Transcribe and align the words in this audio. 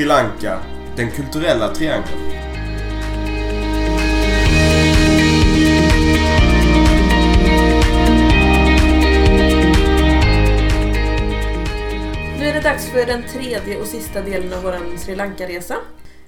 Sri 0.00 0.06
Lanka. 0.06 0.60
Den 0.96 1.10
kulturella 1.10 1.74
triangeln. 1.74 2.18
Nu 12.38 12.46
är 12.46 12.54
det 12.54 12.60
dags 12.60 12.90
för 12.90 13.06
den 13.06 13.22
tredje 13.22 13.80
och 13.80 13.86
sista 13.86 14.22
delen 14.22 14.52
av 14.52 14.62
vår 14.62 14.98
Sri 14.98 15.16
Lanka-resa. 15.16 15.76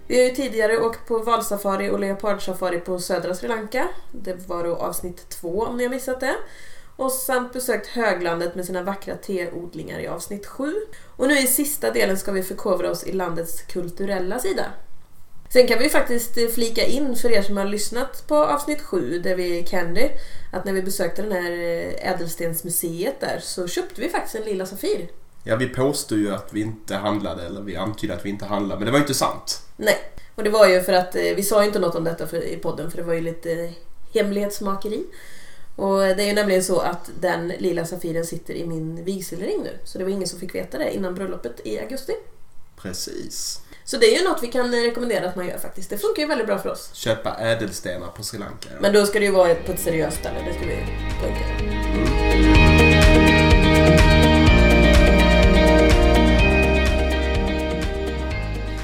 Vi 0.06 0.16
har 0.16 0.24
ju 0.24 0.34
tidigare 0.34 0.78
åkt 0.78 1.08
på 1.08 1.18
valsafari 1.18 1.90
och 1.90 2.00
leopardsafari 2.00 2.80
på 2.80 2.98
södra 2.98 3.34
Sri 3.34 3.48
Lanka. 3.48 3.88
Det 4.10 4.48
var 4.48 4.64
då 4.64 4.76
avsnitt 4.76 5.28
två 5.28 5.62
om 5.62 5.76
ni 5.76 5.84
har 5.84 5.90
missat 5.90 6.20
det. 6.20 6.36
Och 7.02 7.12
samt 7.12 7.52
besökt 7.52 7.86
höglandet 7.86 8.54
med 8.54 8.64
sina 8.64 8.82
vackra 8.82 9.16
teodlingar 9.16 10.00
i 10.00 10.06
avsnitt 10.06 10.46
sju. 10.46 10.74
Och 11.16 11.28
nu 11.28 11.38
i 11.38 11.46
sista 11.46 11.90
delen 11.90 12.18
ska 12.18 12.32
vi 12.32 12.42
förkovra 12.42 12.90
oss 12.90 13.04
i 13.04 13.12
landets 13.12 13.62
kulturella 13.62 14.38
sida. 14.38 14.64
Sen 15.52 15.66
kan 15.66 15.78
vi 15.78 15.88
faktiskt 15.88 16.54
flika 16.54 16.86
in 16.86 17.16
för 17.16 17.32
er 17.32 17.42
som 17.42 17.56
har 17.56 17.64
lyssnat 17.64 18.26
på 18.26 18.36
avsnitt 18.36 18.82
sju 18.82 19.18
där 19.18 19.36
vi 19.36 19.58
är 19.58 19.62
Candy 19.62 20.08
att 20.52 20.64
när 20.64 20.72
vi 20.72 20.82
besökte 20.82 21.22
den 21.22 21.32
här 21.32 21.50
ädelstensmuseet 21.98 23.20
där 23.20 23.38
så 23.42 23.68
köpte 23.68 24.00
vi 24.00 24.08
faktiskt 24.08 24.34
en 24.34 24.42
lila 24.42 24.66
Safir. 24.66 25.08
Ja, 25.44 25.56
vi 25.56 25.68
påstod 25.68 26.18
ju 26.18 26.34
att 26.34 26.48
vi 26.52 26.60
inte 26.60 26.94
handlade, 26.94 27.46
eller 27.46 27.60
vi 27.60 27.76
antydde 27.76 28.14
att 28.14 28.24
vi 28.24 28.30
inte 28.30 28.44
handlade, 28.44 28.78
men 28.78 28.86
det 28.86 28.92
var 28.92 28.98
ju 28.98 29.04
inte 29.04 29.14
sant. 29.14 29.62
Nej, 29.76 29.98
och 30.34 30.44
det 30.44 30.50
var 30.50 30.68
ju 30.68 30.82
för 30.82 30.92
att 30.92 31.14
eh, 31.14 31.22
vi 31.22 31.42
sa 31.42 31.60
ju 31.60 31.66
inte 31.66 31.78
något 31.78 31.94
om 31.94 32.04
detta 32.04 32.26
för, 32.26 32.42
i 32.42 32.56
podden 32.56 32.90
för 32.90 32.98
det 32.98 33.04
var 33.04 33.14
ju 33.14 33.20
lite 33.20 33.72
hemlighetsmakeri. 34.14 35.04
Och 35.76 35.98
det 35.98 36.22
är 36.22 36.26
ju 36.26 36.32
nämligen 36.32 36.64
så 36.64 36.80
att 36.80 37.10
den 37.20 37.48
lila 37.48 37.84
Safiren 37.84 38.24
sitter 38.26 38.54
i 38.54 38.66
min 38.66 39.04
vigselring 39.04 39.62
nu. 39.62 39.78
Så 39.84 39.98
det 39.98 40.04
var 40.04 40.10
ingen 40.10 40.28
som 40.28 40.40
fick 40.40 40.54
veta 40.54 40.78
det 40.78 40.94
innan 40.94 41.14
bröllopet 41.14 41.60
i 41.64 41.78
augusti. 41.78 42.12
Precis. 42.76 43.60
Så 43.84 43.96
det 43.96 44.06
är 44.14 44.18
ju 44.18 44.28
något 44.28 44.42
vi 44.42 44.48
kan 44.48 44.72
rekommendera 44.72 45.28
att 45.28 45.36
man 45.36 45.48
gör 45.48 45.58
faktiskt. 45.58 45.90
Det 45.90 45.98
funkar 45.98 46.22
ju 46.22 46.28
väldigt 46.28 46.46
bra 46.46 46.58
för 46.58 46.68
oss. 46.70 46.90
Köpa 46.92 47.34
ädelstenar 47.34 48.06
på 48.16 48.22
Sri 48.22 48.38
Lanka. 48.38 48.68
ja. 48.70 48.76
Men 48.80 48.92
då 48.92 49.06
ska 49.06 49.18
det 49.18 49.24
ju 49.24 49.30
vara 49.32 49.54
på 49.54 49.72
ett 49.72 49.80
seriöst 49.80 50.18
ställe, 50.18 50.38
det 50.46 50.54
ska 50.54 50.66
vi 50.66 50.76
poängtera. 51.20 52.72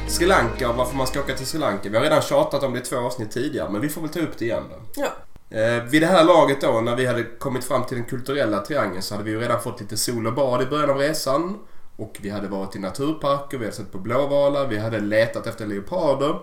Sri 0.09 0.27
Lanka 0.27 0.71
och 0.71 0.77
varför 0.77 0.97
man 0.97 1.07
ska 1.07 1.21
åka 1.21 1.35
till 1.35 1.47
Sri 1.47 1.59
Lanka. 1.59 1.89
Vi 1.89 1.97
har 1.97 2.05
redan 2.05 2.23
tjatat 2.23 2.63
om 2.63 2.73
det 2.73 2.79
i 2.79 2.83
två 2.83 2.97
avsnitt 2.97 3.31
tidigare, 3.31 3.71
men 3.71 3.81
vi 3.81 3.89
får 3.89 4.01
väl 4.01 4.11
ta 4.11 4.21
upp 4.21 4.39
det 4.39 4.45
igen 4.45 4.63
då. 4.71 5.03
Ja, 5.03 5.09
Eh, 5.51 5.83
vid 5.83 6.03
det 6.03 6.07
här 6.07 6.25
laget 6.25 6.61
då, 6.61 6.81
när 6.81 6.97
vi 6.97 7.07
hade 7.07 7.25
kommit 7.25 7.65
fram 7.65 7.85
till 7.85 7.97
den 7.97 8.07
kulturella 8.07 8.61
triangeln 8.61 9.03
så 9.03 9.15
hade 9.15 9.25
vi 9.25 9.31
ju 9.31 9.41
redan 9.41 9.61
fått 9.61 9.81
lite 9.81 9.97
sol 9.97 10.27
och 10.27 10.35
bad 10.35 10.63
i 10.63 10.67
början 10.67 10.91
av 10.91 10.97
resan. 10.97 11.59
Och 11.97 12.19
vi 12.21 12.31
hade 12.31 12.49
varit 12.49 12.77
i 12.77 12.79
naturparker, 12.79 13.59
vi 13.59 13.65
hade 13.65 13.77
sett 13.77 13.93
på 13.93 13.99
blåvalar, 13.99 14.67
vi 14.67 14.79
hade 14.79 15.01
letat 15.01 15.47
efter 15.47 15.67
leoparder. 15.67 16.39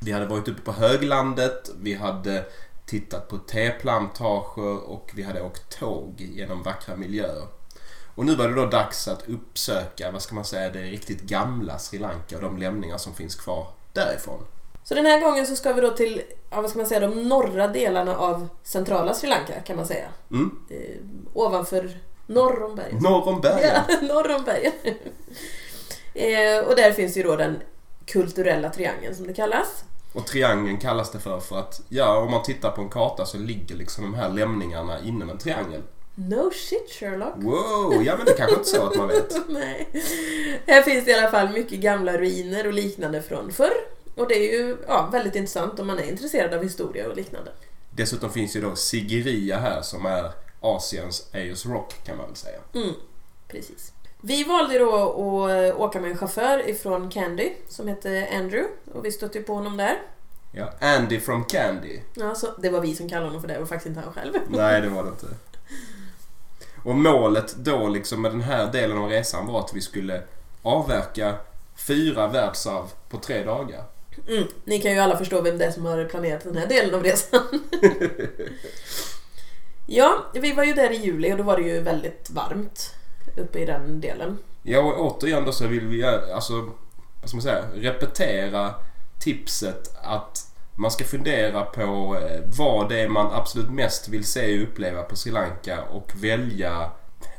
Vi 0.00 0.12
hade 0.12 0.26
varit 0.26 0.48
uppe 0.48 0.62
på 0.62 0.72
höglandet, 0.72 1.70
vi 1.80 1.94
hade 1.94 2.44
tittat 2.86 3.28
på 3.28 3.38
teplantager 3.38 4.90
och 4.90 5.10
vi 5.14 5.22
hade 5.22 5.42
åkt 5.42 5.78
tåg 5.78 6.14
genom 6.20 6.62
vackra 6.62 6.96
miljöer. 6.96 7.46
Och 8.14 8.26
nu 8.26 8.34
var 8.34 8.48
det 8.48 8.54
då 8.54 8.66
dags 8.66 9.08
att 9.08 9.28
uppsöka, 9.28 10.10
vad 10.10 10.22
ska 10.22 10.34
man 10.34 10.44
säga, 10.44 10.70
det 10.70 10.82
riktigt 10.82 11.22
gamla 11.22 11.78
Sri 11.78 11.98
Lanka 11.98 12.36
och 12.36 12.42
de 12.42 12.58
lämningar 12.58 12.98
som 12.98 13.14
finns 13.14 13.34
kvar 13.34 13.66
därifrån. 13.92 14.44
Så 14.84 14.94
den 14.94 15.06
här 15.06 15.20
gången 15.20 15.46
så 15.46 15.56
ska 15.56 15.72
vi 15.72 15.80
då 15.80 15.90
till, 15.90 16.22
ja, 16.50 16.60
vad 16.60 16.70
ska 16.70 16.78
man 16.78 16.88
säga, 16.88 17.00
de 17.00 17.28
norra 17.28 17.68
delarna 17.68 18.16
av 18.16 18.48
centrala 18.62 19.14
Sri 19.14 19.28
Lanka 19.28 19.60
kan 19.60 19.76
man 19.76 19.86
säga. 19.86 20.06
Mm. 20.30 20.50
Eh, 20.70 20.96
ovanför, 21.34 21.90
norr 22.26 22.62
om 22.62 22.76
bergen. 22.76 22.98
Norr 23.02 23.28
om 23.28 23.40
bergen. 23.40 23.70
Ja, 23.88 23.96
norr 24.02 24.34
om 24.34 24.44
bergen. 24.44 24.72
eh, 26.14 26.64
och 26.68 26.76
där 26.76 26.92
finns 26.92 27.16
ju 27.16 27.22
då 27.22 27.36
den 27.36 27.56
kulturella 28.06 28.70
triangeln 28.70 29.14
som 29.14 29.26
det 29.26 29.34
kallas. 29.34 29.84
Och 30.12 30.26
triangeln 30.26 30.78
kallas 30.78 31.10
det 31.10 31.18
för 31.18 31.40
för 31.40 31.58
att, 31.58 31.80
ja, 31.88 32.18
om 32.18 32.30
man 32.30 32.42
tittar 32.42 32.70
på 32.70 32.80
en 32.80 32.88
karta 32.88 33.26
så 33.26 33.38
ligger 33.38 33.74
liksom 33.74 34.04
de 34.04 34.14
här 34.14 34.28
lämningarna 34.28 34.98
inom 35.00 35.30
en 35.30 35.38
triangel. 35.38 35.82
No 36.14 36.50
shit 36.50 36.90
Sherlock. 36.90 37.34
Wow, 37.36 38.02
ja 38.04 38.16
men 38.16 38.26
det 38.26 38.32
kanske 38.32 38.56
inte 38.56 38.68
så 38.68 38.82
att 38.82 38.96
man 38.96 39.08
vet. 39.08 39.36
Nej. 39.48 39.88
Här 40.66 40.82
finns 40.82 41.04
det 41.04 41.10
i 41.10 41.14
alla 41.14 41.30
fall 41.30 41.48
mycket 41.48 41.78
gamla 41.78 42.12
ruiner 42.18 42.66
och 42.66 42.72
liknande 42.72 43.22
från 43.22 43.52
förr. 43.52 43.93
Och 44.14 44.28
det 44.28 44.34
är 44.34 44.52
ju 44.52 44.76
ja, 44.88 45.08
väldigt 45.12 45.34
intressant 45.34 45.80
om 45.80 45.86
man 45.86 45.98
är 45.98 46.10
intresserad 46.10 46.54
av 46.54 46.62
historia 46.62 47.08
och 47.08 47.16
liknande. 47.16 47.50
Dessutom 47.90 48.30
finns 48.30 48.56
ju 48.56 48.60
då 48.60 48.76
Sigiriya 48.76 49.58
här 49.58 49.82
som 49.82 50.06
är 50.06 50.32
Asiens 50.60 51.28
Ayers 51.32 51.66
Rock 51.66 51.94
kan 52.04 52.16
man 52.16 52.26
väl 52.26 52.36
säga. 52.36 52.58
Mm, 52.74 52.94
precis. 53.48 53.92
Vi 54.20 54.44
valde 54.44 54.78
då 54.78 54.94
att 54.94 55.76
åka 55.76 56.00
med 56.00 56.10
en 56.10 56.16
chaufför 56.16 56.68
ifrån 56.68 57.10
Candy 57.10 57.52
som 57.68 57.88
hette 57.88 58.28
Andrew 58.32 58.68
och 58.92 59.04
vi 59.04 59.12
stötte 59.12 59.38
ju 59.38 59.44
på 59.44 59.54
honom 59.54 59.76
där. 59.76 59.98
Ja, 60.52 60.72
Andy 60.80 61.20
from 61.20 61.44
Candy. 61.44 62.00
Ja, 62.14 62.34
så 62.34 62.48
det 62.58 62.70
var 62.70 62.80
vi 62.80 62.94
som 62.94 63.08
kallade 63.08 63.26
honom 63.26 63.40
för 63.40 63.48
det 63.48 63.58
och 63.58 63.68
faktiskt 63.68 63.86
inte 63.86 64.00
han 64.00 64.12
själv. 64.12 64.32
Nej, 64.48 64.80
det 64.80 64.88
var 64.88 65.02
det 65.02 65.08
inte. 65.08 65.26
Och 66.84 66.94
målet 66.94 67.56
då 67.56 67.88
liksom 67.88 68.22
med 68.22 68.30
den 68.30 68.40
här 68.40 68.72
delen 68.72 68.98
av 68.98 69.08
resan 69.08 69.46
var 69.46 69.60
att 69.60 69.74
vi 69.74 69.80
skulle 69.80 70.22
avverka 70.62 71.34
fyra 71.74 72.28
världsarv 72.28 72.84
på 73.08 73.18
tre 73.18 73.44
dagar. 73.44 73.84
Mm, 74.28 74.44
ni 74.64 74.78
kan 74.78 74.92
ju 74.92 74.98
alla 74.98 75.16
förstå 75.16 75.40
vem 75.40 75.58
det 75.58 75.64
är 75.64 75.70
som 75.70 75.84
har 75.84 76.04
planerat 76.04 76.44
den 76.44 76.56
här 76.56 76.66
delen 76.66 76.94
av 76.94 77.02
resan. 77.02 77.40
ja, 79.86 80.24
vi 80.34 80.52
var 80.52 80.64
ju 80.64 80.72
där 80.72 80.90
i 80.90 80.96
juli 80.96 81.32
och 81.32 81.36
då 81.36 81.42
var 81.42 81.56
det 81.56 81.62
ju 81.62 81.80
väldigt 81.80 82.30
varmt 82.30 82.94
uppe 83.36 83.58
i 83.58 83.64
den 83.64 84.00
delen. 84.00 84.38
Ja, 84.62 84.80
och 84.80 85.00
återigen 85.00 85.44
då 85.44 85.52
så 85.52 85.66
vill 85.66 85.86
vi 85.86 86.04
alltså, 86.04 86.70
vad 87.20 87.28
ska 87.28 87.36
man 87.36 87.42
säga, 87.42 87.64
repetera 87.74 88.74
tipset 89.20 89.96
att 90.02 90.54
man 90.74 90.90
ska 90.90 91.04
fundera 91.04 91.64
på 91.64 92.18
eh, 92.20 92.40
vad 92.58 92.88
det 92.88 93.00
är 93.00 93.08
man 93.08 93.32
absolut 93.32 93.70
mest 93.70 94.08
vill 94.08 94.24
se 94.24 94.56
och 94.56 94.62
uppleva 94.62 95.02
på 95.02 95.16
Sri 95.16 95.32
Lanka 95.32 95.82
och 95.82 96.12
välja 96.20 96.90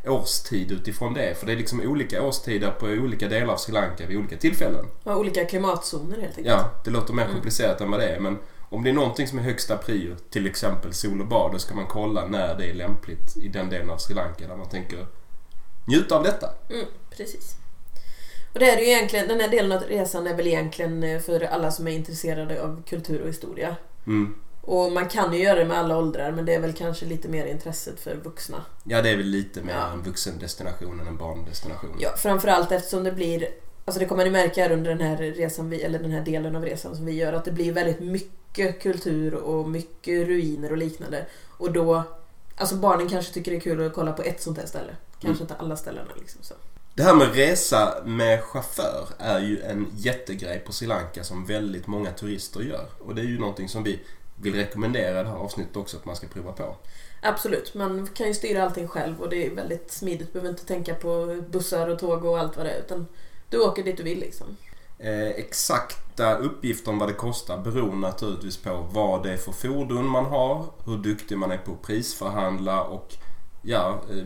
årstid 0.08 0.72
utifrån 0.72 1.14
det. 1.14 1.40
För 1.40 1.46
det 1.46 1.52
är 1.52 1.58
liksom 1.58 1.82
olika 1.82 2.22
årstider 2.22 2.72
på 2.72 2.86
olika 2.86 3.28
delar 3.28 3.54
av 3.54 3.58
Sri 3.58 3.74
Lanka 3.74 4.06
vid 4.08 4.18
olika 4.18 4.38
tillfällen. 4.38 4.86
Ja, 5.04 5.16
olika 5.16 5.46
klimatzoner 5.46 6.22
helt 6.22 6.38
enkelt. 6.38 6.48
Ja, 6.48 6.70
det 6.84 6.92
låter 6.92 7.14
mer 7.14 7.28
komplicerat 7.28 7.82
än 7.82 7.92
vad 7.92 8.00
det 8.00 8.08
är 8.08 8.20
men 8.20 8.38
om 8.70 8.84
det 8.84 8.90
är 8.90 8.94
någonting 8.94 9.28
som 9.28 9.40
är 9.40 9.44
högsta 9.44 9.78
prio, 9.78 10.16
till 10.30 10.48
exempel 10.48 10.94
sol 10.94 11.22
och 11.22 11.28
bad, 11.28 11.52
då 11.52 11.60
ska 11.60 11.76
man 11.76 11.88
kolla 11.88 12.26
när 12.26 12.56
det 12.56 12.70
är 12.70 12.74
lämpligt 12.74 13.38
i 13.38 13.48
den 13.48 13.70
delen 13.70 13.90
av 13.90 13.98
Sri 13.98 14.16
Lanka 14.16 14.48
där 14.48 14.56
man 14.56 14.70
tänker 14.70 15.06
njuta 15.88 16.16
av 16.18 16.24
detta. 16.24 16.50
Mm, 16.70 16.86
precis. 17.18 17.56
Och 18.54 18.60
det 18.60 18.70
är 18.70 18.78
ju 18.78 18.88
egentligen, 18.88 19.28
den 19.28 19.40
här 19.40 19.50
delen 19.50 19.72
av 19.72 19.82
resan 19.82 20.28
är 20.28 20.36
väl 20.36 20.48
egentligen 20.48 21.04
eh, 21.04 21.20
för 21.20 21.42
alla 21.42 21.72
som 21.72 21.88
är 21.88 21.92
intresserade 21.92 22.64
av 22.64 22.84
kultur 22.90 23.22
och 23.22 23.30
historia. 23.30 23.76
Mm. 24.08 24.36
Och 24.66 24.92
man 24.92 25.08
kan 25.10 25.34
ju 25.34 25.40
göra 25.44 25.60
det 25.60 25.66
med 25.66 25.78
alla 25.78 25.98
åldrar 25.98 26.32
men 26.32 26.46
det 26.46 26.56
är 26.56 26.60
väl 26.60 26.74
kanske 26.74 27.06
lite 27.06 27.28
mer 27.28 27.46
intresset 27.46 28.00
för 28.00 28.16
vuxna. 28.16 28.66
Ja, 28.84 29.02
det 29.02 29.10
är 29.10 29.18
väl 29.18 29.26
lite 29.26 29.62
mer 29.62 29.74
Ja. 29.74 29.92
en 29.94 30.02
vuxendestination 30.04 31.00
än 31.00 31.08
en 31.08 31.18
barndestination. 31.18 31.96
Ja, 32.00 32.10
framförallt 32.18 32.72
eftersom 32.72 33.04
det 33.04 33.12
blir 33.12 33.48
Alltså 33.88 34.00
det 34.00 34.06
kommer 34.06 34.24
ni 34.24 34.30
märka 34.32 34.74
under 34.74 34.96
den 34.96 35.08
här 35.08 35.18
resan, 35.18 35.70
vi, 35.70 35.82
eller 35.82 36.00
den 36.00 36.12
här 36.12 36.22
delen 36.22 36.56
av 36.56 36.66
resan 36.66 36.96
som 36.96 37.06
vi 37.06 37.12
gör, 37.12 37.34
att 37.34 37.46
det 37.46 37.52
blir 37.52 37.74
väldigt 37.74 38.00
mycket 38.00 38.82
kultur 38.82 39.34
och 39.34 39.70
mycket 39.70 40.28
ruiner 40.28 40.72
och 40.72 40.78
liknande. 40.78 41.26
Och 41.50 41.72
då, 41.72 42.04
alltså 42.56 42.76
barnen 42.76 43.10
kanske 43.10 43.34
tycker 43.34 43.52
det 43.52 43.58
är 43.58 43.62
kul 43.62 43.86
att 43.88 43.94
kolla 43.94 44.12
på 44.14 44.22
ett 44.22 44.42
sånt 44.42 44.58
här 44.58 44.66
ställe. 44.66 44.96
Kanske 45.20 45.44
inte 45.44 45.56
alla 45.56 45.76
ställena 45.76 46.08
liksom 46.20 46.44
så. 46.44 46.54
Det 46.94 47.04
här 47.04 47.16
med 47.16 47.36
resa 47.36 47.94
med 48.06 48.44
chaufför 48.44 49.08
är 49.20 49.40
ju 49.40 49.62
en 49.62 49.88
jättegrej 49.96 50.60
på 50.60 50.72
Sri 50.74 50.88
Lanka 50.88 51.24
som 51.24 51.46
väldigt 51.46 51.88
många 51.88 52.12
turister 52.12 52.62
gör. 52.62 52.86
Och 53.00 53.16
det 53.16 53.22
är 53.22 53.26
ju 53.26 53.40
någonting 53.40 53.70
som 53.70 53.84
vi 53.84 54.00
vill 54.36 54.56
rekommendera 54.56 55.24
det 55.24 55.30
här 55.30 55.36
avsnittet 55.36 55.76
också 55.76 55.98
att 55.98 56.06
man 56.06 56.16
ska 56.16 56.28
prova 56.28 56.52
på. 56.52 56.76
Absolut, 57.22 57.74
man 57.74 58.08
kan 58.08 58.28
ju 58.28 58.34
styra 58.34 58.64
allting 58.64 58.88
själv 58.88 59.22
och 59.22 59.30
det 59.30 59.46
är 59.46 59.56
väldigt 59.56 59.92
smidigt. 59.92 60.28
Du 60.28 60.34
behöver 60.34 60.50
inte 60.50 60.66
tänka 60.66 60.96
på 60.96 61.42
bussar 61.50 61.88
och 61.88 62.00
tåg 62.00 62.26
och 62.26 62.40
allt 62.40 62.58
vad 62.58 62.66
det 62.66 62.72
är. 62.72 62.80
Utan 62.80 63.08
du 63.50 63.60
åker 63.60 63.84
dit 63.84 63.98
du 63.98 64.04
vill 64.04 64.20
liksom. 64.20 64.58
Eh, 65.00 65.28
exakta 65.28 66.38
uppgifter 66.38 66.92
om 66.92 67.00
vad 67.00 67.10
det 67.10 67.14
kostar 67.14 67.58
beror 67.58 67.96
naturligtvis 67.96 68.58
på 68.58 68.88
vad 68.92 69.24
det 69.24 69.34
är 69.34 69.38
för 69.38 69.52
fordon 69.52 70.08
man 70.08 70.26
har, 70.26 70.66
hur 70.86 70.98
duktig 70.98 71.38
man 71.38 71.52
är 71.52 71.58
på 71.58 71.72
att 71.72 71.82
prisförhandla 71.82 72.84
och 72.84 73.14
ja, 73.62 74.02
eh, 74.12 74.26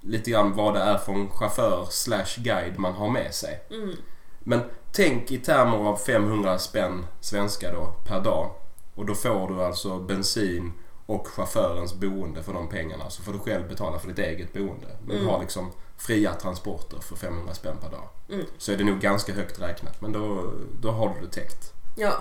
lite 0.00 0.30
grann 0.30 0.54
vad 0.54 0.74
det 0.74 0.80
är 0.80 0.98
för 0.98 1.12
en 1.12 1.30
chaufför 1.30 1.86
slash 1.90 2.36
guide 2.36 2.78
man 2.78 2.92
har 2.92 3.10
med 3.10 3.34
sig. 3.34 3.62
Mm. 3.70 3.96
Men 4.40 4.60
tänk 4.92 5.30
i 5.30 5.38
termer 5.38 5.76
av 5.76 5.96
500 5.96 6.58
spänn 6.58 7.06
svenska 7.20 7.72
då 7.72 7.94
per 8.06 8.20
dag. 8.20 8.50
Och 8.94 9.06
då 9.06 9.14
får 9.14 9.48
du 9.48 9.62
alltså 9.64 9.98
bensin 9.98 10.72
och 11.06 11.26
chaufförens 11.28 11.94
boende 11.94 12.42
för 12.42 12.52
de 12.52 12.68
pengarna. 12.68 13.10
Så 13.10 13.22
får 13.22 13.32
du 13.32 13.38
själv 13.38 13.68
betala 13.68 13.98
för 13.98 14.08
ditt 14.08 14.18
eget 14.18 14.52
boende. 14.52 14.86
Men 15.00 15.08
du 15.08 15.22
Mm. 15.22 15.28
har 15.28 15.40
liksom 15.40 15.72
fria 15.96 16.34
transporter 16.34 16.98
för 17.00 17.16
500 17.16 17.54
spänn 17.54 17.76
per 17.80 17.90
dag. 17.90 18.08
Mm. 18.32 18.46
Så 18.58 18.72
är 18.72 18.76
det 18.76 18.84
nog 18.84 19.00
ganska 19.00 19.32
högt 19.32 19.60
räknat. 19.60 20.00
Men 20.00 20.12
då, 20.12 20.52
då 20.80 20.90
har 20.90 21.08
du 21.20 21.26
det 21.26 21.32
täckt. 21.32 21.72
Ja. 21.96 22.12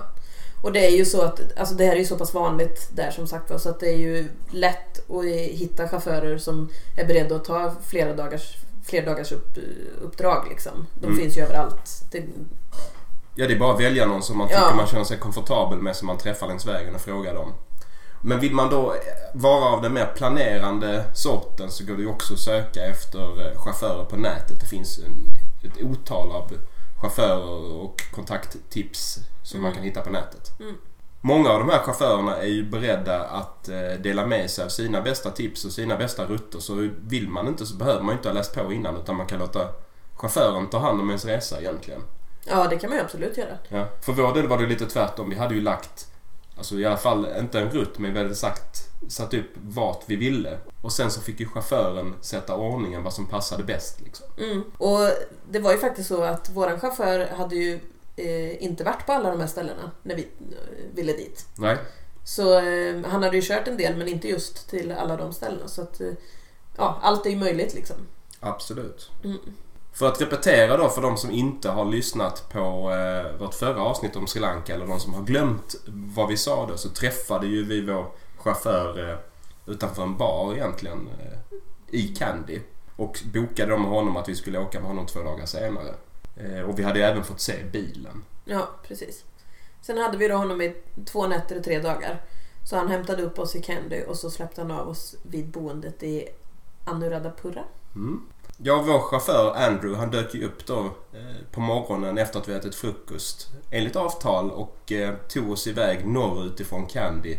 Och 0.64 0.72
det 0.72 0.86
är 0.88 0.98
ju 0.98 1.06
så 1.06 1.22
att, 1.22 1.58
alltså 1.58 1.76
det 1.76 1.86
här 1.86 1.92
är 1.94 2.00
ju 2.00 2.06
så 2.06 2.18
pass 2.18 2.34
vanligt 2.34 2.90
där 2.96 3.12
som 3.12 3.28
sagt 3.28 3.50
var 3.50 3.58
så 3.58 3.70
att 3.70 3.80
det 3.80 3.90
är 3.90 3.98
ju 3.98 4.30
lätt 4.52 5.10
att 5.10 5.26
hitta 5.52 5.88
chaufförer 5.90 6.38
som 6.38 6.70
är 6.98 7.06
beredda 7.08 7.36
att 7.36 7.46
ta 7.46 7.76
flera 7.88 8.16
dagars, 8.16 8.58
flera 8.84 9.06
dagars 9.06 9.32
upp, 9.32 9.58
uppdrag 10.02 10.46
liksom. 10.50 10.88
De 11.00 11.06
Mm. 11.06 11.20
finns 11.20 11.38
ju 11.38 11.42
överallt. 11.42 11.90
Det, 12.12 12.24
Ja, 13.40 13.48
det 13.48 13.54
är 13.54 13.60
bara 13.60 13.74
att 13.74 13.80
välja 13.82 14.06
någon 14.06 14.24
som 14.24 14.38
man 14.38 14.48
tycker 14.48 14.62
Ja. 14.62 14.76
man 14.76 14.88
känner 14.88 15.04
sig 15.04 15.18
komfortabel 15.18 15.80
med 15.80 15.96
som 15.96 16.08
man 16.08 16.18
träffar 16.18 16.48
längs 16.48 16.66
vägen 16.66 16.96
och 16.96 17.02
frågar 17.02 17.34
dem. 17.34 17.54
Men 18.22 18.40
vill 18.40 18.54
man 18.54 18.70
då 18.70 18.96
vara 19.34 19.66
av 19.66 19.82
den 19.82 19.94
mer 19.94 20.06
planerande 20.16 21.04
sorten 21.14 21.72
så 21.72 21.86
går 21.86 21.96
det 21.96 22.02
ju 22.02 22.08
också 22.08 22.34
att 22.34 22.40
söka 22.40 22.84
efter 22.84 23.20
eh, 23.20 23.62
chaufförer 23.62 24.06
på 24.06 24.16
nätet. 24.16 24.60
Det 24.60 24.66
finns 24.66 25.00
en, 25.00 25.14
ett 25.72 25.84
otal 25.84 26.32
av 26.32 26.52
chaufförer 27.02 27.72
och 27.72 28.02
kontakttips 28.12 29.20
som 29.44 29.62
man 29.62 29.72
kan 29.74 29.84
hitta 29.84 30.02
på 30.02 30.10
nätet. 30.10 30.60
Mm. 30.60 30.76
Många 31.22 31.50
av 31.50 31.60
de 31.60 31.70
här 31.70 31.80
chaufförerna 31.80 32.38
är 32.38 32.48
ju 32.48 32.70
beredda 32.70 33.24
att 33.24 33.70
eh, 33.70 34.02
dela 34.04 34.26
med 34.26 34.50
sig 34.50 34.66
av 34.66 34.70
sina 34.70 35.02
bästa 35.02 35.32
tips 35.32 35.66
och 35.66 35.72
sina 35.72 35.98
bästa 35.98 36.26
rutter. 36.26 36.60
Så 36.60 36.90
vill 37.02 37.30
man 37.30 37.48
inte 37.48 37.66
så 37.66 37.76
behöver 37.76 38.02
man 38.02 38.16
inte 38.16 38.30
ha 38.30 38.34
läst 38.34 38.56
på 38.56 38.74
innan 38.74 38.98
utan 38.98 39.16
man 39.16 39.28
kan 39.28 39.40
låta 39.40 39.68
chauffören 40.16 40.68
ta 40.70 40.80
hand 40.80 41.02
om 41.02 41.10
ens 41.10 41.26
resa 41.26 41.60
egentligen. 41.60 42.02
Ja, 42.50 42.68
det 42.68 42.78
kan 42.78 42.90
man 42.90 43.00
ju 43.00 43.04
absolut 43.06 43.38
göra. 43.38 43.58
Ja. 43.68 43.88
För 44.02 44.14
vår 44.14 44.34
del 44.34 44.48
var 44.48 44.58
det 44.58 44.66
lite 44.66 44.86
tvärtom. 44.86 45.30
Vi 45.30 45.36
hade 45.36 45.56
ju 45.56 45.62
lagt, 45.62 46.08
alltså 46.58 46.76
i 46.76 46.86
alla 46.86 46.98
fall 46.98 47.28
inte 47.40 47.60
en 47.60 47.70
rutt, 47.70 48.00
men 48.00 48.14
vi 48.14 48.20
hade 48.20 48.36
sagt, 48.36 48.90
satt 49.08 49.34
upp 49.34 49.52
vart 49.56 50.04
vi 50.06 50.16
ville. 50.16 50.58
Och 50.82 50.92
sen 50.92 51.12
så 51.12 51.22
fick 51.22 51.40
ju 51.40 51.48
chauffören 51.48 52.14
sätta 52.22 52.56
ordningen 52.56 53.04
vad 53.04 53.14
som 53.14 53.28
passade 53.28 53.64
bäst. 53.64 54.02
Liksom. 54.02 54.28
Mm. 54.38 54.64
Och 54.78 55.00
det 55.50 55.60
var 55.60 55.72
ju 55.72 55.78
faktiskt 55.78 56.10
så 56.10 56.24
att 56.24 56.50
våran 56.50 56.80
chaufför 56.80 57.28
hade 57.38 57.56
ju 57.56 57.80
eh, 58.16 58.64
inte 58.64 58.84
varit 58.84 59.06
på 59.06 59.14
alla 59.14 59.30
de 59.30 59.40
här 59.40 59.48
ställena 59.48 59.92
när 60.04 60.16
vi 60.16 60.22
eh, 60.22 60.96
ville 60.96 61.14
dit. 61.14 61.46
Nej. 61.56 61.78
Så 62.24 62.60
eh, 62.60 63.02
han 63.06 63.24
hade 63.24 63.36
ju 63.36 63.42
kört 63.42 63.68
en 63.68 63.78
del 63.78 63.98
men 63.98 64.08
inte 64.08 64.28
just 64.28 64.70
till 64.70 64.92
alla 64.92 65.18
de 65.18 65.34
ställena. 65.34 65.68
Så 65.68 65.82
att, 65.82 66.02
eh, 66.02 66.14
ja, 66.78 67.00
allt 67.02 67.26
är 67.26 67.30
ju 67.30 67.38
möjligt 67.38 67.74
liksom. 67.74 67.96
Absolut. 68.40 69.12
Mm. 69.24 69.38
För 69.94 70.08
att 70.08 70.22
repetera 70.22 70.78
då 70.78 70.90
för 70.90 71.02
de 71.02 71.18
som 71.18 71.32
inte 71.32 71.70
har 71.70 71.86
lyssnat 71.86 72.50
på 72.50 72.92
eh, 72.92 73.40
vårt 73.40 73.54
förra 73.54 73.82
avsnitt 73.82 74.16
om 74.16 74.28
Sri 74.28 74.42
Lanka 74.42 74.74
eller 74.74 74.88
de 74.88 75.00
som 75.00 75.14
har 75.14 75.24
glömt 75.24 75.76
vad 75.88 76.28
vi 76.28 76.38
sa 76.38 76.68
då 76.68 76.78
så 76.78 76.90
träffade 76.90 77.48
ju 77.48 77.66
vi 77.66 77.82
vår 77.82 78.06
chaufför 78.38 79.10
eh, 79.10 79.18
utanför 79.74 80.04
en 80.04 80.18
bar 80.18 80.54
egentligen 80.54 81.10
eh, 81.20 81.58
i 81.88 82.08
Candy. 82.08 82.60
Och 82.96 83.20
bokade 83.34 83.78
med 83.78 83.90
honom 83.90 84.18
att 84.18 84.30
vi 84.30 84.36
skulle 84.36 84.60
åka 84.60 84.80
med 84.80 84.88
honom 84.88 85.06
två 85.06 85.24
dagar 85.24 85.46
senare. 85.46 85.94
Eh, 86.36 86.62
och 86.62 86.80
vi 86.80 86.84
hade 86.84 87.00
ju 87.00 87.06
även 87.06 87.24
fått 87.24 87.40
se 87.40 87.64
bilen. 87.72 88.24
Ja, 88.46 88.70
precis. 88.88 89.24
Sen 89.82 89.98
hade 89.98 90.18
vi 90.18 90.28
då 90.28 90.36
honom 90.36 90.62
i 90.62 90.76
två 91.06 91.28
nätter 91.28 91.58
och 91.58 91.64
tre 91.64 91.80
dagar. 91.80 92.22
Så 92.70 92.76
han 92.76 92.88
hämtade 92.88 93.24
upp 93.24 93.40
oss 93.40 93.56
i 93.56 93.62
Candy 93.62 94.04
och 94.04 94.18
så 94.18 94.30
släppte 94.30 94.62
han 94.62 94.72
av 94.72 94.90
oss 94.90 95.16
vid 95.24 95.48
boendet 95.48 96.04
i 96.04 96.28
Anuradhapura. 96.86 97.64
Mm. 97.96 98.26
Ja, 98.64 98.84
vår 98.88 99.00
chaufför 99.00 99.54
Andrew 99.56 99.98
han 100.00 100.12
dök 100.12 100.36
ju 100.36 100.46
upp 100.46 100.66
då 100.66 100.80
eh, 101.14 101.52
på 101.52 101.60
morgonen 101.62 102.18
efter 102.18 102.40
att 102.40 102.48
vi 102.48 102.54
ätit 102.54 102.76
frukost 102.76 103.48
enligt 103.72 103.96
avtal 103.96 104.52
och 104.52 104.92
eh, 104.92 105.16
tog 105.16 105.52
oss 105.52 105.68
iväg 105.68 106.06
norrut 106.08 106.60
ifrån 106.60 106.86
Candy. 106.86 107.38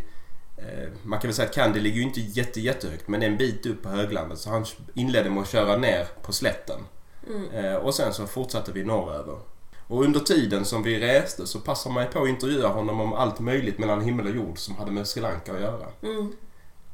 Eh, 0.57 0.89
man 1.03 1.21
kan 1.21 1.29
väl 1.29 1.35
säga 1.35 1.49
att 1.49 1.55
Candy 1.55 1.81
ligger 1.81 1.97
ju 1.97 2.03
inte 2.03 2.21
jätte, 2.21 2.61
jättehögt 2.61 3.09
men 3.09 3.21
det 3.21 3.27
är 3.27 3.31
en 3.31 3.37
bit 3.37 3.67
upp 3.67 3.83
på 3.83 3.89
höglandet 3.89 4.39
så 4.39 4.51
han 4.51 4.65
inledde 4.95 5.31
med 5.31 5.43
att 5.43 5.49
köra 5.49 5.77
ner 5.77 6.07
på 6.23 6.33
slätten. 6.33 6.81
Mm. 7.29 7.77
Och 7.77 7.95
sen 7.95 8.13
så 8.13 8.27
fortsatte 8.27 8.73
vi 8.73 8.85
norröver. 8.85 9.39
Och 9.87 10.05
under 10.05 10.21
tiden 10.21 10.65
som 10.65 10.83
vi 10.83 11.01
reste 11.01 11.47
så 11.47 11.61
passade 11.61 11.95
man 11.95 12.05
ju 12.05 12.11
på 12.11 12.23
att 12.23 12.29
intervjua 12.29 12.69
honom 12.69 13.01
om 13.01 13.13
allt 13.13 13.41
möjligt 13.41 13.79
mellan 13.79 14.01
himmel 14.01 14.27
och 14.27 14.37
jord 14.37 14.59
som 14.59 14.77
hade 14.77 14.91
med 14.91 15.07
Sri 15.07 15.23
Lanka 15.23 15.55
att 15.55 15.61
göra 15.61 15.87
Mm. 16.03 16.33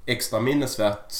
extra 0.07 0.41
minnesvärt 0.41 1.15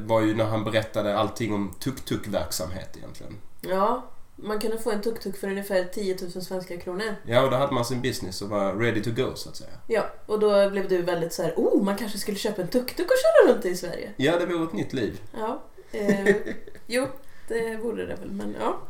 var 0.00 0.20
ju 0.20 0.34
när 0.34 0.44
han 0.44 0.64
berättade 0.64 1.18
allting 1.18 1.54
om 1.54 1.74
tuk-tuk-verksamhet 1.78 2.96
egentligen. 2.96 3.36
Ja, 3.60 4.10
man 4.36 4.58
kunde 4.58 4.78
få 4.78 4.90
en 4.90 5.00
tuk-tuk 5.02 5.36
för 5.36 5.48
ungefär 5.48 5.84
10 5.84 6.16
000 6.34 6.44
svenska 6.44 6.76
kronor. 6.76 7.16
Ja, 7.26 7.42
och 7.42 7.50
då 7.50 7.56
hade 7.56 7.72
man 7.72 7.84
sin 7.84 8.02
business 8.02 8.42
och 8.42 8.48
var 8.48 8.74
ready 8.74 9.02
to 9.02 9.10
go 9.10 9.32
så 9.34 9.48
att 9.48 9.56
säga. 9.56 9.70
Ja, 9.86 10.06
och 10.26 10.40
då 10.40 10.70
blev 10.70 10.88
du 10.88 11.02
väldigt 11.02 11.32
så 11.32 11.42
här, 11.42 11.54
oh, 11.56 11.84
man 11.84 11.96
kanske 11.96 12.18
skulle 12.18 12.36
köpa 12.36 12.62
en 12.62 12.68
tuk-tuk 12.68 13.06
och 13.06 13.16
köra 13.16 13.54
runt 13.54 13.64
i 13.64 13.76
Sverige. 13.76 14.10
Ja, 14.16 14.38
det 14.38 14.46
vore 14.46 14.64
ett 14.64 14.72
nytt 14.72 14.92
liv. 14.92 15.20
Ja, 15.38 15.62
eh, 15.92 16.36
jo, 16.86 17.06
det 17.48 17.76
vore 17.76 18.06
det 18.06 18.14
väl, 18.14 18.30
men 18.30 18.56
ja. 18.60 18.80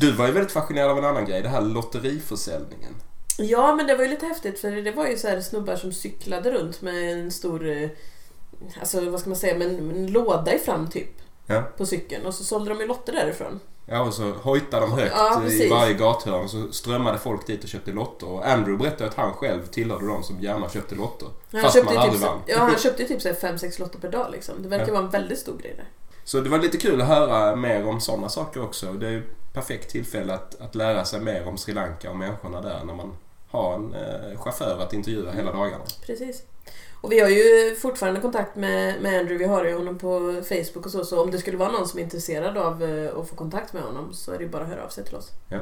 Du 0.00 0.12
var 0.12 0.26
ju 0.26 0.32
väldigt 0.32 0.52
fascinerad 0.52 0.90
av 0.90 0.98
en 0.98 1.04
annan 1.04 1.24
grej, 1.24 1.42
det 1.42 1.48
här 1.48 1.62
lotteriförsäljningen. 1.62 2.94
Ja, 3.38 3.74
men 3.74 3.86
det 3.86 3.96
var 3.96 4.04
ju 4.04 4.10
lite 4.10 4.26
häftigt 4.26 4.58
för 4.58 4.70
det 4.70 4.92
var 4.92 5.06
ju 5.06 5.16
så 5.16 5.28
här 5.28 5.40
snubbar 5.40 5.76
som 5.76 5.92
cyklade 5.92 6.50
runt 6.50 6.82
med 6.82 7.12
en 7.12 7.30
stor, 7.30 7.68
eh, 7.68 7.88
alltså 8.80 9.10
vad 9.10 9.20
ska 9.20 9.28
man 9.30 9.36
säga, 9.38 9.58
med 9.58 9.68
en, 9.68 10.06
låda 10.06 10.54
i 10.54 10.58
fram 10.58 10.90
typ. 10.90 11.08
Ja. 11.46 11.62
På 11.76 11.86
cykeln 11.86 12.26
och 12.26 12.34
så 12.34 12.44
sålde 12.44 12.70
de 12.70 12.80
ju 12.80 12.86
lotter 12.86 13.12
därifrån. 13.12 13.60
Ja, 13.86 14.00
och 14.02 14.14
så 14.14 14.30
hojtade 14.32 14.86
de 14.86 14.92
högt 14.92 15.12
Ja, 15.16 15.42
i 15.46 15.68
varje 15.68 15.94
gathörn 15.94 16.44
och 16.44 16.50
så 16.50 16.72
strömmade 16.72 17.18
folk 17.18 17.46
dit 17.46 17.62
och 17.62 17.68
köpte 17.68 17.90
lotter. 17.92 18.28
Och 18.28 18.46
Andrew 18.48 18.84
berättade 18.84 19.10
att 19.10 19.16
han 19.16 19.32
själv 19.32 19.66
tillhörde 19.66 20.06
de 20.06 20.22
som 20.22 20.40
gärna 20.40 20.68
köpte 20.68 20.94
lotter. 20.94 21.28
Han 21.52 21.60
Fast 21.62 21.74
köpte 21.74 21.94
man 21.94 22.02
aldrig 22.02 22.20
typ, 22.20 22.28
vann. 22.30 22.40
ja, 22.46 22.58
han 22.58 22.78
köpte 22.78 23.02
ju 23.02 23.08
typ 23.08 23.42
5-6 23.42 23.80
lotter 23.80 23.98
per 23.98 24.10
dag 24.10 24.26
liksom. 24.32 24.54
Det 24.62 24.68
verkar 24.68 24.86
Ja. 24.86 24.92
vara 24.92 25.04
en 25.04 25.10
väldigt 25.10 25.38
stor 25.38 25.56
grej 25.58 25.74
där. 25.76 25.88
Så 26.24 26.40
det 26.40 26.48
var 26.50 26.58
lite 26.58 26.76
kul 26.76 27.00
att 27.00 27.08
höra 27.08 27.56
mer 27.56 27.86
om 27.88 28.00
sådana 28.00 28.28
saker 28.28 28.62
också. 28.62 28.92
Det 28.92 29.06
är 29.06 29.10
ju 29.10 29.18
ett 29.18 29.52
perfekt 29.52 29.90
tillfälle 29.90 30.34
att, 30.34 30.60
att 30.60 30.74
lära 30.74 31.04
sig 31.04 31.20
mer 31.20 31.48
om 31.48 31.58
Sri 31.58 31.74
Lanka 31.74 32.10
och 32.10 32.16
människorna 32.16 32.60
där 32.60 32.84
när 32.84 32.94
man 32.94 33.12
har 33.50 33.74
en 33.74 33.94
eh, 33.94 34.38
chaufför 34.40 34.78
att 34.82 34.92
intervjua 34.92 35.32
hela 35.32 35.52
dagarna. 35.52 35.84
Precis. 36.06 36.42
Och 37.04 37.12
vi 37.12 37.20
har 37.20 37.28
ju 37.28 37.76
fortfarande 37.76 38.20
kontakt 38.20 38.56
med, 38.56 39.02
med 39.02 39.20
Andrew, 39.20 39.38
vi 39.38 39.44
har 39.44 39.64
ju 39.64 39.74
honom 39.74 39.98
på 39.98 40.42
Facebook 40.48 40.86
och 40.86 40.90
så, 40.90 41.04
så 41.04 41.22
om 41.22 41.30
det 41.30 41.38
skulle 41.38 41.56
vara 41.56 41.72
någon 41.72 41.88
som 41.88 41.98
är 41.98 42.02
intresserad 42.02 42.56
av 42.56 42.82
eh, 42.82 43.18
att 43.18 43.28
få 43.28 43.36
kontakt 43.36 43.72
med 43.72 43.82
honom 43.82 44.12
så 44.12 44.32
är 44.32 44.38
det 44.38 44.44
ju 44.44 44.50
bara 44.50 44.62
att 44.62 44.68
höra 44.68 44.84
av 44.84 44.88
sig 44.88 45.04
till 45.04 45.14
oss. 45.14 45.30
Ja. 45.48 45.58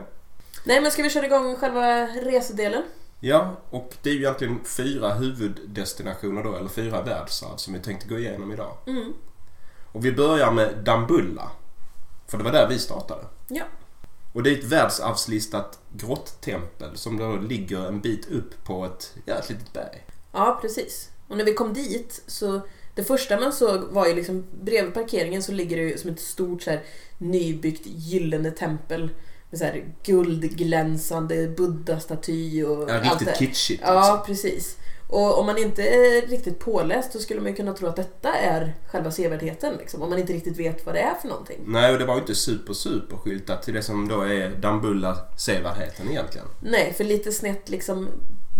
Nej 0.65 0.81
men 0.81 0.91
ska 0.91 1.03
vi 1.03 1.11
köra 1.11 1.27
igång 1.27 1.57
själva 1.57 2.07
resedelen? 2.07 2.83
Ja, 3.21 3.57
och 3.71 3.95
det 4.03 4.11
är 4.11 4.15
ju 4.15 4.21
egentligen 4.21 4.65
fyra 4.65 5.15
huvuddestinationer 5.15 6.45
då, 6.45 6.57
eller 6.57 6.69
fyra 6.69 7.03
världsarv 7.03 7.57
som 7.57 7.75
vi 7.75 7.81
tänkte 7.81 8.09
gå 8.09 8.19
igenom 8.19 8.53
idag. 8.53 8.77
Mm. 8.87 9.13
Och 9.93 10.05
vi 10.05 10.13
börjar 10.13 10.53
med 10.53 10.75
Dambulla. 10.85 11.51
För 12.29 12.39
det 12.39 12.45
var 12.45 12.53
där 12.53 12.69
vi 12.69 12.79
startade. 12.79 13.25
Ja. 13.49 13.65
Och 14.33 14.43
det 14.43 14.51
är 14.51 14.59
ett 14.59 14.65
världsarvslistat 14.65 15.79
grottempel 15.93 16.97
som 16.97 17.17
då 17.17 17.37
ligger 17.37 17.87
en 17.87 18.01
bit 18.01 18.31
upp 18.31 18.65
på 18.65 18.85
ett, 18.85 19.15
ja, 19.25 19.35
ett 19.35 19.51
litet 19.51 19.73
berg. 19.73 20.07
Ja, 20.33 20.59
precis. 20.63 21.12
Och 21.33 21.39
när 21.39 21.45
vi 21.45 21.55
kom 21.55 21.75
dit 21.75 22.23
så 22.27 22.61
det 22.95 23.05
första 23.05 23.41
man 23.41 23.53
såg 23.53 23.81
var 23.83 24.07
ju 24.07 24.15
liksom 24.15 24.45
bredvid 24.63 24.95
parkeringen 24.95 25.43
så 25.43 25.53
ligger 25.53 25.77
det 25.77 25.83
ju 25.83 25.99
som 25.99 26.11
ett 26.11 26.21
stort 26.21 26.63
så 26.63 26.71
här, 26.71 26.83
nybyggt 27.19 27.83
gyllene 27.87 28.51
tempel 28.51 29.11
med 29.51 29.59
så 29.59 29.65
här 29.65 29.85
guldglänsande 30.05 31.49
buddha-staty 31.49 32.65
och 32.65 32.91
Ja, 32.91 33.01
allt 33.01 33.21
riktigt 33.21 33.39
kitschigt. 33.39 33.83
Ja, 33.87 34.25
precis. 34.27 34.77
Och 35.09 35.39
om 35.39 35.47
man 35.47 35.59
inte 35.59 35.83
är 35.83 36.27
riktigt 36.27 36.59
påläst 36.59 37.13
så 37.13 37.19
skulle 37.19 37.41
man 37.41 37.51
ju 37.51 37.57
kunna 37.57 37.73
tro 37.73 37.89
att 37.89 37.97
detta 37.97 38.35
är 38.35 38.75
själva 38.87 39.11
sevärdheten. 39.11 39.77
Liksom, 39.79 40.03
om 40.03 40.11
man 40.11 40.19
inte 40.19 40.33
riktigt 40.33 40.59
vet 40.59 40.87
vad 40.87 40.95
det 40.95 41.01
är 41.01 41.15
för 41.15 41.29
någonting. 41.29 41.61
Nej, 41.67 41.93
och 41.93 41.99
det 41.99 42.05
var 42.05 42.15
ju 42.15 42.21
inte 42.21 42.35
super, 42.35 42.73
super 42.73 43.17
skyltat 43.17 43.63
till 43.63 43.75
det 43.75 43.83
som 43.83 44.09
då 44.09 44.21
är 44.21 44.51
Dambulla 44.51 45.19
sevärdheten 45.37 46.11
egentligen. 46.11 46.47
Nej, 46.61 46.95
för 46.97 47.05
lite 47.05 47.33
snett 47.33 47.69
liksom 47.69 48.09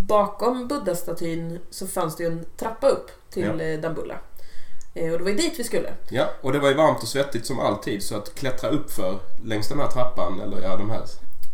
bakom 0.07 0.69
buddha-statyn 0.69 1.59
så 1.71 1.87
fanns 1.87 2.17
det 2.17 2.23
ju 2.25 2.31
en 2.31 2.45
trappa 2.57 2.89
upp 2.89 3.11
till 3.31 3.43
Ja. 3.59 3.63
ja. 3.65 3.77
Dambulla. 3.81 4.15
Eh, 4.95 5.13
Och 5.13 5.19
det 5.19 5.25
var 5.25 5.31
ju 5.31 5.37
dit 5.37 5.55
vi 5.59 5.65
skulle. 5.65 5.93
Ja, 6.11 6.27
och 6.41 6.53
det 6.53 6.59
var 6.59 6.69
ju 6.69 6.75
varmt 6.75 7.03
och 7.03 7.09
svettigt 7.09 7.47
som 7.47 7.59
alltid 7.61 8.03
så 8.03 8.17
att 8.17 8.35
klättra 8.35 8.71
upp 8.71 8.91
för 8.91 9.19
längs 9.45 9.69
den 9.69 9.81
här 9.81 9.89
trappan, 9.89 10.41
eller 10.41 10.63
ja, 10.63 10.77
de 10.77 10.91
här, 10.91 11.03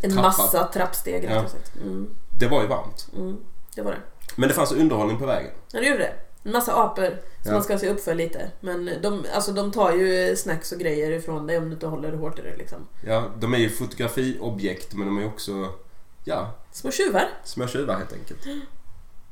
En 0.02 0.10
Trappa. 0.10 0.22
massa 0.28 0.64
trappsteg 0.72 1.24
Ja. 1.24 1.44
Mm, 1.82 2.14
det 2.38 2.46
var 2.48 2.62
ju 2.62 2.68
varmt. 2.68 3.08
mm, 3.16 3.36
det 3.74 3.82
var 3.82 3.90
det. 3.92 3.98
Men 4.36 4.48
det 4.48 4.54
fanns 4.54 4.72
underhållning 4.72 5.18
på 5.18 5.26
vägen. 5.26 5.50
Ja, 5.72 5.80
det 5.80 5.86
gjorde 5.86 5.98
det. 6.02 6.12
En 6.44 6.52
massa 6.52 6.72
apor 6.84 7.06
som 7.06 7.16
Ja. 7.44 7.52
man 7.52 7.62
ska 7.62 7.78
se 7.78 7.88
upp 7.88 8.00
för 8.00 8.14
lite. 8.14 8.50
Men 8.60 8.90
de, 9.02 9.24
alltså, 9.34 9.52
de 9.52 9.72
tar 9.72 9.92
ju 9.92 10.36
snacks 10.36 10.72
och 10.72 10.78
grejer 10.78 11.10
ifrån 11.12 11.46
dig 11.46 11.58
om 11.58 11.64
du 11.64 11.72
inte 11.72 11.86
håller 11.86 12.12
hårt 12.12 12.38
i 12.38 12.42
det. 12.42 12.56
Liksom. 12.56 12.78
Ja, 13.06 13.24
de 13.38 13.54
är 13.54 13.58
ju 13.58 13.68
fotografiobjekt 13.70 14.94
men 14.94 15.06
de 15.06 15.18
är 15.18 15.26
också, 15.26 15.68
ja, 16.24 16.50
Små 16.78 16.90
tjuvar. 16.90 17.28
små 17.44 17.66
tjuvar 17.66 17.96
helt 17.96 18.12
enkelt. 18.12 18.40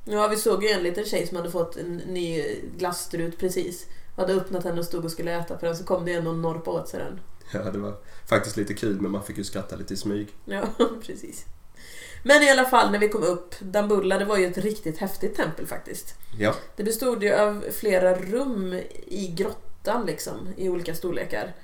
Ja, 0.05 0.29
vi 0.29 0.37
såg 0.37 0.65
ju 0.65 0.71
en 0.71 0.83
liten 0.83 1.05
tjej 1.05 1.27
som 1.27 1.37
hade 1.37 1.51
fått 1.51 1.77
en 1.77 1.97
ny 1.97 2.45
glasstrut 2.79 3.39
precis. 3.39 3.87
Hade 4.17 4.33
öppnat 4.35 4.63
den 4.63 4.79
och 4.79 4.85
stod 4.85 5.05
och 5.05 5.11
skulle 5.11 5.33
äta 5.39 5.57
på 5.57 5.67
den 5.67 5.77
så 5.77 5.85
kom 5.85 6.05
det 6.05 6.13
en 6.13 6.27
och 6.27 6.35
norpade 6.35 6.79
åt 6.81 6.89
sig 6.89 7.01
den. 7.01 7.21
Ja, 7.53 7.71
det 7.71 7.79
var 7.79 7.95
faktiskt 8.29 8.57
lite 8.57 8.75
kul 8.75 9.01
men 9.01 9.11
man 9.11 9.23
fick 9.23 9.39
ju 9.39 9.45
skratta 9.45 9.77
lite 9.77 9.95
i 9.95 9.97
smyg. 9.97 10.29
Ja, 10.45 10.63
precis. 11.07 11.45
Men 12.23 12.43
i 12.43 12.51
alla 12.51 12.65
fall 12.65 12.93
när 12.93 12.99
vi 12.99 13.09
kom 13.09 13.23
upp, 13.23 13.55
Dambulla, 13.61 14.19
det 14.19 14.25
var 14.25 14.37
ju 14.37 14.47
ett 14.47 14.59
riktigt 14.59 14.99
häftigt 14.99 15.37
tempel 15.37 15.67
faktiskt. 15.67 16.15
Ja, 16.39 16.55
Det 16.77 16.85
bestod 16.85 17.23
ju 17.23 17.35
av 17.35 17.65
flera 17.73 18.15
rum 18.15 18.73
i 19.07 19.35
grottan 19.37 20.07
liksom, 20.07 20.49
i 20.57 20.69
olika 20.69 20.95
storlekar. 20.95 21.55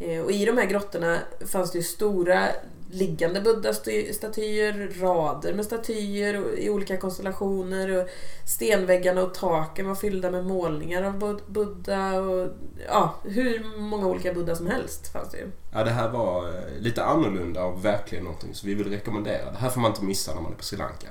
Eh, 0.00 0.20
Och 0.24 0.32
i 0.32 0.44
de 0.44 0.58
här 0.58 0.66
grottorna 0.66 1.18
fanns 1.46 1.72
det 1.72 1.82
stora 1.82 2.48
liggande 2.90 3.40
buddha-statyer, 3.40 5.00
rader 5.00 5.54
med 5.54 5.64
statyer 5.64 6.58
i 6.58 6.70
olika 6.70 6.96
konstellationer. 6.96 7.96
Och 8.02 8.08
stenväggarna 8.46 9.22
och 9.22 9.34
taken 9.34 9.88
var 9.88 9.94
fyllda 9.94 10.30
med 10.30 10.44
målningar 10.44 11.02
av 11.02 11.18
Bud- 11.18 11.42
Buddha. 11.46 12.20
Och, 12.20 12.48
ja, 12.88 13.14
hur 13.24 13.78
många 13.78 14.06
olika 14.06 14.32
Buddha 14.32 14.54
som 14.54 14.66
helst 14.66 15.12
fanns 15.12 15.30
det 15.30 15.38
ju. 15.38 15.50
Ja, 15.74 15.84
det 15.84 15.90
här 15.90 16.08
var 16.08 16.48
eh, 16.48 16.80
lite 16.80 17.04
annorlunda 17.04 17.64
och 17.64 17.84
verkligen 17.84 18.24
någonting 18.24 18.54
så 18.54 18.66
vi 18.66 18.74
vill 18.74 18.90
rekommendera. 18.90 19.50
Det 19.50 19.58
här 19.58 19.70
får 19.70 19.80
man 19.80 19.90
inte 19.90 20.04
missa 20.04 20.34
när 20.34 20.40
man 20.42 20.52
är 20.52 20.56
på 20.56 20.64
Sri 20.64 20.78
Lanka. 20.78 21.06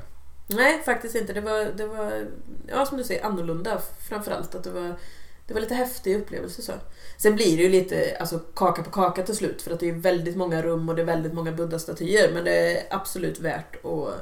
Nej, 0.48 0.82
faktiskt 0.86 1.15
inte. 1.15 1.34
Det 1.34 1.41
var, 1.41 1.65
det 1.77 1.88
var 1.88 2.27
ja, 2.67 2.86
som 2.86 2.98
du 2.98 3.03
säger, 3.03 3.25
annorlunda 3.25 3.82
framförallt. 4.10 4.56
Att 4.56 4.63
det 4.63 4.72
var, 4.72 4.96
det 5.48 5.54
var 5.54 5.62
lite 5.62 5.75
häftig 5.75 6.16
upplevelse 6.16 6.62
så. 6.62 6.72
Sen 7.18 7.36
blir 7.36 7.58
det 7.58 7.63
ju 7.63 7.70
lite 7.70 8.18
alltså, 8.20 8.39
kaka 8.56 8.84
på 8.84 8.89
kaka 8.89 9.24
till 9.24 9.36
slut 9.36 9.62
för 9.62 9.72
att 9.72 9.80
det 9.80 9.89
är 9.89 9.94
väldigt 9.94 10.36
många 10.38 10.62
rum 10.62 10.89
och 10.89 10.96
det 10.96 11.01
är 11.01 11.06
väldigt 11.06 11.34
många 11.34 11.51
buddha-statyer 11.51 12.32
men 12.34 12.44
det 12.44 12.51
är 12.77 12.84
absolut 12.89 13.39
värt 13.39 13.75
att, 13.75 14.08
att 14.08 14.13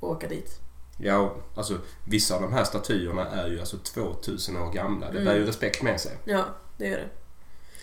åka 0.00 0.28
dit. 0.28 0.58
Ja, 0.98 1.36
alltså 1.54 1.78
vissa 2.08 2.34
av 2.36 2.42
de 2.42 2.52
här 2.52 2.64
statyerna 2.64 3.30
är 3.30 3.48
ju 3.48 3.60
alltså 3.60 3.76
2000 3.78 4.56
år 4.56 4.72
gamla. 4.72 5.06
Det 5.06 5.12
Mm. 5.18 5.24
bär 5.24 5.34
ju 5.34 5.46
respekt 5.46 5.82
med 5.82 6.00
sig. 6.00 6.12
Ja, 6.24 6.44
det 6.78 6.86
gör 6.86 6.96
det. 6.96 7.08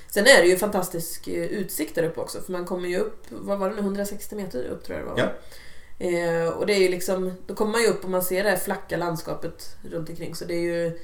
Sen 0.10 0.24
är 0.28 0.42
det 0.42 0.48
ju 0.48 0.58
fantastisk 0.58 1.28
eh, 1.28 1.44
utsikt 1.44 1.96
där 1.96 2.04
uppe 2.04 2.20
också 2.20 2.42
för 2.42 2.52
man 2.52 2.66
kommer 2.66 2.90
ju 2.90 2.98
upp, 2.98 3.26
vad 3.30 3.60
var 3.60 3.70
det 3.70 3.76
nu, 3.76 3.82
160 3.82 4.36
meter 4.36 4.64
upp 4.64 4.84
tror 4.84 4.98
jag 5.00 5.08
det 5.08 5.12
var. 5.12 5.20
Ja. 5.20 5.32
Eh, 6.08 6.50
och 6.50 6.66
det 6.66 6.74
är 6.74 6.80
ju 6.80 6.90
liksom, 6.90 7.34
då 7.48 7.56
kommer 7.56 7.72
man 7.72 7.82
ju 7.82 7.88
upp 7.88 8.04
och 8.04 8.10
man 8.10 8.24
ser 8.24 8.44
det 8.44 8.50
här 8.50 8.58
flacka 8.58 8.98
landskapet 8.98 9.76
runt 9.92 10.10
omkring 10.10 10.36
så 10.36 10.46
det 10.46 10.54
är 10.54 10.62
ju 10.62 11.00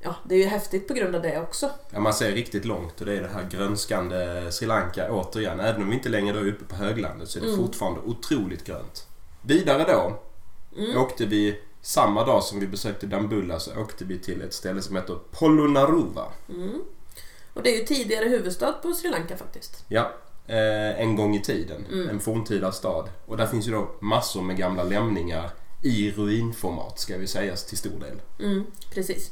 Ja, 0.00 0.14
det 0.24 0.34
är 0.34 0.38
ju 0.38 0.44
häftigt 0.44 0.88
på 0.88 0.94
grund 0.94 1.14
av 1.14 1.22
det 1.22 1.40
också. 1.40 1.70
Ja, 1.90 2.00
man 2.00 2.14
ser 2.14 2.32
riktigt 2.32 2.64
långt 2.64 3.00
och 3.00 3.06
det 3.06 3.16
är 3.16 3.22
det 3.22 3.28
här 3.28 3.48
grönskande 3.50 4.52
Sri 4.52 4.66
Lanka 4.66 5.12
återigen. 5.12 5.60
Även 5.60 5.82
om 5.82 5.88
vi 5.88 5.94
inte 5.96 6.08
längre 6.08 6.32
då 6.32 6.38
är 6.40 6.48
uppe 6.48 6.64
på 6.64 6.76
höglandet 6.76 7.28
så 7.28 7.38
är 7.38 7.42
det 7.42 7.48
Mm. 7.48 7.60
fortfarande 7.60 8.00
otroligt 8.00 8.64
grönt. 8.64 9.06
Vidare 9.42 9.84
då 9.92 10.18
Mm. 10.78 10.98
åkte 11.02 11.26
vi 11.26 11.60
samma 11.82 12.24
dag 12.24 12.42
som 12.42 12.60
vi 12.60 12.66
besökte 12.66 13.06
Dambulla 13.06 13.60
så 13.60 13.80
åkte 13.80 14.04
vi 14.04 14.18
till 14.18 14.42
ett 14.42 14.54
ställe 14.54 14.82
som 14.82 14.96
heter 14.96 15.18
Polonnaruva. 15.30 16.24
Mm. 16.48 16.82
Och 17.54 17.62
det 17.62 17.74
är 17.74 17.78
ju 17.80 17.84
tidigare 17.86 18.24
huvudstad 18.28 18.72
på 18.72 18.92
Sri 18.92 19.10
Lanka 19.10 19.36
faktiskt. 19.36 19.84
Ja, 19.88 20.12
eh, 20.46 21.00
en 21.00 21.16
gång 21.16 21.34
i 21.36 21.42
tiden. 21.42 21.86
Mm. 21.92 22.08
En 22.08 22.20
forntida 22.20 22.72
stad. 22.72 23.08
Och 23.26 23.36
där 23.36 23.46
finns 23.46 23.68
ju 23.68 23.72
då 23.72 23.90
massor 24.00 24.42
med 24.42 24.56
gamla 24.56 24.82
lämningar 24.82 25.50
i 25.84 26.10
ruinformat 26.10 26.98
ska 27.00 27.16
vi 27.18 27.26
säga 27.26 27.56
till 27.56 27.78
stor 27.78 28.00
del. 28.00 28.20
Mm, 28.50 28.64
precis. 28.94 29.30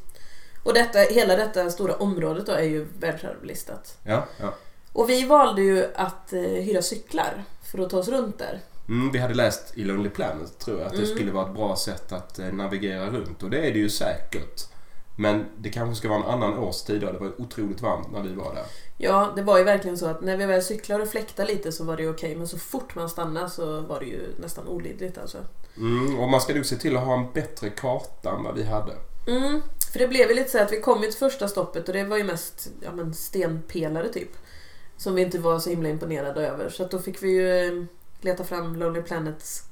Och 0.67 0.75
detta, 0.75 0.99
hela 0.99 1.37
detta 1.37 1.71
stora 1.71 1.95
området 1.95 2.47
då 2.47 2.53
är 2.53 2.63
ju 2.63 2.87
världsarvslistat. 2.99 3.99
Ja, 4.05 4.25
ja. 4.41 4.55
Och 4.93 5.11
vi 5.11 5.27
valde 5.27 5.63
ju 5.63 5.87
att 5.95 6.33
eh, 6.33 6.41
hyra 6.41 6.83
cyklar 6.83 7.45
för 7.73 7.79
att 7.79 7.91
ta 7.91 7.99
oss 7.99 8.09
runt 8.09 8.39
där. 8.39 8.61
Mm, 8.89 9.13
vi 9.13 9.19
hade 9.19 9.35
läst 9.35 9.73
i 9.79 9.85
Lonely 9.85 10.09
Planet 10.11 10.59
tror 10.59 10.79
jag 10.79 10.87
att 10.87 10.93
det 10.93 11.03
Mm. 11.03 11.15
skulle 11.15 11.33
vara 11.33 11.47
ett 11.49 11.55
bra 11.55 11.77
sätt 11.77 12.13
att 12.13 12.39
eh, 12.39 12.47
navigera 12.47 13.11
runt 13.11 13.43
och 13.43 13.51
det 13.51 13.59
är 13.59 13.73
det 13.73 13.79
ju 13.79 13.89
säkert. 13.91 14.63
Men 15.19 15.45
det 15.59 15.69
kanske 15.71 15.95
ska 15.97 16.09
vara 16.09 16.19
en 16.19 16.31
annan 16.31 16.59
årstid 16.59 17.01
då. 17.01 17.13
Det 17.13 17.19
var 17.19 17.41
otroligt 17.41 17.81
varmt 17.81 18.13
när 18.13 18.23
vi 18.23 18.35
var 18.35 18.55
där. 18.55 18.65
Ja, 18.99 19.33
det 19.37 19.43
var 19.43 19.59
ju 19.59 19.65
verkligen 19.65 19.99
så 19.99 20.07
att 20.07 20.21
när 20.21 20.37
vi 20.37 20.47
väl 20.47 20.63
cyklade 20.63 21.03
och 21.03 21.09
fläktade 21.09 21.53
lite 21.53 21.73
så 21.73 21.85
var 21.85 21.97
det 21.97 22.09
okej. 22.09 22.37
Men 22.37 22.49
så 22.49 22.59
fort 22.59 22.95
man 22.95 23.09
stannade 23.09 23.51
så 23.51 23.81
var 23.81 24.01
det 24.01 24.07
ju 24.07 24.21
nästan 24.41 24.69
olidligt 24.69 25.19
alltså. 25.19 25.39
Mm, 25.77 26.19
och 26.19 26.29
man 26.29 26.41
ska 26.41 26.55
nog 26.55 26.67
se 26.67 26.77
till 26.77 26.97
att 26.97 27.05
ha 27.05 27.15
en 27.15 27.33
bättre 27.33 27.71
karta 27.71 28.31
än 28.31 28.43
vad 28.45 28.55
vi 28.55 28.63
hade. 28.65 28.93
Mm, 29.27 29.63
för 29.93 29.99
det 29.99 30.09
blev 30.09 30.29
ju 30.29 30.35
lite 30.35 30.51
så 30.51 30.59
att 30.59 30.73
vi 30.73 30.81
kom 30.81 31.03
ju 31.03 31.09
till 31.09 31.19
första 31.19 31.49
stoppet 31.49 31.89
och 31.89 31.95
det 31.95 32.05
var 32.05 32.17
ju 32.17 32.25
mest 32.25 32.69
ja, 32.81 32.93
men 32.93 33.15
stenpelare 33.15 34.09
typ. 34.09 34.31
Som 34.97 35.15
vi 35.15 35.23
inte 35.23 35.39
var 35.39 35.59
så 35.59 35.71
himla 35.71 35.89
imponerade 35.89 36.49
över. 36.49 36.69
Så 36.69 36.87
då 36.87 36.99
fick 36.99 37.23
vi 37.23 37.31
ju 37.31 37.67
eh, 37.67 37.85
leta 38.21 38.45
fram 38.45 38.77
Lonely 38.77 39.03
Planets, 39.03 39.63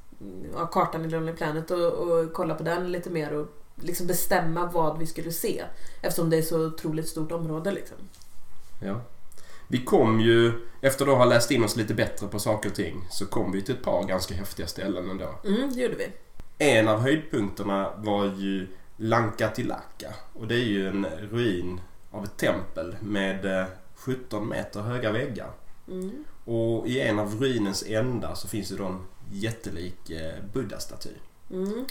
ja, 0.54 0.66
kartan 0.66 1.04
i 1.04 1.08
Lonely 1.08 1.32
Planet 1.32 1.70
och, 1.70 1.92
och 1.92 2.32
kolla 2.32 2.54
på 2.54 2.62
den 2.62 2.92
lite 2.92 3.10
mer 3.10 3.32
och 3.32 3.46
liksom 3.76 4.06
bestämma 4.06 4.66
vad 4.66 4.98
vi 4.98 5.06
skulle 5.06 5.32
se. 5.32 5.64
Eftersom 6.02 6.30
det 6.30 6.36
är 6.36 6.42
så 6.42 6.66
otroligt 6.66 7.08
stort 7.08 7.32
område 7.32 7.72
liksom. 7.72 7.96
Ja. 8.82 9.00
Vi 9.68 9.84
kom 9.84 10.20
ju, 10.20 10.52
efter 10.80 11.06
att 11.06 11.18
ha 11.18 11.24
läst 11.24 11.50
in 11.50 11.64
oss 11.64 11.76
lite 11.76 11.94
bättre 11.94 12.26
på 12.26 12.38
saker 12.38 12.68
och 12.68 12.74
ting, 12.74 13.06
så 13.10 13.26
kom 13.26 13.52
vi 13.52 13.62
till 13.62 13.74
ett 13.74 13.82
par 13.82 14.04
ganska 14.04 14.34
häftiga 14.34 14.66
ställen 14.66 15.10
ändå. 15.10 15.34
Mm, 15.44 15.74
det 15.74 15.80
gjorde 15.80 15.96
vi. 15.96 16.08
En 16.58 16.88
av 16.88 17.00
höjdpunkterna 17.00 17.90
var 17.96 18.24
ju 18.24 18.66
Lankatilaka. 18.96 20.14
Och 20.32 20.46
det 20.46 20.54
är 20.54 20.64
ju 20.64 20.88
en 20.88 21.06
ruin 21.06 21.80
av 22.10 22.24
ett 22.24 22.36
tempel 22.36 22.96
med 23.00 23.60
eh, 23.60 23.66
17 23.94 24.48
meter 24.48 24.80
höga 24.80 25.12
väggar. 25.12 25.50
Mm. 25.88 26.24
Och 26.44 26.86
i 26.88 27.00
en 27.00 27.18
av 27.18 27.34
ruinens 27.40 27.84
ändar 27.86 28.34
så 28.34 28.48
finns 28.48 28.68
det 28.68 28.76
då 28.76 28.84
en 28.84 29.06
jättelik 29.32 30.10
eh, 30.10 30.44
buddha-staty. 30.52 31.10
Mm. 31.50 31.84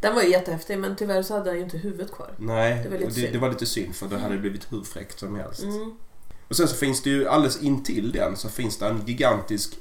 Den 0.00 0.14
var 0.14 0.22
ju 0.22 0.30
jättehäftig 0.30 0.78
men 0.78 0.96
tyvärr 0.96 1.22
så 1.22 1.34
hade 1.34 1.50
den 1.50 1.56
ju 1.56 1.64
inte 1.64 1.78
huvudet 1.78 2.12
kvar. 2.12 2.30
Nej, 2.36 2.80
Det 2.82 2.88
var 2.88 2.98
lite 2.98 3.10
det, 3.10 3.14
synd. 3.14 3.32
det 3.32 3.38
var 3.38 3.48
lite 3.48 3.66
synd 3.66 3.94
för 3.96 4.08
det 4.08 4.18
hade 4.18 4.38
blivit 4.38 4.72
hur 4.72 4.82
fräckt 4.82 5.18
som 5.18 5.36
helst. 5.36 5.62
Mm. 5.62 5.94
Och 6.48 6.56
sen 6.56 6.68
så 6.68 6.76
finns 6.76 7.02
det 7.02 7.10
ju 7.10 7.28
alldeles 7.28 7.62
intill 7.62 8.12
den 8.12 8.36
så 8.36 8.48
finns 8.48 8.78
det 8.78 8.86
en 8.86 9.06
gigantisk 9.06 9.78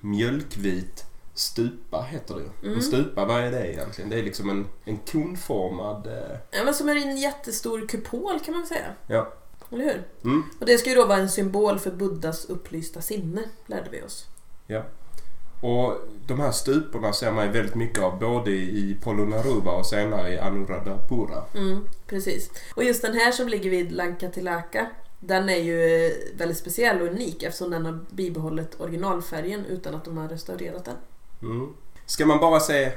mjölkvit 0.00 1.04
stupa 1.38 2.02
heter 2.02 2.34
det 2.34 2.40
ju. 2.40 2.48
Mm. 2.62 2.74
En 2.78 2.82
stupa, 2.82 3.24
vad 3.24 3.40
är 3.40 3.50
det 3.50 3.72
egentligen? 3.72 4.10
Det 4.10 4.18
är 4.18 4.22
liksom 4.22 4.50
en, 4.50 4.66
en 4.84 4.96
konformad... 4.98 6.06
Eh, 6.06 6.36
Ja, 6.50 6.64
men 6.64 6.74
som 6.74 6.88
är 6.88 6.96
en 6.96 7.16
jättestor 7.16 7.86
kupol 7.88 8.40
kan 8.44 8.52
man 8.54 8.60
väl 8.62 8.68
säga. 8.68 8.94
ja. 9.06 9.32
Eller 9.72 9.84
hur? 9.84 10.02
Mm. 10.30 10.42
Och 10.60 10.66
det 10.66 10.78
ska 10.78 10.90
ju 10.90 10.96
då 10.96 11.06
vara 11.06 11.18
en 11.18 11.30
symbol 11.30 11.78
för 11.78 11.90
Buddhas 11.90 12.44
upplysta 12.44 13.00
sinne, 13.00 13.42
lärde 13.66 13.90
vi 13.90 14.02
oss. 14.02 14.26
ja. 14.66 14.82
Och 15.62 15.94
de 16.26 16.40
här 16.40 16.52
stuporna 16.52 17.12
ser 17.12 17.32
man 17.32 17.46
ju 17.46 17.52
väldigt 17.52 17.74
mycket 17.74 18.02
av 18.02 18.18
både 18.18 18.50
i 18.50 18.98
Polonnaruva 19.02 19.72
och 19.72 19.86
senare 19.86 20.34
i 20.34 20.38
Anuradhapura. 20.38 21.44
Mm, 21.54 21.88
precis. 22.06 22.50
Och 22.74 22.84
just 22.84 23.02
den 23.02 23.14
här 23.14 23.32
som 23.32 23.48
ligger 23.48 23.70
vid 23.70 23.92
Lankatilaka, 23.92 24.90
den 25.20 25.48
är 25.48 25.56
ju 25.56 26.06
eh, 26.06 26.12
väldigt 26.34 26.58
speciell 26.58 27.00
och 27.02 27.08
unik 27.08 27.42
eftersom 27.42 27.70
den 27.70 27.86
har 27.86 27.98
bibehållit 28.10 28.80
originalfärgen 28.80 29.64
utan 29.66 29.94
att 29.94 30.04
de 30.04 30.16
har 30.16 30.28
restaurerat 30.28 30.84
den. 30.84 30.96
Mm. 31.42 31.74
Ska 32.06 32.26
man 32.26 32.38
bara 32.40 32.60
se 32.60 32.92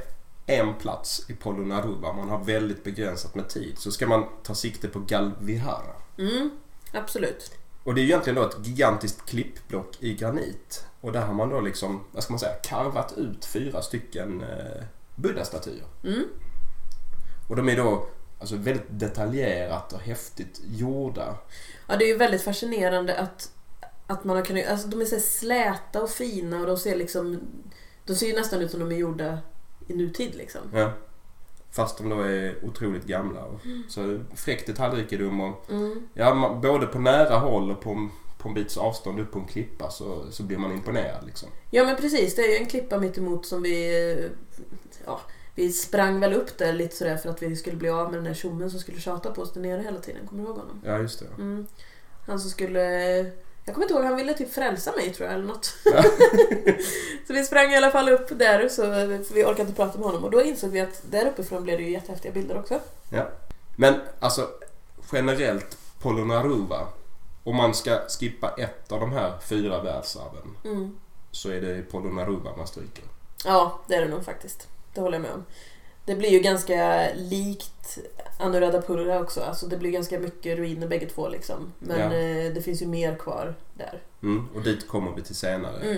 en 0.46 0.74
plats 0.74 1.26
i 1.30 1.34
Polonnaruva, 1.34 2.14
man 2.14 2.30
har 2.30 2.44
väldigt 2.44 2.84
begränsat 2.84 3.36
med 3.36 3.50
tid, 3.50 3.78
så 3.78 3.92
ska 3.92 4.08
man 4.08 4.26
ta 4.44 4.56
sikte 4.56 4.88
på 4.88 5.00
Galvihara. 5.00 5.96
Mm, 6.18 6.50
absolut. 6.94 7.52
Och 7.84 7.96
det 7.96 8.02
är 8.02 8.04
ju 8.04 8.10
egentligen 8.10 8.36
då 8.36 8.48
ett 8.48 8.68
gigantiskt 8.68 9.26
klippblock 9.30 9.98
i 10.00 10.14
granit. 10.14 10.86
Och 11.02 11.12
där 11.12 11.22
har 11.22 11.34
man 11.34 11.50
då 11.50 11.62
liksom, 11.62 12.04
vad 12.12 12.24
ska 12.24 12.34
man 12.34 12.40
säga, 12.40 12.56
karvat 12.64 13.14
ut 13.18 13.46
fyra 13.46 13.82
stycken 13.82 14.42
eh, 14.42 14.84
buddha-statyer. 15.16 15.86
Mm, 16.04 16.24
Och 17.50 17.56
de 17.56 17.70
är 17.70 17.78
då 17.78 18.08
alltså 18.40 18.56
väldigt 18.56 18.88
detaljerat 18.90 19.94
och 19.94 20.00
häftigt 20.00 20.62
gjorda. 20.64 21.38
Ja, 21.88 21.98
det 21.98 22.06
är 22.06 22.08
ju 22.08 22.18
väldigt 22.18 22.42
fascinerande 22.42 23.18
att, 23.18 23.52
att 24.08 24.24
man 24.24 24.36
har 24.36 24.46
kunnat... 24.46 24.68
Alltså 24.68 24.88
de 24.88 25.02
är 25.02 25.06
så 25.06 25.20
släta 25.20 26.02
och 26.02 26.10
fina 26.10 26.60
och 26.60 26.68
de 26.68 26.78
ser 26.78 26.96
liksom... 26.96 27.40
De 28.06 28.16
ser 28.16 28.28
ju 28.28 28.34
nästan 28.36 28.62
ut 28.62 28.72
som 28.72 28.80
de 28.80 28.92
är 28.92 29.00
gjorda 29.00 29.38
i 29.88 29.94
nutid 29.94 30.36
liksom. 30.36 30.62
Ja. 30.74 30.92
Fast 31.72 31.98
de 31.98 32.10
då 32.10 32.22
är 32.22 32.56
otroligt 32.66 33.06
gamla. 33.06 33.44
Och, 33.46 33.60
så 33.90 34.20
fräck 34.36 34.66
detaljrikedom 34.68 35.42
och 35.42 35.70
Mm. 35.72 36.08
ja, 36.14 36.34
man, 36.34 36.62
både 36.62 36.88
på 36.88 37.00
nära 37.00 37.38
håll 37.38 37.72
och 37.72 37.82
på, 37.82 38.10
på 38.38 38.48
en 38.50 38.54
bits 38.56 38.78
avstånd 38.78 39.20
upp 39.20 39.32
på 39.32 39.40
en 39.40 39.46
klippa 39.46 39.90
så, 39.90 40.26
så 40.32 40.44
blir 40.44 40.58
man 40.58 40.72
imponerad 40.72 41.26
liksom. 41.26 41.50
Ja 41.72 41.84
men 41.86 41.96
precis, 41.96 42.36
det 42.36 42.42
är 42.42 42.52
ju 42.52 42.58
en 42.58 42.66
klippa 42.66 42.98
mitt 42.98 43.18
emot 43.18 43.46
som 43.46 43.62
vi... 43.62 44.12
eh, 44.24 44.26
Ja, 45.06 45.22
vi 45.56 45.72
sprang 45.72 46.20
väl 46.20 46.34
upp 46.34 46.58
där 46.58 46.74
lite 46.74 46.96
sådär 46.96 47.18
för 47.18 47.30
att 47.30 47.42
vi 47.42 47.56
skulle 47.56 47.76
bli 47.78 47.90
av 47.90 48.06
med 48.06 48.14
den 48.18 48.24
där 48.24 48.34
tjommen 48.34 48.72
som 48.72 48.80
skulle 48.80 49.00
tjata 49.00 49.32
på 49.32 49.42
oss 49.42 49.54
där 49.54 49.62
nere 49.62 49.82
hela 49.82 50.00
tiden. 50.00 50.28
Kommer 50.28 50.44
du 50.44 50.48
ihåg 50.50 50.58
honom? 50.58 50.82
Ja, 50.86 50.98
just 50.98 51.20
det. 51.20 51.26
Mm. 51.42 51.68
Han 52.28 52.40
som 52.40 52.50
skulle... 52.50 53.26
Jag 53.66 53.76
kommer 53.76 53.86
inte 53.86 53.94
ihåg, 53.94 54.04
han 54.04 54.16
ville 54.16 54.34
typ 54.34 54.54
frälsa 54.54 54.92
mig 54.92 55.14
tror 55.14 55.28
jag 55.30 55.36
eller 55.36 55.48
något. 55.48 55.74
Ja. 55.86 56.04
så 57.28 57.34
vi 57.34 57.44
sprang 57.44 57.72
i 57.72 57.78
alla 57.78 57.92
fall 57.92 58.10
upp 58.10 58.40
där 58.40 58.70
så 58.70 58.86
vi 59.34 59.44
orkade 59.46 59.62
inte 59.62 59.74
prata 59.74 59.98
med 59.98 60.08
honom 60.08 60.24
och 60.24 60.32
då 60.32 60.42
insåg 60.42 60.70
vi 60.70 60.80
att 60.80 61.02
där 61.12 61.28
uppifrån 61.28 61.64
blev 61.64 61.78
det 61.78 61.84
ju 61.84 61.92
jättehäftiga 61.92 62.32
bilder 62.32 62.60
också. 62.60 62.80
Men 63.76 63.96
alltså 64.20 64.48
generellt 65.12 65.78
Polonnaruva. 66.02 66.88
Om 67.44 67.56
man 67.56 67.74
ska 67.74 68.00
skippa 68.08 68.50
ett 68.58 68.92
av 68.92 69.00
de 69.00 69.12
här 69.12 69.34
fyra 69.50 69.82
världsarven 69.82 70.58
Mm. 70.66 70.98
så 71.32 71.50
är 71.50 71.62
det 71.62 71.82
Polonnaruva 71.92 72.58
man 72.58 72.68
stryker. 72.68 73.04
Ja, 73.46 73.80
det 73.88 73.96
är 73.96 74.02
det 74.02 74.08
nog 74.08 74.26
faktiskt. 74.26 74.68
Det 74.94 75.02
håller 75.02 75.16
jag 75.18 75.22
med 75.22 75.32
om. 75.32 75.46
Det 76.06 76.16
blir 76.16 76.30
ju 76.30 76.40
ganska 76.40 77.08
likt 77.16 77.98
Anuradhapura 78.42 79.20
också. 79.20 79.42
Alltså 79.42 79.68
det 79.68 79.78
blir 79.78 79.92
ganska 79.92 80.20
mycket 80.20 80.58
ruiner 80.58 80.88
bägge 80.88 81.06
två 81.06 81.30
liksom. 81.30 81.72
Men 81.80 82.00
Ja. 82.00 82.06
eh, 82.06 82.54
det 82.54 82.62
finns 82.62 82.82
ju 82.82 82.86
mer 82.88 83.16
kvar 83.16 83.56
där. 83.74 84.02
Mm, 84.24 84.48
och 84.56 84.62
dit 84.62 84.88
kommer 84.88 85.12
vi 85.16 85.22
till 85.22 85.36
senare. 85.36 85.80
Mm. 85.82 85.98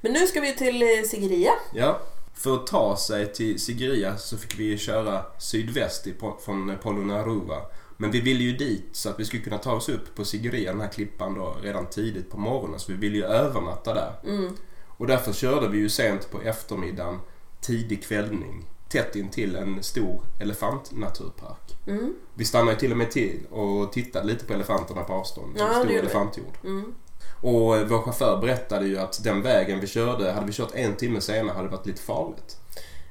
Men 0.00 0.12
nu 0.12 0.26
ska 0.26 0.40
vi 0.40 0.54
till 0.54 0.82
eh, 0.82 0.88
Sigiriya. 1.10 1.52
Ja, 1.74 2.00
för 2.34 2.54
att 2.54 2.66
ta 2.66 2.96
sig 2.96 3.32
till 3.32 3.60
Sigiriya 3.60 4.18
så 4.18 4.36
fick 4.36 4.58
vi 4.58 4.78
köra 4.78 5.22
sydväst 5.38 6.06
från 6.44 6.72
Polonnaruva. 6.82 7.56
Men 7.96 8.10
vi 8.10 8.20
ville 8.20 8.42
ju 8.44 8.56
dit 8.56 8.88
så 8.92 9.08
att 9.08 9.20
vi 9.20 9.24
skulle 9.24 9.42
kunna 9.42 9.58
ta 9.58 9.72
oss 9.72 9.88
upp 9.88 10.14
på 10.14 10.24
Sigiriya, 10.24 10.72
den 10.72 10.80
här 10.80 10.88
klippan 10.88 11.34
då, 11.34 11.56
redan 11.62 11.86
tidigt 11.86 12.30
på 12.30 12.38
morgonen. 12.38 12.80
Så 12.80 12.92
vi 12.92 12.98
ville 12.98 13.16
ju 13.16 13.24
övernatta 13.24 13.94
där. 13.94 14.12
Mm. 14.24 14.56
Och 14.96 15.06
därför 15.06 15.32
körde 15.32 15.68
vi 15.68 15.78
ju 15.78 15.88
sent 15.88 16.30
på 16.30 16.42
eftermiddagen, 16.42 17.18
tidig 17.60 18.04
kvällning, 18.04 18.64
tätt 18.94 19.16
intill 19.16 19.56
en 19.56 19.82
stor 19.82 20.20
elefantnaturpark. 20.40 21.76
Mm. 21.86 22.14
Vi 22.34 22.44
stannade 22.44 22.72
ju 22.72 22.78
till 22.78 22.90
och 22.90 22.96
med 22.96 23.10
till 23.10 23.46
och 23.50 23.92
tittade 23.92 24.26
lite 24.26 24.44
på 24.44 24.52
elefanterna 24.52 25.04
på 25.04 25.12
avstånd. 25.12 25.56
Ja, 25.58 25.68
det 25.68 25.74
stor 25.74 25.90
elefantjord. 25.90 26.58
Mm. 26.64 26.94
Och 27.40 27.76
eh, 27.76 27.86
vår 27.86 28.02
chaufför 28.02 28.40
berättade 28.40 28.86
ju 28.86 28.98
att 28.98 29.24
den 29.24 29.42
vägen 29.42 29.80
vi 29.80 29.86
körde, 29.86 30.32
hade 30.32 30.46
vi 30.46 30.52
kört 30.52 30.74
en 30.74 30.96
timme 30.96 31.20
senare 31.20 31.54
hade 31.54 31.68
det 31.68 31.76
varit 31.76 31.86
lite 31.86 32.02
farligt. 32.02 32.56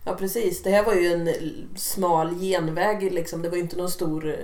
Ja 0.06 0.16
precis. 0.16 0.64
Det 0.64 0.70
här 0.70 0.84
var 0.84 0.94
ju 0.94 1.14
en 1.14 1.30
smal 1.76 2.34
genväg 2.40 3.14
liksom. 3.14 3.42
Det 3.42 3.50
var 3.50 3.56
ju 3.56 3.64
inte 3.64 3.78
någon 3.78 3.92
stor 3.92 4.30
eh, 4.30 4.36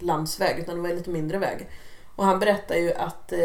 landsväg 0.00 0.58
utan 0.58 0.76
det 0.76 0.82
var 0.82 0.88
en 0.88 0.96
lite 0.96 1.10
mindre 1.10 1.38
väg. 1.38 1.68
Och 2.16 2.24
han 2.24 2.38
berättar 2.38 2.74
ju 2.74 2.92
att 2.92 3.32
eh, 3.32 3.38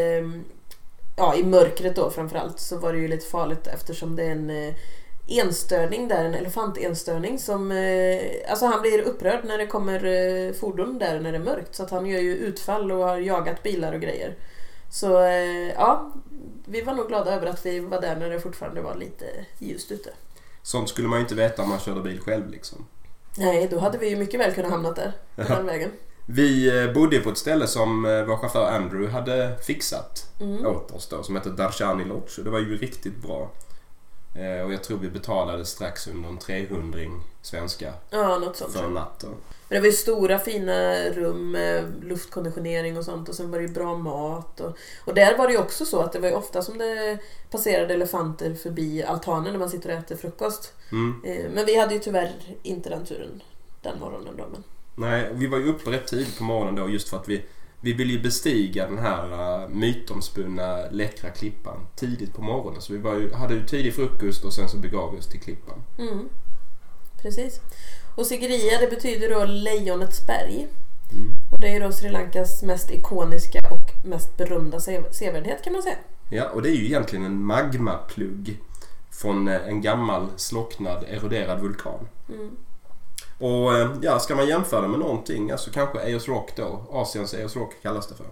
ja, 1.18 1.36
i 1.36 1.44
mörkret 1.44 1.96
då 1.96 2.10
framförallt 2.10 2.60
så 2.60 2.78
var 2.78 2.94
det 2.94 3.00
ju 3.00 3.08
lite 3.08 3.26
farligt 3.26 3.68
eftersom 3.68 4.16
det 4.16 4.24
är 4.24 4.32
en 4.32 4.74
enstörning 5.30 6.08
där, 6.08 6.26
en 6.26 6.34
elefantensstörning 6.34 7.40
som... 7.40 7.72
Eh, 7.72 8.22
alltså 8.50 8.66
han 8.66 8.82
blir 8.82 9.02
upprörd 9.02 9.40
när 9.46 9.58
det 9.58 9.68
kommer 9.68 10.06
eh, 10.06 10.54
fordon 10.54 11.00
där 11.00 11.20
när 11.20 11.32
det 11.32 11.38
är 11.38 11.44
mörkt 11.44 11.76
så 11.76 11.84
att 11.84 11.90
han 11.92 12.06
gör 12.06 12.20
ju 12.20 12.36
utfall 12.36 12.92
och 12.92 13.04
har 13.08 13.18
jagat 13.18 13.64
bilar 13.64 13.94
och 13.94 14.02
grejer. 14.02 14.36
Så 14.92 15.22
eh, 15.22 15.70
ja, 15.70 16.12
vi 16.66 16.82
var 16.82 16.94
nog 16.94 17.08
glada 17.08 17.36
över 17.36 17.48
att 17.48 17.66
vi 17.66 17.80
var 17.80 18.02
där 18.02 18.16
när 18.16 18.30
det 18.30 18.40
fortfarande 18.40 18.82
var 18.82 18.96
lite 18.96 19.26
ljust 19.60 19.92
ute. 19.92 20.10
Sånt 20.62 20.90
skulle 20.90 21.08
man 21.08 21.20
ju 21.20 21.22
inte 21.24 21.36
veta 21.36 21.62
om 21.62 21.70
man 21.70 21.80
körde 21.80 22.02
bil 22.02 22.20
själv 22.20 22.50
liksom. 22.50 22.86
Nej, 23.38 23.68
då 23.72 23.80
hade 23.80 23.98
vi 23.98 24.10
ju 24.10 24.16
mycket 24.16 24.40
väl 24.40 24.54
kunnat 24.54 24.72
hamnat 24.72 24.96
där, 24.96 25.12
på 25.36 25.54
den 25.54 25.66
vägen. 25.66 25.92
Vi 26.26 26.72
bodde 26.96 27.20
på 27.20 27.30
ett 27.30 27.38
ställe 27.38 27.68
som 27.68 28.04
vår 28.04 28.38
chaufför 28.38 28.72
Andrew 28.72 29.12
hade 29.12 29.58
fixat 29.64 30.26
Mm. 30.42 30.66
åt 30.66 30.92
oss 30.92 31.08
då, 31.10 31.24
som 31.24 31.36
heter 31.36 31.50
Darshani 31.50 32.06
Lodge. 32.06 32.40
Det 32.44 32.50
var 32.50 32.60
ju 32.60 32.78
riktigt 32.78 33.18
bra. 33.22 33.52
Eh, 34.36 34.66
Och 34.66 34.74
jag 34.74 34.84
tror 34.84 34.98
vi 34.98 35.10
betalade 35.10 35.66
strax 35.66 36.08
under 36.08 36.30
en 36.30 36.38
300 36.38 37.00
svenska 37.42 37.94
Ja, 38.10 38.38
något 38.38 38.58
sånt. 38.58 38.74
för 38.74 38.84
en 38.84 38.94
natt. 38.94 39.20
då. 39.20 39.28
Men 39.28 39.76
det 39.76 39.80
var 39.80 39.86
ju 39.86 39.92
stora 39.92 40.40
fina 40.40 40.96
rum 41.10 41.52
med 41.52 42.04
luftkonditionering 42.04 42.98
och 42.98 43.06
sånt 43.06 43.30
och 43.30 43.36
sen 43.36 43.52
var 43.52 43.60
det 43.60 43.66
ju 43.66 43.72
bra 43.74 43.96
mat. 43.98 44.60
Och, 44.60 44.78
och 45.06 45.14
där 45.14 45.38
var 45.38 45.48
det 45.48 45.54
ju 45.54 45.60
också 45.60 45.86
så 45.86 46.00
att 46.00 46.12
det 46.14 46.20
var 46.20 46.28
ju 46.28 46.34
ofta 46.36 46.62
som 46.62 46.78
det 46.78 47.18
passerade 47.52 47.94
elefanter 47.94 48.54
förbi 48.54 49.04
altanen 49.04 49.52
när 49.52 49.60
man 49.60 49.70
sitter 49.70 49.90
och 49.90 49.96
äter 50.00 50.16
frukost. 50.16 50.74
Mm. 50.92 51.22
Eh, 51.26 51.50
Men 51.54 51.66
vi 51.66 51.80
hade 51.80 51.94
ju 51.94 52.00
tyvärr 52.00 52.32
inte 52.64 52.90
den 52.90 53.06
turen 53.06 53.42
den 53.82 54.00
morgonen 54.00 54.34
då. 54.38 54.44
Men... 54.52 54.64
Nej, 54.96 55.30
vi 55.34 55.48
var 55.48 55.58
ju 55.58 55.70
uppe 55.70 55.92
rätt 55.92 56.08
tidigt 56.08 56.38
på 56.38 56.44
morgonen 56.44 56.76
då 56.76 56.90
just 56.90 57.10
för 57.10 57.18
att 57.18 57.28
vi, 57.30 57.46
vi 57.82 57.94
ville 57.94 58.14
ju 58.14 58.22
bestiga 58.22 58.88
den 58.88 58.98
här 58.98 59.24
uh, 59.64 59.70
mytomspunna 59.70 60.78
läckra 60.92 61.30
klippan 61.30 61.88
tidigt 61.96 62.34
på 62.34 62.42
morgonen. 62.42 62.82
Så 62.82 62.94
vi 62.94 63.00
ju, 63.00 63.34
hade 63.34 63.54
ju 63.54 63.66
tidig 63.66 63.94
frukost 63.94 64.46
och 64.46 64.54
sen 64.54 64.70
så 64.70 64.78
begav 64.78 65.12
vi 65.14 65.20
oss 65.20 65.28
till 65.28 65.40
klippan. 65.40 65.84
Mm. 66.00 66.30
Precis. 67.22 67.62
Och 68.16 68.26
Sigiriya 68.26 68.80
det 68.80 68.88
betyder 68.90 69.30
då 69.30 69.46
Lejonets 69.46 70.28
berg. 70.28 70.68
Mm. 71.12 71.32
Och 71.52 71.60
det 71.60 71.68
är 71.68 71.74
ju 71.74 71.80
då 71.80 71.92
Sri 71.92 72.10
Lankas 72.10 72.64
mest 72.64 72.92
ikoniska 72.92 73.60
och 73.72 74.08
mest 74.08 74.38
berömda 74.38 74.80
se- 74.80 75.14
sevärdhet 75.14 75.64
kan 75.64 75.74
man 75.74 75.84
säga. 75.84 75.98
Ja, 76.30 76.50
och 76.50 76.62
det 76.62 76.70
är 76.70 76.76
ju 76.76 76.86
egentligen 76.86 77.26
en 77.26 77.44
magmaplugg 77.46 78.60
från 79.12 79.48
eh, 79.48 79.68
en 79.68 79.82
gammal 79.82 80.28
slocknad 80.36 81.06
eroderad 81.08 81.60
vulkan. 81.62 82.08
Mm. 82.30 82.50
Och 83.40 83.78
eh, 83.78 83.90
ja, 84.02 84.20
ska 84.20 84.36
man 84.36 84.48
jämföra 84.48 84.88
med 84.88 85.00
någonting, 85.00 85.52
alltså 85.52 85.72
kanske 85.72 86.00
Ayers 86.00 86.28
Rock 86.28 86.52
då, 86.56 86.82
Asiens 86.92 87.34
Ayers 87.34 87.56
Rock 87.56 87.74
kallas 87.82 88.08
det 88.08 88.16
för. 88.16 88.26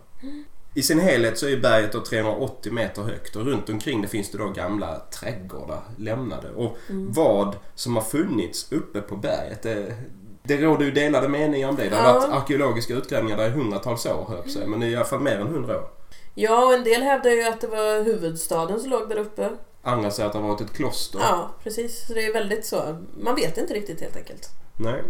I 0.73 0.81
sin 0.81 0.99
helhet 0.99 1.37
så 1.39 1.47
är 1.47 1.57
berget 1.57 1.91
då 1.91 1.99
380 2.01 2.71
meter 2.73 3.01
högt 3.01 3.35
och 3.35 3.45
runt 3.45 3.69
omkring 3.69 4.01
det 4.01 4.07
finns 4.07 4.31
det 4.31 4.37
då 4.37 4.49
gamla 4.49 5.01
trädgårdar 5.11 5.81
lämnade. 5.97 6.49
Och 6.51 6.77
vad 6.89 7.55
som 7.75 7.95
har 7.95 8.03
funnits 8.03 8.71
uppe 8.71 9.01
på 9.01 9.15
berget, 9.15 9.61
det, 9.63 9.95
det 10.43 10.57
råder 10.57 10.85
ju 10.85 10.91
delade 10.91 11.27
meningar 11.29 11.69
om 11.69 11.75
det. 11.75 11.89
Det 11.89 11.95
har 11.95 12.07
Ja. 12.07 12.13
varit 12.19 12.29
arkeologiska 12.33 12.93
utgrävningar 12.93 13.37
där 13.37 13.47
i 13.47 13.51
hundratals 13.51 14.05
år, 14.05 14.25
höll 14.29 14.39
att 14.39 14.51
säga, 14.51 14.67
men 14.67 14.83
i 14.83 14.95
alla 14.95 15.05
fall 15.05 15.19
mer 15.19 15.35
än 15.39 15.47
hundra 15.47 15.77
år. 15.77 15.89
Ja, 16.35 16.65
och 16.65 16.73
en 16.73 16.83
del 16.83 17.01
hävdar 17.01 17.31
ju 17.31 17.43
att 17.43 17.61
det 17.61 17.67
var 17.67 18.03
huvudstaden 18.03 18.79
som 18.79 18.89
låg 18.89 19.09
där 19.09 19.17
uppe. 19.17 19.49
Andra 19.81 20.11
säger 20.11 20.27
att 20.27 20.33
det 20.33 20.39
har 20.39 20.47
varit 20.47 20.61
ett 20.61 20.73
kloster. 20.73 21.19
Ja, 21.23 21.49
precis. 21.63 22.07
Så 22.07 22.13
det 22.13 22.25
är 22.25 22.33
väldigt 22.33 22.65
så. 22.65 22.97
Man 23.19 23.35
vet 23.35 23.57
inte 23.57 23.73
riktigt 23.73 24.01
helt 24.01 24.15
enkelt. 24.17 24.49
Nej. 24.77 25.03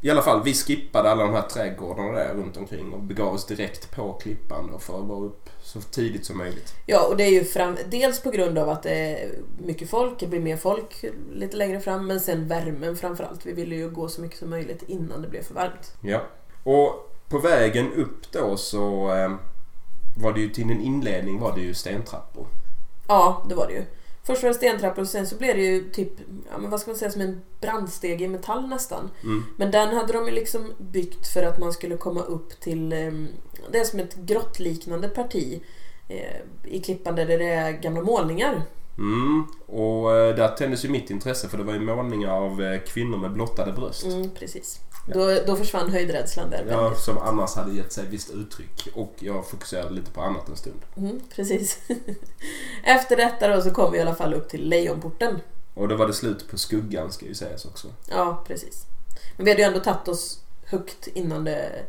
I 0.00 0.10
alla 0.10 0.22
fall, 0.22 0.42
vi 0.42 0.54
skippade 0.54 1.10
alla 1.10 1.22
de 1.22 1.32
här 1.32 1.42
trädgårdarna 1.42 2.12
där 2.12 2.34
runt 2.34 2.56
omkring 2.56 2.92
och 2.92 3.00
begav 3.00 3.34
oss 3.34 3.46
direkt 3.46 3.90
på 3.90 4.12
klippan 4.12 4.70
då 4.72 4.78
för 4.78 5.00
att 5.00 5.06
vara 5.06 5.20
upp 5.20 5.50
så 5.62 5.80
tidigt 5.80 6.26
som 6.26 6.38
möjligt. 6.38 6.74
Ja, 6.86 7.06
och 7.06 7.16
det 7.16 7.24
är 7.24 7.30
ju 7.30 7.44
fram, 7.44 7.76
dels 7.90 8.22
på 8.22 8.30
grund 8.30 8.58
av 8.58 8.68
att 8.68 8.82
det 8.82 8.90
är 8.90 9.30
mycket 9.58 9.90
folk, 9.90 10.20
det 10.20 10.26
blir 10.26 10.40
mer 10.40 10.56
folk 10.56 11.04
lite 11.32 11.56
längre 11.56 11.80
fram, 11.80 12.06
men 12.06 12.20
sen 12.20 12.48
värmen 12.48 12.96
framförallt. 12.96 13.46
Vi 13.46 13.52
ville 13.52 13.74
ju 13.74 13.90
gå 13.90 14.08
så 14.08 14.20
mycket 14.20 14.38
som 14.38 14.50
möjligt 14.50 14.82
innan 14.82 15.22
det 15.22 15.28
blev 15.28 15.42
för 15.42 15.54
varmt. 15.54 15.94
Ja. 16.00 16.22
Och 16.62 17.12
på 17.28 17.38
vägen 17.38 17.92
upp 17.92 18.32
då 18.32 18.56
så 18.56 19.14
eh, 19.14 19.32
var 20.16 20.32
det 20.32 20.40
ju 20.40 20.48
till 20.48 20.70
en 20.70 20.80
inledning 20.80 21.40
var 21.40 21.54
det 21.54 21.60
ju 21.60 21.74
stentrappor. 21.74 22.46
Ja, 23.08 23.46
det 23.48 23.54
var 23.54 23.66
det 23.66 23.72
ju. 23.72 23.84
Först 24.26 24.42
var 24.42 24.48
det 24.50 24.54
stentrappor 24.54 25.02
och 25.02 25.08
sen 25.08 25.26
så 25.26 25.36
blev 25.36 25.56
det 25.56 25.62
ju 25.62 25.90
typ, 25.90 26.12
ja 26.50 26.58
men 26.58 26.70
vad 26.70 26.80
ska 26.80 26.90
man 26.90 26.98
säga, 26.98 27.10
som 27.10 27.20
en 27.20 27.40
brandstege 27.60 28.24
i 28.24 28.28
metall 28.28 28.68
nästan. 28.68 29.10
Mm. 29.22 29.44
Men 29.56 29.70
den 29.70 29.96
hade 29.96 30.12
de 30.12 30.26
ju 30.26 30.32
liksom 30.32 30.72
byggt 30.78 31.26
för 31.32 31.42
att 31.42 31.58
man 31.58 31.72
skulle 31.72 31.96
komma 31.96 32.22
upp 32.22 32.60
till, 32.60 32.92
eh, 32.92 33.12
det 33.70 33.78
är 33.78 33.84
som 33.84 34.00
ett 34.00 34.16
grottliknande 34.16 35.08
parti 35.08 35.60
eh, 36.08 36.40
i 36.64 36.80
klippan 36.80 37.16
där 37.16 37.26
det 37.26 37.44
är 37.44 37.72
gamla 37.72 38.02
målningar. 38.02 38.62
Mm. 38.98 39.44
Och 39.66 40.16
eh, 40.16 40.36
där 40.36 40.48
tändes 40.48 40.84
ju 40.84 40.88
mitt 40.88 41.10
intresse 41.10 41.48
för 41.48 41.58
det 41.58 41.64
var 41.64 41.72
ju 41.72 41.80
målningar 41.80 42.30
av 42.30 42.62
eh, 42.62 42.80
kvinnor 42.80 43.18
med 43.18 43.32
blottade 43.32 43.72
bröst. 43.72 44.06
Mm, 44.06 44.30
precis. 44.30 44.80
Då, 45.06 45.38
då 45.46 45.56
försvann 45.56 45.90
höjdrädslan 45.90 46.50
där. 46.50 46.66
Ja, 46.70 46.94
som 46.94 47.18
annars 47.18 47.54
hade 47.54 47.72
gett 47.72 47.92
sig 47.92 48.06
visst 48.06 48.30
uttryck. 48.30 48.88
Och 48.94 49.14
jag 49.18 49.46
fokuserade 49.46 49.94
lite 49.94 50.10
på 50.10 50.20
annat 50.20 50.48
en 50.48 50.56
stund. 50.56 50.80
Mm, 50.96 51.20
precis. 51.34 51.78
Efter 52.84 53.16
detta 53.16 53.56
då 53.56 53.62
så 53.62 53.70
kom 53.70 53.92
vi 53.92 53.98
i 53.98 54.00
alla 54.00 54.14
fall 54.14 54.34
upp 54.34 54.48
till 54.48 54.68
Lejonporten. 54.68 55.40
Och 55.74 55.88
då 55.88 55.96
var 55.96 56.06
det 56.06 56.12
slut 56.12 56.50
på 56.50 56.58
skuggan 56.58 57.12
ska 57.12 57.26
ju 57.26 57.34
sägas 57.34 57.64
också. 57.64 57.88
Ja, 58.10 58.44
precis. 58.46 58.86
Men 59.36 59.44
vi 59.44 59.50
hade 59.50 59.62
ju 59.62 59.68
ändå 59.68 59.80
tagit 59.80 60.08
oss 60.08 60.40
högt 60.64 61.06
innan 61.06 61.44
det, 61.44 61.84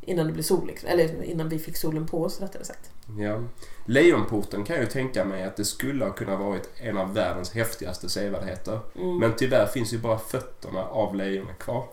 innan 0.00 0.26
det 0.26 0.32
blev 0.32 0.42
sol. 0.42 0.66
Liksom. 0.66 0.88
Eller 0.88 1.22
innan 1.22 1.48
vi 1.48 1.58
fick 1.58 1.76
solen 1.76 2.06
på 2.06 2.22
oss 2.22 2.40
rättare 2.40 2.64
sagt. 2.64 2.90
Ja. 3.18 3.40
Lejonporten 3.86 4.64
kan 4.64 4.76
jag 4.76 4.84
ju 4.84 4.90
tänka 4.90 5.24
mig 5.24 5.44
att 5.44 5.56
det 5.56 5.64
skulle 5.64 6.04
ha 6.04 6.12
kunnat 6.12 6.40
varit 6.40 6.68
en 6.76 6.98
av 6.98 7.14
världens 7.14 7.52
häftigaste 7.52 8.08
sevärdheter. 8.08 8.80
Mm. 8.96 9.18
Men 9.18 9.36
tyvärr 9.36 9.66
finns 9.66 9.92
ju 9.92 9.98
bara 9.98 10.18
fötterna 10.18 10.84
av 10.84 11.14
lejonet 11.14 11.58
kvar. 11.58 11.88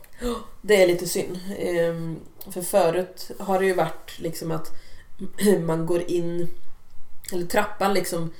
Det 0.61 0.83
är 0.83 0.87
lite 0.87 1.07
synd. 1.07 1.39
Ehm, 1.59 2.19
för 2.51 2.61
förut 2.61 3.31
har 3.39 3.59
det 3.59 3.65
ju 3.65 3.73
varit 3.73 4.19
liksom 4.19 4.51
att 4.51 4.71
man 5.65 5.85
går 5.85 6.01
in, 6.01 6.47
eller 7.33 7.45
trappan 7.45 7.93
liksom, 7.93 8.33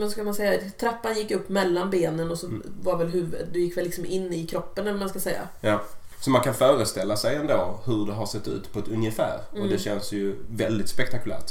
vad 0.00 0.10
ska 0.10 0.24
man 0.24 0.34
säga, 0.34 0.70
trappan 0.80 1.14
gick 1.14 1.30
upp 1.30 1.48
mellan 1.48 1.90
benen 1.90 2.30
och 2.30 2.38
så 2.38 2.46
Mm. 2.46 2.62
var 2.82 2.96
väl 2.96 3.08
huvudet, 3.08 3.48
du 3.52 3.60
gick 3.60 3.76
väl 3.76 3.84
liksom 3.84 4.04
in 4.06 4.32
i 4.32 4.46
kroppen 4.46 4.86
eller 4.86 4.98
man 4.98 5.08
ska 5.08 5.20
säga. 5.20 5.48
Ja. 5.60 5.82
Så 6.20 6.30
man 6.30 6.42
kan 6.42 6.54
föreställa 6.54 7.16
sig 7.16 7.36
ändå 7.36 7.80
hur 7.86 8.06
det 8.06 8.12
har 8.12 8.26
sett 8.26 8.48
ut 8.48 8.72
på 8.72 8.78
ett 8.78 8.88
ungefär. 8.88 9.40
Och 9.50 9.56
Mm. 9.56 9.68
det 9.70 9.78
känns 9.78 10.12
ju 10.12 10.36
väldigt 10.50 10.88
spektakulärt. 10.88 11.50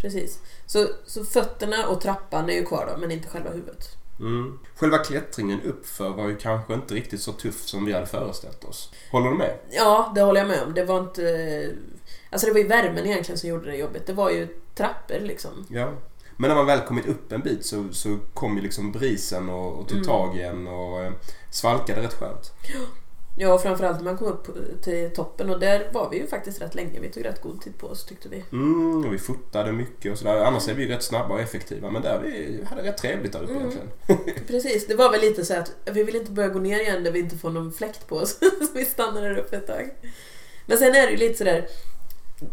Precis. 0.00 0.38
Så, 0.66 0.86
så 1.06 1.24
fötterna 1.24 1.86
och 1.88 2.00
trappan 2.00 2.50
är 2.50 2.54
ju 2.54 2.64
kvar 2.64 2.88
då, 2.92 3.00
men 3.00 3.10
inte 3.10 3.28
själva 3.28 3.50
huvudet. 3.50 3.88
Mm. 4.20 4.58
Själva 4.76 4.98
klättringen 4.98 5.60
uppför 5.62 6.08
var 6.10 6.28
ju 6.28 6.36
kanske 6.36 6.74
inte 6.74 6.94
riktigt 6.94 7.20
så 7.22 7.32
tuff 7.32 7.62
som 7.66 7.84
vi 7.84 7.92
hade 7.92 8.06
föreställt 8.06 8.64
oss. 8.64 8.92
Håller 9.10 9.30
du 9.30 9.36
med? 9.36 9.54
Ja, 9.70 10.12
det 10.14 10.20
håller 10.20 10.40
jag 10.40 10.48
med 10.48 10.62
om. 10.62 10.74
Det 10.74 10.84
var 10.84 11.00
inte... 11.00 11.70
Alltså 12.30 12.46
det 12.46 12.52
var 12.52 12.60
ju 12.60 12.66
värmen 12.68 13.06
egentligen 13.06 13.38
som 13.38 13.48
gjorde 13.48 13.70
det 13.70 13.76
jobbigt. 13.76 14.06
Det 14.06 14.12
var 14.12 14.30
ju 14.30 14.48
trappor 14.74 15.18
liksom. 15.20 15.66
Ja. 15.68 15.92
Men 16.36 16.48
när 16.48 16.54
man 16.54 16.66
väl 16.66 16.80
kommit 16.80 17.06
upp 17.06 17.32
en 17.32 17.40
bit 17.40 17.66
så, 17.66 17.88
så 17.92 18.18
kom 18.34 18.56
ju 18.56 18.62
liksom 18.62 18.92
brisen 18.92 19.48
och, 19.48 19.72
och 19.78 19.88
tog 19.88 19.96
Mm. 19.96 20.06
tag 20.06 20.36
i 20.36 20.42
en 20.42 20.66
och 20.66 21.00
eh, 21.02 21.12
svalkade 21.50 22.02
rätt 22.02 22.14
skönt. 22.14 22.52
Ja, 22.74 22.80
och 23.42 23.62
framförallt 23.62 23.96
när 23.96 24.04
man 24.04 24.18
kom 24.18 24.26
upp 24.26 24.48
till 24.82 25.10
toppen 25.14 25.50
och 25.50 25.60
där 25.60 25.88
var 25.92 26.10
vi 26.10 26.16
ju 26.16 26.26
faktiskt 26.26 26.62
rätt 26.62 26.74
länge. 26.74 27.00
Vi 27.00 27.08
tog 27.08 27.24
rätt 27.24 27.42
god 27.42 27.60
tid 27.62 27.78
på 27.78 27.86
oss 27.86 28.04
tyckte 28.04 28.28
vi. 28.28 28.44
Mm, 28.52 29.04
och 29.04 29.12
vi 29.12 29.18
fotade 29.18 29.72
mycket 29.72 30.12
och 30.12 30.18
sådär. 30.18 30.44
Annars 30.44 30.68
är 30.68 30.74
vi 30.74 30.88
rätt 30.88 31.02
snabba 31.02 31.34
och 31.34 31.40
effektiva. 31.40 31.90
Men 31.90 32.02
där 32.02 32.18
vi 32.22 32.64
hade 32.70 32.82
rätt 32.82 32.96
trevligt 32.98 33.32
där 33.32 33.42
uppe 33.42 33.52
Mm. 33.52 33.62
egentligen. 33.62 33.90
Precis, 34.46 34.86
det 34.86 34.94
var 34.94 35.10
väl 35.10 35.20
lite 35.20 35.44
så 35.44 35.54
att 35.54 35.72
vi 35.92 36.02
vill 36.04 36.16
inte 36.16 36.32
börja 36.32 36.48
gå 36.48 36.58
ner 36.58 36.80
igen 36.80 37.04
där 37.04 37.10
vi 37.10 37.18
inte 37.18 37.36
får 37.36 37.50
någon 37.50 37.72
fläkt 37.72 38.08
på 38.08 38.16
oss. 38.16 38.38
så 38.40 38.66
vi 38.74 38.84
stannade 38.84 39.28
där 39.28 39.38
uppe 39.38 39.56
ett 39.56 39.66
tag. 39.66 39.90
Men 40.66 40.78
sen 40.78 40.94
är 40.94 41.06
det 41.06 41.10
ju 41.10 41.16
lite 41.16 41.38
sådär, 41.38 41.66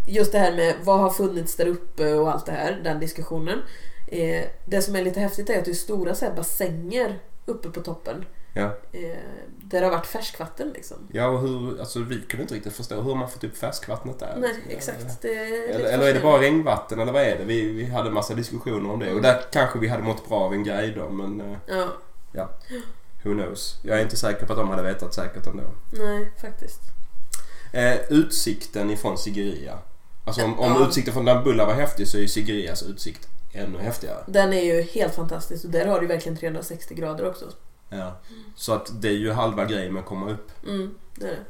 just 0.07 0.31
det 0.31 0.39
här 0.39 0.55
med 0.55 0.75
vad 0.83 0.99
har 0.99 1.09
funnits 1.09 1.55
där 1.55 1.67
uppe 1.67 2.13
och 2.13 2.31
allt 2.31 2.45
det 2.45 2.51
här, 2.51 2.81
den 2.83 2.99
diskussionen. 2.99 3.59
Eh, 4.07 4.43
det 4.65 4.81
som 4.81 4.95
är 4.95 5.03
lite 5.03 5.19
häftigt 5.19 5.49
är 5.49 5.59
att 5.59 5.65
det 5.65 5.71
är 5.71 5.75
stora 5.75 6.15
så 6.15 6.25
bassänger 6.35 7.19
uppe 7.45 7.69
på 7.69 7.81
toppen. 7.81 8.25
Ja. 8.53 8.61
Eh, 8.91 9.01
där 9.63 9.79
det 9.81 9.85
har 9.85 9.91
varit 9.91 10.05
färskvatten 10.05 10.69
liksom. 10.69 10.97
Ja, 11.13 11.27
och 11.27 11.39
hur, 11.41 11.79
alltså 11.79 11.99
vi 11.99 12.21
kunde 12.21 12.41
inte 12.41 12.53
riktigt 12.55 12.73
förstå 12.73 13.01
hur 13.01 13.15
man 13.15 13.29
fått 13.29 13.43
upp 13.43 13.57
färskvattnet 13.57 14.19
där. 14.19 14.35
Nej, 14.39 14.55
exakt. 14.69 15.21
Det 15.21 15.27
är 15.35 15.69
Eller, 15.75 15.89
eller 15.89 16.07
är 16.09 16.13
det 16.13 16.19
bara 16.19 16.41
regnvatten 16.41 16.99
eller 16.99 17.11
vad 17.11 17.21
är 17.21 17.37
det? 17.37 17.43
Vi, 17.43 17.61
vi 17.73 17.85
hade 17.85 18.09
massa 18.11 18.33
diskussioner 18.33 18.89
om 18.91 18.99
det 18.99 19.13
och 19.13 19.21
där 19.21 19.41
kanske 19.51 19.79
vi 19.79 19.87
hade 19.87 20.03
mått 20.03 20.29
bra 20.29 20.39
av 20.39 20.53
en 20.53 20.63
guide 20.63 20.95
då 20.95 21.09
men 21.09 21.41
eh, 21.41 21.87
Ja, 22.33 22.49
who 23.23 23.33
knows. 23.33 23.79
Jag 23.83 23.97
är 23.99 24.03
inte 24.03 24.17
säker 24.17 24.45
på 24.45 24.53
att 24.53 24.59
de 24.59 24.69
hade 24.69 24.83
vetat 24.83 25.13
säkert 25.13 25.47
ändå. 25.47 25.63
nej 25.91 26.31
faktiskt. 26.41 26.81
Eh, 27.73 27.95
utsikten 28.09 28.89
ifrån 28.89 29.17
Sigiriya. 29.17 29.77
Alltså 30.25 30.43
om, 30.43 30.59
om 30.59 30.71
Ja. 30.79 30.87
utsikten 30.87 31.13
från 31.13 31.25
Dambulla 31.25 31.65
var 31.65 31.73
häftig 31.73 32.07
så 32.07 32.17
är 32.17 32.21
ju 32.21 32.27
Sigiriyas 32.27 32.83
utsikt 32.83 33.27
ännu 33.53 33.77
häftigare. 33.79 34.23
Den 34.27 34.53
är 34.53 34.61
ju 34.61 34.81
helt 34.81 35.15
fantastisk 35.15 35.65
och 35.65 35.71
där 35.71 35.85
har 35.85 35.99
du 36.01 36.07
verkligen 36.07 36.37
360 36.37 36.93
grader 36.95 37.27
också. 37.29 37.45
Ja. 37.91 38.15
Så 38.55 38.73
att 38.73 39.01
det 39.01 39.07
är 39.07 39.17
ju 39.17 39.31
halva 39.31 39.65
grejen 39.65 39.93
med 39.93 39.99
att 39.99 40.05
komma 40.05 40.31
upp. 40.31 40.51
Mm, 40.67 40.95
det 41.15 41.25
är 41.25 41.31
det. 41.31 41.45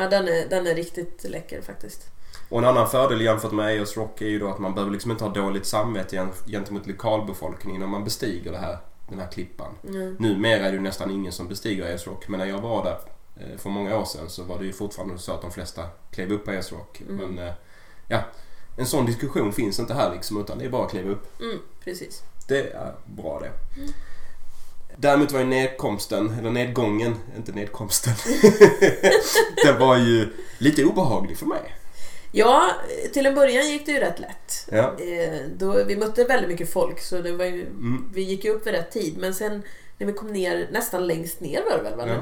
Ja, 0.00 0.08
den 0.08 0.28
är, 0.28 0.48
den 0.48 0.66
är 0.66 0.74
riktigt 0.74 1.24
läcker 1.24 1.62
faktiskt. 1.62 2.10
Och 2.48 2.58
en 2.58 2.64
annan 2.64 2.88
fördel 2.88 3.20
jämfört 3.20 3.52
med 3.52 3.66
Ayers 3.66 3.96
Rock 3.96 4.20
är 4.22 4.26
ju 4.26 4.38
då 4.38 4.48
att 4.48 4.58
man 4.58 4.74
behöver 4.74 4.92
liksom 4.92 5.10
inte 5.10 5.24
ha 5.24 5.32
dåligt 5.32 5.66
samvete 5.66 6.16
gen- 6.16 6.32
gentemot 6.46 6.86
lokalbefolkningen 6.86 7.80
när 7.80 7.88
man 7.88 8.04
bestiger 8.04 8.52
det 8.52 8.58
här, 8.58 8.78
den 9.08 9.18
här 9.18 9.28
klippan. 9.30 9.74
Mm. 9.88 10.16
Numera 10.18 10.66
är 10.66 10.70
det 10.70 10.76
ju 10.76 10.80
nästan 10.80 11.10
ingen 11.10 11.32
som 11.32 11.48
bestiger 11.48 11.84
Ayers 11.84 12.06
Rock 12.06 12.28
men 12.28 12.40
när 12.40 12.46
jag 12.46 12.58
var 12.60 12.84
där 12.84 12.98
eh, 13.36 13.58
för 13.58 13.70
många 13.70 13.98
år 13.98 14.04
sedan 14.04 14.30
så 14.30 14.42
var 14.44 14.58
det 14.58 14.64
ju 14.64 14.72
fortfarande 14.72 15.18
så 15.18 15.32
att 15.32 15.42
de 15.42 15.50
flesta 15.50 15.84
klev 16.10 16.32
upp 16.32 16.44
på 16.44 16.50
Ayers 16.50 16.72
Rock. 16.72 17.00
Mm. 17.08 17.16
Men 17.16 17.46
eh, 17.48 17.54
ja, 18.08 18.20
en 18.78 18.86
sån 18.86 19.06
diskussion 19.06 19.52
finns 19.52 19.78
inte 19.78 19.94
här 19.94 20.12
liksom 20.14 20.40
utan 20.40 20.58
det 20.58 20.64
är 20.64 20.68
bara 20.70 20.84
att 20.84 20.90
kliva 20.90 21.10
upp. 21.10 21.40
Mm, 21.40 21.58
precis. 21.84 22.22
Det 22.48 22.70
är 22.72 22.94
bra 23.06 23.40
det. 23.40 23.50
Däremot 25.00 25.32
var 25.32 25.40
ju 25.40 25.46
nedkomsten, 25.46 26.34
eller 26.38 26.50
nedgången, 26.50 27.14
inte 27.36 27.52
nedkomsten. 27.52 28.12
den 29.64 29.78
var 29.78 29.96
ju 29.96 30.28
lite 30.58 30.84
obehaglig 30.84 31.38
för 31.38 31.46
mig. 31.46 31.74
Ja, 32.32 32.70
till 33.12 33.26
en 33.26 33.34
början 33.34 33.68
gick 33.68 33.86
det 33.86 33.92
ju 33.92 33.98
rätt 33.98 34.18
lätt. 34.20 34.66
Ja. 34.72 34.96
Eh, 34.98 35.38
då, 35.56 35.84
vi 35.84 35.96
mötte 35.96 36.24
väldigt 36.24 36.50
mycket 36.50 36.72
folk 36.72 37.00
så 37.00 37.20
det 37.20 37.32
var 37.32 37.44
ju, 37.44 37.62
Mm. 37.62 38.10
vi 38.14 38.22
gick 38.22 38.44
ju 38.44 38.50
upp 38.50 38.66
vid 38.66 38.74
rätt 38.74 38.90
tid. 38.90 39.16
Men 39.18 39.34
sen 39.34 39.62
när 39.98 40.06
vi 40.06 40.12
kom 40.12 40.32
ner, 40.32 40.68
nästan 40.72 41.06
längst 41.06 41.40
ner 41.40 41.62
var 41.70 41.76
det 41.78 41.82
väl? 41.82 41.96
va? 41.96 42.06
Ja. 42.08 42.14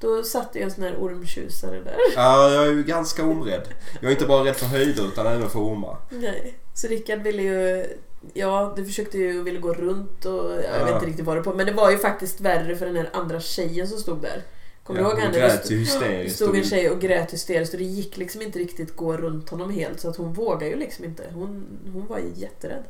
Då 0.00 0.22
satt 0.22 0.50
ju 0.56 0.60
en 0.62 0.70
sån 0.70 0.84
här 0.84 0.96
ormtjusare 1.00 1.80
där. 1.80 1.96
Ja, 2.16 2.50
jag 2.52 2.66
är 2.66 2.70
ju 2.72 2.82
ganska 2.82 3.24
omrädd. 3.24 3.68
Jag 4.00 4.08
är 4.08 4.10
inte 4.14 4.26
bara 4.26 4.44
rädd 4.44 4.56
för 4.56 4.66
höjder 4.66 5.04
utan 5.08 5.26
även 5.26 5.50
för 5.50 5.58
ormar. 5.58 5.96
Nej. 6.10 6.54
Så 6.74 6.88
Rickard 6.88 7.18
ville 7.22 7.42
ju... 7.42 7.86
Ja, 8.34 8.72
du 8.76 8.84
försökte 8.84 9.18
ju 9.18 9.42
ville 9.42 9.58
gå 9.58 9.72
runt 9.74 10.24
och 10.24 10.50
jag 10.52 10.64
Ja. 10.80 10.84
vet 10.84 10.94
inte 10.94 11.06
riktigt 11.06 11.24
vad 11.26 11.36
det 11.36 11.42
på. 11.42 11.54
Men 11.54 11.66
det 11.66 11.72
var 11.72 11.90
ju 11.90 11.98
faktiskt 11.98 12.40
värre 12.40 12.76
för 12.76 12.86
den 12.86 12.96
här 12.96 13.10
andra 13.12 13.40
tjejen 13.40 13.88
som 13.88 13.98
stod 13.98 14.22
där. 14.22 14.42
Kommer 14.84 15.00
du 15.00 15.06
Ja, 15.06 15.10
ihåg 15.10 15.18
hon 15.20 15.26
henne? 15.32 15.38
grät 15.38 15.66
stod- 15.66 15.78
Det 16.08 16.30
stod 16.30 16.48
och 16.48 16.56
en 16.56 16.64
tjej 16.64 16.90
och 16.90 17.00
grät 17.00 17.32
hysteriskt 17.32 17.74
och 17.74 17.78
det 17.80 17.84
gick 17.86 18.16
liksom 18.16 18.42
inte 18.42 18.58
riktigt 18.58 18.96
gå 18.96 19.16
runt 19.16 19.48
honom 19.48 19.70
helt 19.70 20.00
så 20.00 20.08
att 20.08 20.16
hon 20.16 20.32
vågade 20.32 20.66
ju 20.68 20.76
liksom 20.76 21.04
inte. 21.04 21.22
Hon, 21.34 21.64
hon 21.92 22.06
var 22.06 22.18
ju 22.18 22.32
jätterädd. 22.34 22.84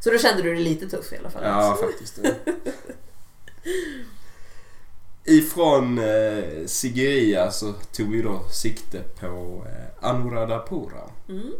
Så 0.00 0.10
då 0.10 0.18
kände 0.18 0.42
du 0.42 0.54
dig 0.54 0.64
lite 0.64 0.88
tuff 0.88 1.12
i 1.12 1.16
alla 1.16 1.30
fall. 1.30 1.42
Ja, 1.44 1.78
faktiskt. 1.86 2.20
Ifrån 5.24 5.98
eh, 5.98 6.44
Sigiriya 6.66 7.50
så 7.50 7.72
tog 7.72 8.10
vi 8.12 8.22
då 8.22 8.40
sikte 8.52 8.98
på 9.20 9.64
eh, 9.66 10.08
Anuradhapura. 10.10 11.00
Mm. 11.28 11.52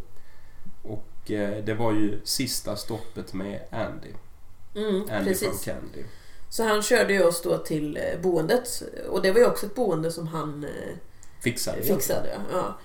Eh, 1.26 1.64
det 1.64 1.74
var 1.74 1.92
ju 1.92 2.20
sista 2.24 2.76
stoppet 2.76 3.32
med 3.32 3.60
Andy. 3.70 4.12
Mm, 4.74 4.94
Andy 4.94 5.08
från 5.10 5.24
precis. 5.24 5.64
Candy. 5.64 6.04
Så 6.48 6.64
han 6.64 6.82
körde 6.82 7.12
ju 7.12 7.22
oss 7.22 7.42
då 7.42 7.58
till 7.58 7.96
eh, 7.96 8.20
boendet. 8.22 8.82
Och 9.08 9.22
det 9.22 9.32
var 9.32 9.38
ju 9.38 9.46
också 9.46 9.66
ett 9.66 9.74
boende 9.74 10.12
som 10.12 10.26
han 10.26 10.64
eh, 10.64 10.96
Fixade. 11.40 11.82
fixade. 11.82 12.40
Ja. 12.52 12.78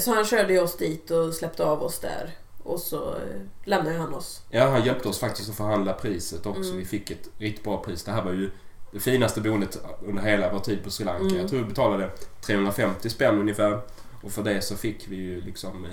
Så 0.00 0.14
han 0.14 0.24
körde 0.24 0.52
ju 0.52 0.60
oss 0.60 0.76
dit 0.76 1.10
och 1.10 1.34
släppte 1.34 1.64
av 1.64 1.82
oss 1.82 1.98
där. 1.98 2.30
Och 2.62 2.80
så 2.80 3.14
lämnade 3.64 3.96
han 3.96 4.14
oss. 4.14 4.42
Ja, 4.50 4.68
han 4.68 4.84
hjälpte 4.84 5.08
oss 5.08 5.18
faktiskt 5.18 5.50
att 5.50 5.56
förhandla 5.56 5.92
priset 5.92 6.46
också. 6.46 6.62
Mm. 6.62 6.76
Vi 6.76 6.84
fick 6.84 7.10
ett 7.10 7.28
riktigt 7.38 7.64
bra 7.64 7.82
pris. 7.82 8.04
Det 8.04 8.12
här 8.12 8.22
var 8.24 8.32
ju 8.32 8.50
det 8.92 9.00
finaste 9.00 9.40
boendet 9.40 9.78
under 10.06 10.22
hela 10.22 10.52
vår 10.52 10.60
tid 10.60 10.84
på 10.84 10.90
Sri 10.90 11.04
Lanka. 11.04 11.24
Mm. 11.24 11.36
Jag 11.36 11.48
tror 11.48 11.58
vi 11.58 11.64
betalade 11.64 12.10
350 12.40 13.10
spänn 13.10 13.38
ungefär. 13.38 13.80
Och 14.22 14.32
för 14.32 14.42
det 14.42 14.62
så 14.62 14.76
fick 14.76 15.08
vi 15.08 15.16
ju 15.16 15.40
liksom 15.40 15.86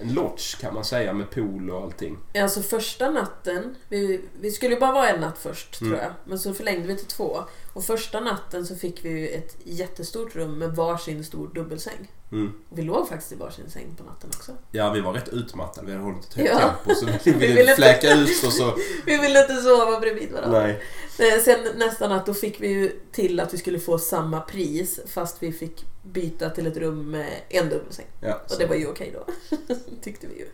en 0.00 0.14
lodge 0.14 0.60
kan 0.60 0.74
man 0.74 0.84
säga 0.84 1.12
med 1.12 1.30
pool 1.30 1.70
och 1.70 1.82
allting. 1.82 2.18
Alltså 2.34 2.62
första 2.62 3.10
natten, 3.10 3.74
vi, 3.88 4.20
vi 4.40 4.50
skulle 4.50 4.76
bara 4.76 4.92
vara 4.92 5.08
en 5.08 5.20
natt 5.20 5.38
först 5.38 5.80
Mm. 5.80 5.92
tror 5.92 6.02
jag. 6.04 6.12
Men 6.24 6.38
så 6.38 6.54
förlängde 6.54 6.88
vi 6.88 6.96
till 6.96 7.06
två. 7.06 7.38
Och 7.72 7.84
första 7.84 8.20
natten 8.20 8.66
så 8.66 8.76
fick 8.76 9.04
vi 9.04 9.08
ju 9.08 9.28
ett 9.28 9.56
jättestort 9.64 10.36
rum 10.36 10.58
med 10.58 10.70
varsin 10.76 11.24
stor 11.24 11.48
dubbelsäng. 11.54 12.12
Mm. 12.32 12.52
Och 12.70 12.78
vi 12.78 12.82
låg 12.82 13.08
faktiskt 13.08 13.32
i 13.32 13.34
varsin 13.34 13.70
säng 13.70 13.86
på 13.98 14.04
natten 14.04 14.30
också. 14.36 14.52
Ja, 14.72 14.90
vi 14.90 15.00
var 15.00 15.12
rätt 15.12 15.28
utmattade. 15.28 15.86
Vi 15.86 15.92
hade 15.92 16.04
hållit 16.04 16.24
ett 16.24 16.34
högt 16.34 16.50
Ja. 16.50 16.58
tempo 16.58 16.94
så 17.00 17.06
vi 17.06 17.12
Vi 17.24 17.38
ville 17.46 17.54
ville 17.54 17.74
fläka 17.74 18.12
ut 18.14 18.44
och 18.46 18.52
så... 18.52 18.74
Vi 19.06 19.18
ville 19.18 19.40
inte 19.40 19.54
sova 19.56 20.00
bredvid 20.00 20.32
varandra. 20.32 20.60
Nej. 20.62 20.82
Eh, 21.18 21.40
Sen 21.42 21.58
nästa 21.76 22.08
natt 22.08 22.26
då 22.26 22.34
fick 22.34 22.60
vi 22.60 22.68
ju 22.68 23.00
till 23.12 23.40
att 23.40 23.54
vi 23.54 23.58
skulle 23.58 23.78
få 23.78 23.98
samma 23.98 24.40
pris 24.40 25.00
fast 25.06 25.36
vi 25.42 25.52
fick 25.52 25.84
byta 26.12 26.50
till 26.50 26.66
ett 26.66 26.76
rum 26.76 27.10
med 27.10 27.40
en 27.48 27.68
dubbelsäng. 27.68 28.06
Ja, 28.20 28.40
Och 28.50 28.58
det 28.58 28.66
var 28.66 28.74
ju 28.74 28.86
okej 28.86 29.14
då. 29.14 29.32
Tyckte 30.02 30.26
vi 30.26 30.38
ju. 30.38 30.48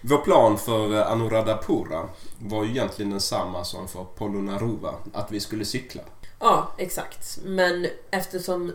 Vår 0.00 0.18
plan 0.18 0.58
för 0.58 0.94
eh, 0.94 1.12
Anuradhapura 1.12 2.08
var 2.38 2.64
ju 2.64 2.70
egentligen 2.70 3.10
densamma 3.10 3.64
som 3.64 3.88
för 3.88 4.04
Polonnaruva. 4.04 4.94
Att 5.12 5.30
vi 5.32 5.40
skulle 5.40 5.64
cykla. 5.64 6.02
Ja, 6.38 6.72
exakt. 6.78 7.38
Men 7.44 7.86
eftersom 8.10 8.72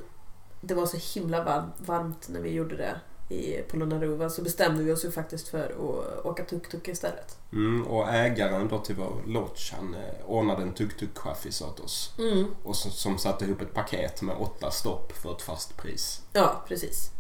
det 0.61 0.73
var 0.73 0.85
så 0.85 1.19
himla 1.19 1.43
varm- 1.43 1.71
varmt 1.77 2.29
när 2.29 2.39
vi 2.41 2.49
gjorde 2.49 2.77
det 2.77 2.95
i 3.29 3.61
Polonnaruva 3.67 4.29
så 4.29 4.41
bestämde 4.41 4.83
vi 4.83 4.91
oss 4.91 5.05
ju 5.05 5.11
faktiskt 5.11 5.47
för 5.47 5.65
att 5.65 6.25
åka 6.25 6.43
tuk-tuk 6.43 6.87
istället. 6.87 7.37
Mm, 7.51 7.87
och 7.87 8.09
ägaren 8.09 8.67
då 8.67 8.79
till 8.79 8.95
vår 8.95 9.21
lodge 9.27 9.73
han 9.73 9.93
eh, 9.93 10.25
ordnade 10.25 10.61
en 10.61 10.73
tuk-tuk-chaffis 10.73 11.63
åt 11.63 11.79
oss. 11.79 12.13
Mm. 12.19 12.45
Och 12.63 12.75
som, 12.75 12.91
som 12.91 13.17
satte 13.17 13.45
ihop 13.45 13.61
ett 13.61 13.73
paket 13.73 14.21
med 14.21 14.35
åtta 14.39 14.71
stopp 14.71 15.11
för 15.11 15.31
ett 15.31 15.41
fast 15.41 15.77
pris. 15.77 16.21
Ja, 16.33 16.63
precis. 16.67 17.11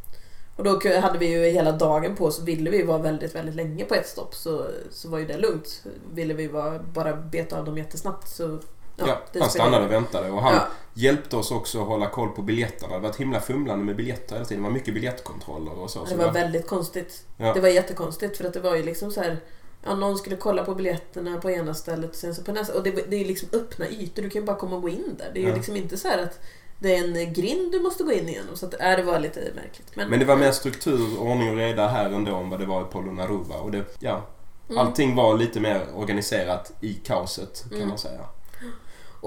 Och 0.55 0.63
då 0.63 0.79
hade 1.01 1.17
vi 1.17 1.27
ju 1.27 1.49
hela 1.49 1.71
dagen 1.71 2.15
på 2.15 2.25
oss. 2.25 2.41
Ville 2.41 2.69
vi 2.69 2.83
vara 2.83 2.97
väldigt, 2.97 3.35
väldigt 3.35 3.55
länge 3.55 3.85
på 3.85 3.95
ett 3.95 4.07
stopp 4.07 4.35
så, 4.35 4.67
så 4.91 5.09
var 5.09 5.19
ju 5.19 5.25
det 5.25 5.37
lugnt. 5.37 5.83
Ville 6.13 6.33
vi 6.33 6.47
vara, 6.47 6.79
bara 6.79 7.15
beta 7.15 7.59
av 7.59 7.65
dem 7.65 7.77
jättesnabbt 7.77 8.27
så... 8.27 8.59
Ja, 8.97 9.17
det 9.33 9.39
han 9.39 9.49
stannade 9.49 9.85
och 9.85 9.91
väntade 9.91 10.29
och 10.31 10.41
han 10.41 10.53
Ja, 10.53 10.67
hjälpte 10.93 11.35
oss 11.35 11.51
också 11.51 11.81
att 11.81 11.87
hålla 11.87 12.09
koll 12.09 12.29
på 12.29 12.41
biljetterna. 12.41 12.93
Det 12.95 12.99
var 13.01 13.09
ett 13.09 13.15
himla 13.15 13.39
fumlande 13.39 13.85
med 13.85 13.95
biljetter 13.95 14.33
hela 14.35 14.45
tiden. 14.45 14.63
Det 14.63 14.69
var 14.69 14.73
mycket 14.73 14.93
biljettkontroller 14.93 15.79
och 15.79 15.89
så. 15.89 16.05
det 16.05 16.15
var 16.15 16.31
väldigt 16.31 16.67
konstigt. 16.67 17.25
Ja. 17.37 17.53
Det 17.53 17.59
var 17.59 17.69
jättekonstigt 17.69 18.37
för 18.37 18.45
att 18.45 18.53
det 18.53 18.59
var 18.59 18.75
ju 18.75 18.83
liksom 18.83 19.11
så 19.11 19.21
här... 19.21 19.37
Ja, 19.85 19.95
någon 19.95 20.17
skulle 20.17 20.35
kolla 20.35 20.63
på 20.63 20.75
biljetterna 20.75 21.37
på 21.37 21.51
ena 21.51 21.73
stället 21.73 22.09
och 22.09 22.15
sen 22.15 22.35
så 22.35 22.43
på 22.43 22.51
nästa. 22.51 22.77
Och 22.77 22.83
det, 22.83 22.91
det 22.91 23.15
är 23.15 23.19
ju 23.19 23.25
liksom 23.25 23.49
öppna 23.53 23.87
ytor. 23.89 24.21
Du 24.23 24.29
kan 24.29 24.41
ju 24.41 24.45
bara 24.45 24.57
komma 24.57 24.75
och 24.75 24.81
gå 24.81 24.89
in 24.89 25.15
där. 25.17 25.31
Det 25.33 25.39
är 25.39 25.43
ju 25.43 25.49
Ja. 25.49 25.55
liksom 25.55 25.75
inte 25.75 25.97
så 25.97 26.07
att 26.07 26.39
det 26.79 26.95
är 26.95 27.03
en 27.03 27.33
grind 27.33 27.71
du 27.71 27.79
måste 27.79 28.03
gå 28.03 28.11
in 28.11 28.29
igenom. 28.29 28.55
Så 28.55 28.65
att, 28.65 28.73
äh, 28.73 28.91
det 28.95 29.03
var 29.03 29.19
lite 29.19 29.39
märkligt. 29.39 29.95
Men, 29.95 30.09
Men 30.09 30.19
det 30.19 30.25
var 30.25 30.35
mer 30.35 30.51
struktur, 30.51 31.19
ordning 31.19 31.49
och 31.49 31.55
reda 31.55 31.87
här 31.87 32.05
ändå 32.09 32.35
än 32.35 32.49
vad 32.49 32.59
det 32.59 32.65
var 32.65 32.81
i 32.81 32.85
Polonnaruva. 32.85 33.55
Och 33.55 33.71
det, 33.71 33.83
ja, 33.99 34.21
Mm. 34.69 34.77
allting 34.87 35.15
var 35.15 35.37
lite 35.37 35.59
mer 35.59 35.81
organiserat 35.95 36.71
i 36.81 36.93
kaoset 36.93 37.63
kan 37.69 37.77
Mm. 37.77 37.89
man 37.89 37.97
säga. 37.97 38.19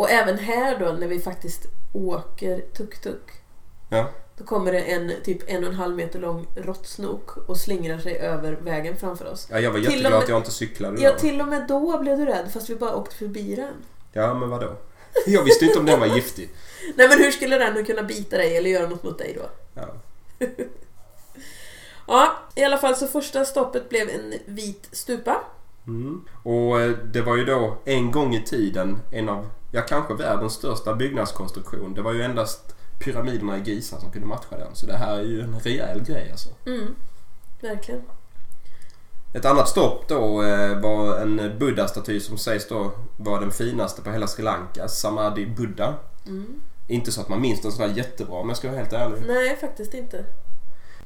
Och 0.01 0.11
även 0.11 0.39
här 0.39 0.79
då 0.79 0.93
när 0.93 1.07
vi 1.07 1.21
faktiskt 1.21 1.67
åker 1.93 2.61
tuk-tuk. 2.61 3.31
Ja. 3.89 4.11
Då 4.39 4.45
kommer 4.45 4.73
det 4.73 4.81
en 4.81 5.13
typ 5.25 5.51
en 5.51 5.65
och 5.65 5.71
en 5.71 5.77
halv 5.77 5.97
meter 5.97 6.19
lång 6.19 6.47
råttsnok 6.57 7.37
och 7.37 7.57
slingrar 7.57 7.99
sig 7.99 8.19
över 8.19 8.53
vägen 8.53 8.97
framför 8.97 9.33
oss. 9.33 9.49
Ja, 9.51 9.61
jag 9.61 9.71
var 9.71 9.79
jätteglad 9.79 10.13
med- 10.13 10.23
att 10.23 10.29
jag 10.29 10.39
inte 10.39 10.51
cyklade 10.51 11.03
Ja, 11.03 11.13
då. 11.13 11.19
till 11.19 11.41
och 11.41 11.49
med 11.49 11.65
då 11.69 11.99
blev 11.99 12.19
du 12.19 12.25
rädd 12.27 12.51
fast 12.53 12.71
vi 12.71 12.77
bara 12.77 12.95
åkte 12.97 13.17
förbi 13.17 13.55
den. 13.55 13.75
Ja, 14.13 14.35
men 14.35 14.49
vadå? 14.51 14.73
Jag 15.27 15.45
visste 15.45 15.65
inte 15.65 15.79
om 15.79 15.87
den 15.87 16.01
var 16.01 16.07
giftig. 16.07 16.51
Nej 16.95 17.09
men 17.09 17.19
hur 17.19 17.31
skulle 17.31 17.59
den 17.59 17.85
kunna 17.85 18.03
bita 18.03 18.37
dig 18.37 18.57
eller 18.57 18.71
göra 18.71 18.89
något 18.89 19.03
mot 19.03 19.19
dig 19.19 19.39
då? 19.39 19.51
Ja. 19.75 19.87
Ja, 22.07 22.33
i 22.55 22.65
alla 22.65 22.79
fall 22.79 22.97
så 22.97 23.07
första 23.07 23.45
stoppet 23.45 23.89
blev 23.89 24.09
en 24.09 24.35
vit 24.47 24.89
stupa. 24.93 25.45
Mm. 25.87 26.25
Och 26.43 26.81
eh, 26.81 26.91
det 26.91 27.23
var 27.23 27.37
ju 27.37 27.45
då 27.45 27.77
en 27.85 28.11
gång 28.11 28.35
i 28.35 28.43
tiden 28.45 28.99
en 29.13 29.29
av, 29.29 29.47
ja 29.71 29.81
kanske 29.81 30.15
världens 30.15 30.53
största 30.53 30.95
byggnadskonstruktion. 30.95 31.95
Det 31.95 32.03
var 32.03 32.13
ju 32.13 32.23
endast 32.23 32.75
pyramiderna 33.05 33.59
i 33.59 33.61
Giza 33.61 34.01
som 34.01 34.11
kunde 34.11 34.27
matcha 34.27 34.59
den. 34.59 34.75
Så 34.75 34.87
det 34.87 34.97
här 34.97 35.19
är 35.19 35.23
ju 35.23 35.41
en 35.41 35.61
rejäl 35.61 36.03
grej 36.03 36.31
alltså. 36.31 36.49
Mm, 36.67 36.95
verkligen. 37.61 38.03
Ett 39.33 39.45
annat 39.45 39.69
stopp 39.69 40.09
då 40.09 40.43
eh, 40.43 40.81
var 40.81 41.19
en 41.19 41.59
buddha-staty 41.59 42.21
som 42.21 42.39
sägs 42.39 42.69
då 42.69 42.93
vara 43.17 43.41
den 43.41 43.51
finaste 43.51 44.03
på 44.03 44.11
hela 44.11 44.27
Sri 44.27 44.45
Lanka. 44.45 44.89
Samadhi 44.89 45.47
Buddha. 45.47 45.95
Mm. 46.27 46.61
Inte 46.89 47.13
så 47.13 47.21
att 47.21 47.29
man 47.29 47.41
minns 47.41 47.63
den 47.63 47.73
sådär 47.73 47.93
jättebra 47.97 48.37
om 48.37 48.49
jag 48.49 48.57
ska 48.59 48.69
vara 48.69 48.79
helt 48.79 48.93
ärlig. 48.93 49.23
Nej, 49.27 49.57
faktiskt 49.57 49.95
inte. 49.95 50.25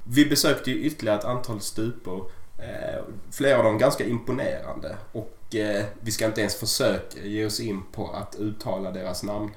Vi 0.04 0.26
besökte 0.26 0.70
ju 0.70 0.84
ytterligare 0.84 1.18
ett 1.18 1.24
antal 1.24 1.60
stupor. 1.60 2.30
Eh, 2.58 3.02
flera 3.30 3.58
av 3.58 3.64
dem 3.64 3.78
ganska 3.78 4.04
imponerande. 4.04 4.96
Och 5.12 5.36
eh, 5.60 5.84
vi 6.00 6.10
ska 6.12 6.26
inte 6.26 6.40
ens 6.40 6.54
försöka 6.56 7.20
ge 7.20 7.46
oss 7.46 7.60
in 7.60 7.82
på 7.92 8.08
att 8.10 8.36
uttala 8.36 8.90
deras 8.90 9.22
namn. 9.22 9.50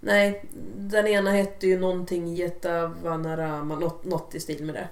Nej, 0.00 0.44
den 0.76 1.06
ena 1.06 1.30
hette 1.30 1.66
ju 1.66 1.78
någonting 1.78 2.34
Jetavanarama, 2.34 3.78
något, 3.78 4.04
något 4.04 4.34
i 4.34 4.40
stil 4.40 4.64
med 4.64 4.74
det. 4.74 4.88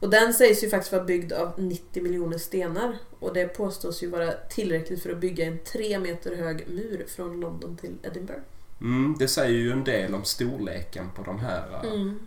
Och 0.00 0.10
den 0.10 0.34
sägs 0.34 0.64
ju 0.64 0.70
faktiskt 0.70 0.92
vara 0.92 1.04
byggd 1.04 1.32
av 1.32 1.52
90 1.56 2.02
miljoner 2.02 2.38
stenar. 2.38 2.98
Och 3.18 3.34
det 3.34 3.46
påstås 3.46 4.02
ju 4.02 4.10
vara 4.10 4.32
tillräckligt 4.32 5.02
för 5.02 5.10
att 5.10 5.18
bygga 5.18 5.46
en 5.46 5.58
tre 5.58 5.98
meter 5.98 6.36
hög 6.36 6.64
mur 6.68 7.06
från 7.08 7.40
London 7.40 7.76
till 7.76 7.94
Edinburgh. 8.02 8.40
Mm, 8.80 9.16
det 9.18 9.28
säger 9.28 9.58
ju 9.58 9.72
en 9.72 9.84
del 9.84 10.14
om 10.14 10.24
storleken 10.24 11.10
på 11.16 11.22
de 11.22 11.38
här 11.38 11.80
eh, 11.84 11.92
Mm. 11.92 12.18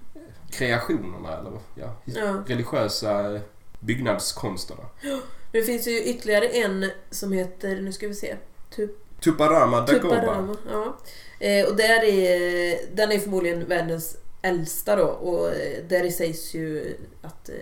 kreationerna 0.51 1.37
eller 1.37 1.51
ja, 1.75 1.95
Ja. 2.05 2.43
religiösa 2.47 3.39
byggnadskonsterna. 3.79 4.83
Det 5.51 5.61
finns 5.61 5.87
ju 5.87 6.03
ytterligare 6.03 6.47
en 6.47 6.91
som 7.11 7.31
heter, 7.31 7.81
nu 7.81 7.91
ska 7.91 8.07
vi 8.07 8.13
se, 8.13 8.35
Tup 8.75 9.05
Tuparama 9.21 9.81
Dagoba. 9.81 10.15
Tuparama. 10.15 10.55
Ja. 10.71 10.97
Eh, 11.39 11.67
och 11.67 11.75
där 11.75 12.03
är, 12.03 12.95
den 12.95 13.11
är 13.11 13.19
förmodligen 13.19 13.65
världens 13.65 14.17
äldsta 14.41 14.95
då 14.95 15.05
och 15.05 15.49
eh, 15.49 15.83
där 15.87 16.09
sägs 16.09 16.53
ju 16.53 16.97
att 17.21 17.49
eh, 17.49 17.55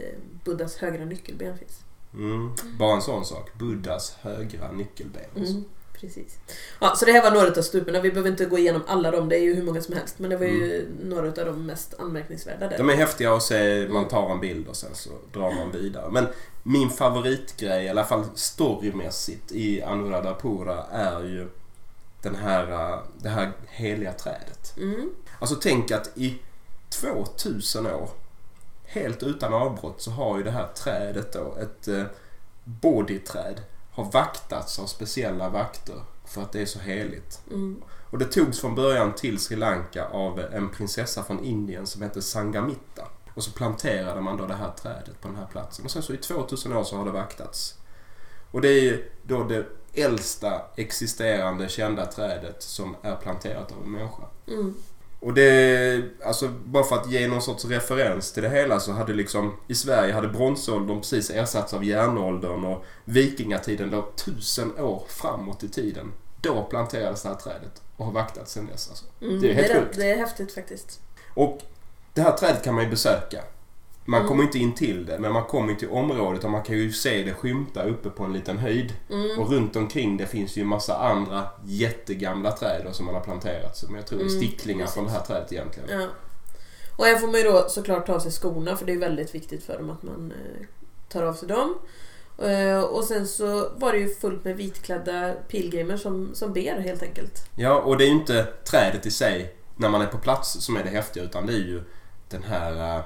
Buddhas 0.43 0.77
högra 0.77 1.05
nyckelben 1.05 1.57
finns. 1.57 1.79
Mm, 2.17 2.51
bara 2.79 2.95
en 2.95 3.01
sån 3.01 3.25
sak. 3.25 3.53
Buddhas 3.53 4.17
högra 4.21 4.71
nyckelben. 4.71 5.23
Mm, 5.35 5.63
precis. 5.93 6.37
Ja, 6.81 6.95
så 6.95 7.05
det 7.05 7.11
här 7.11 7.23
var 7.23 7.31
några 7.31 7.57
av 7.57 7.61
stuporna. 7.61 8.01
Vi 8.01 8.09
behöver 8.09 8.29
inte 8.29 8.45
gå 8.45 8.57
igenom 8.57 8.81
alla 8.87 9.11
dem, 9.11 9.29
det 9.29 9.37
är 9.37 9.43
ju 9.43 9.55
hur 9.55 9.63
många 9.63 9.81
som 9.81 9.93
helst. 9.95 10.19
Men 10.19 10.29
det 10.29 10.37
var 10.37 10.45
ju 10.45 10.87
några 11.03 11.27
av 11.27 11.33
de 11.33 11.65
mest 11.65 11.93
anmärkningsvärda 11.99 12.67
där. 12.67 12.77
De 12.77 12.89
är 12.89 12.95
häftiga 12.95 13.33
att 13.33 13.43
se, 13.43 13.87
man 13.89 14.07
tar 14.07 14.31
en 14.31 14.39
bild 14.39 14.67
och 14.67 14.75
sen 14.75 14.95
så 14.95 15.09
drar 15.33 15.51
man 15.51 15.71
vidare. 15.71 16.11
Men 16.11 16.27
min 16.63 16.89
favoritgrej, 16.89 17.85
i 17.85 17.89
alla 17.89 18.05
fall 18.05 18.25
storymässigt 18.35 19.51
i 19.51 19.81
Anuradhapura 19.81 20.83
är 20.91 21.23
ju 21.23 21.47
den 22.21 22.35
här, 22.35 22.71
äh, 22.71 22.99
det 23.21 23.29
här 23.29 23.51
heliga 23.67 24.13
trädet. 24.13 24.77
Mm. 24.77 25.09
Alltså 25.39 25.55
tänk 25.55 25.91
att 25.91 26.17
i 26.17 26.39
2000 26.89 27.85
år, 27.85 28.09
helt 28.87 29.23
utan 29.23 29.53
avbrott, 29.53 30.01
så 30.01 30.11
har 30.11 30.37
ju 30.37 30.43
det 30.43 30.51
här 30.51 30.67
trädet 30.67 31.33
då, 31.33 31.55
ett 31.61 31.87
eh, 31.87 32.03
bodhiträd, 32.63 33.61
har 33.91 34.11
vaktats 34.11 34.79
av 34.79 34.85
speciella 34.85 35.49
vakter 35.49 35.95
för 36.25 36.41
att 36.41 36.51
det 36.51 36.61
är 36.61 36.65
så 36.65 36.79
heligt. 36.79 37.41
Mm. 37.51 37.81
Och 38.09 38.17
det 38.17 38.25
togs 38.25 38.59
från 38.59 38.75
början 38.75 39.13
till 39.13 39.39
Sri 39.39 39.55
Lanka 39.55 40.05
av 40.05 40.39
en 40.39 40.69
prinsessa 40.69 41.23
från 41.23 41.43
Indien 41.43 41.87
som 41.87 42.01
hette 42.01 42.21
Sangamitta. 42.21 43.07
Och 43.33 43.43
så 43.43 43.51
planterade 43.51 44.21
man 44.21 44.37
då 44.37 44.45
det 44.45 44.53
här 44.53 44.71
trädet 44.71 45.21
på 45.21 45.27
den 45.27 45.37
här 45.37 45.45
platsen. 45.45 45.85
Och 45.85 45.91
sen 45.91 46.01
så 46.01 46.13
i 46.13 46.17
2000 46.17 46.73
år 46.73 46.83
så 46.83 46.97
har 46.97 47.05
det 47.05 47.11
vaktats. 47.11 47.75
Och 48.51 48.61
det 48.61 48.69
är 48.69 49.09
då 49.23 49.43
det 49.43 49.65
äldsta 49.93 50.61
existerande 50.75 51.69
kända 51.69 52.05
trädet 52.05 52.63
som 52.63 52.95
är 53.01 53.15
planterat 53.15 53.71
av 53.71 53.83
en 53.83 53.91
människa. 53.91 54.23
Mm. 54.47 54.75
Och 55.27 55.33
det, 55.33 56.03
alltså 56.25 56.47
bara 56.47 56.83
för 56.83 56.95
att 56.95 57.11
ge 57.11 57.27
någon 57.27 57.41
sorts 57.41 57.65
referens 57.65 58.31
till 58.31 58.43
det 58.43 58.49
hela 58.49 58.79
så 58.79 58.91
hade 58.91 59.13
liksom 59.13 59.57
i 59.67 59.75
Sverige 59.75 60.13
hade 60.13 60.27
bronsåldern 60.27 60.99
precis 60.99 61.29
ersatts 61.29 61.73
av 61.73 61.83
järnåldern 61.83 62.65
och 62.65 62.85
vikingatiden 63.05 63.89
låg 63.89 64.15
tusen 64.15 64.79
år 64.79 65.03
framåt 65.07 65.63
i 65.63 65.69
tiden. 65.69 66.13
Då 66.41 66.63
planterades 66.63 67.23
det 67.23 67.29
här 67.29 67.35
trädet 67.35 67.81
och 67.97 68.05
har 68.05 68.11
vaktats 68.11 68.51
sedan 68.51 68.67
dess 68.71 68.89
alltså. 68.89 69.05
Mm. 69.21 69.41
Det 69.41 69.51
är 69.51 69.53
helt 69.53 69.67
det, 69.67 69.79
sjukt. 69.79 69.97
det 69.97 70.11
är 70.11 70.17
häftigt 70.17 70.53
faktiskt. 70.53 70.99
Och 71.33 71.61
det 72.13 72.21
här 72.21 72.37
trädet 72.37 72.63
kan 72.63 72.75
man 72.75 72.83
ju 72.83 72.89
besöka. 72.89 73.43
Man 74.09 74.19
Mm. 74.19 74.27
kommer 74.29 74.43
inte 74.43 74.59
in 74.59 74.75
till 74.75 75.05
det 75.05 75.19
men 75.19 75.31
man 75.31 75.43
kommer 75.45 75.75
till 75.75 75.89
området 75.89 76.43
och 76.43 76.51
man 76.51 76.63
kan 76.63 76.75
ju 76.77 76.91
se 76.91 77.23
det 77.23 77.33
skymta 77.33 77.83
uppe 77.83 78.09
på 78.09 78.23
en 78.23 78.33
liten 78.33 78.57
höjd. 78.57 78.93
Mm. 79.09 79.39
Och 79.39 79.51
runt 79.51 79.75
omkring 79.75 80.17
det 80.17 80.25
finns 80.25 80.57
ju 80.57 80.61
en 80.61 80.67
massa 80.67 80.97
andra 80.97 81.43
jättegamla 81.65 82.51
träd 82.51 82.87
som 82.91 83.05
man 83.05 83.15
har 83.15 83.21
planterat. 83.21 83.77
Som 83.77 83.95
jag 83.95 84.07
tror 84.07 84.19
är 84.19 84.23
Mm, 84.25 84.37
sticklingar 84.37 84.79
precis. 84.85 84.93
från 84.95 85.05
det 85.05 85.11
här 85.11 85.21
trädet 85.21 85.51
egentligen. 85.53 85.89
Ja. 86.01 86.07
Och 86.97 87.05
här 87.05 87.15
får 87.17 87.27
man 87.27 87.35
ju 87.35 87.43
då 87.43 87.65
såklart 87.69 88.05
ta 88.05 88.13
av 88.15 88.19
sig 88.19 88.31
skorna 88.31 88.75
för 88.77 88.85
det 88.85 88.91
är 88.93 88.97
väldigt 88.97 89.35
viktigt 89.35 89.63
för 89.63 89.77
dem 89.77 89.89
att 89.89 90.03
man 90.03 90.31
eh, 90.31 90.65
tar 91.09 91.23
av 91.23 91.33
sig 91.33 91.47
dem. 91.47 91.75
Eh, 92.43 92.79
och 92.79 93.03
sen 93.03 93.27
så 93.27 93.69
var 93.75 93.91
det 93.93 93.99
ju 93.99 94.09
fullt 94.15 94.43
med 94.45 94.57
vitklädda 94.57 95.33
pilgrimer 95.47 95.97
som, 95.97 96.29
som 96.35 96.53
ber 96.53 96.79
helt 96.79 97.03
enkelt. 97.03 97.49
Ja, 97.55 97.81
och 97.81 97.97
det 97.97 98.03
är 98.03 98.07
ju 98.07 98.13
inte 98.13 98.43
trädet 98.43 99.05
i 99.05 99.11
sig 99.11 99.55
när 99.75 99.89
man 99.89 100.01
är 100.01 100.05
på 100.07 100.17
plats 100.17 100.51
som 100.65 100.75
är 100.77 100.83
det 100.83 100.89
häftiga 100.89 101.23
utan 101.23 101.45
det 101.45 101.53
är 101.53 101.57
ju 101.57 101.83
den 102.29 102.43
här 102.43 102.97
äh, 102.97 103.03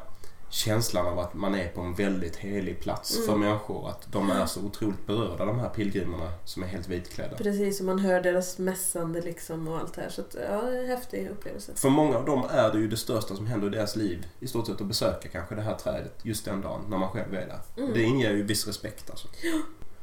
känslan 0.51 1.05
av 1.07 1.19
att 1.19 1.33
man 1.33 1.55
är 1.55 1.67
på 1.67 1.81
en 1.81 1.93
väldigt 1.93 2.35
helig 2.35 2.79
plats 2.79 3.15
Mm. 3.15 3.27
för 3.27 3.35
människor. 3.35 3.89
Att 3.89 4.11
de 4.11 4.31
är 4.31 4.45
så 4.45 4.59
otroligt 4.61 5.07
berörda 5.07 5.45
de 5.45 5.59
här 5.59 5.69
pilgrimerna 5.69 6.31
som 6.45 6.63
är 6.63 6.67
helt 6.67 6.87
vitklädda. 6.87 7.37
Precis, 7.37 7.79
och 7.79 7.85
man 7.85 7.99
hör 7.99 8.21
deras 8.21 8.57
mässande 8.57 9.21
liksom 9.21 9.67
och 9.67 9.77
allt 9.77 9.93
det 9.93 10.01
här. 10.01 10.09
Så 10.09 10.21
att, 10.21 10.35
ja, 10.49 10.61
det 10.61 10.77
är 10.77 10.81
en 10.83 10.87
häftig 10.87 11.27
upplevelse. 11.31 11.71
För 11.75 11.89
många 11.89 12.17
av 12.17 12.25
dem 12.25 12.43
är 12.49 12.71
det 12.71 12.79
ju 12.79 12.87
det 12.87 12.97
största 12.97 13.35
som 13.35 13.47
händer 13.47 13.67
i 13.67 13.69
deras 13.69 13.95
liv. 13.95 14.25
I 14.39 14.47
stort 14.47 14.67
sett 14.67 14.81
att 14.81 14.87
besöka 14.87 15.29
kanske 15.29 15.55
det 15.55 15.61
här 15.61 15.75
trädet 15.75 16.19
just 16.23 16.45
den 16.45 16.61
dagen 16.61 16.81
när 16.89 16.97
man 16.97 17.09
själv 17.09 17.33
är 17.33 17.47
där. 17.47 17.59
Mm. 17.77 17.93
Det 17.93 18.03
inger 18.03 18.31
ju 18.31 18.43
viss 18.43 18.67
respekt 18.67 19.09
alltså. 19.09 19.27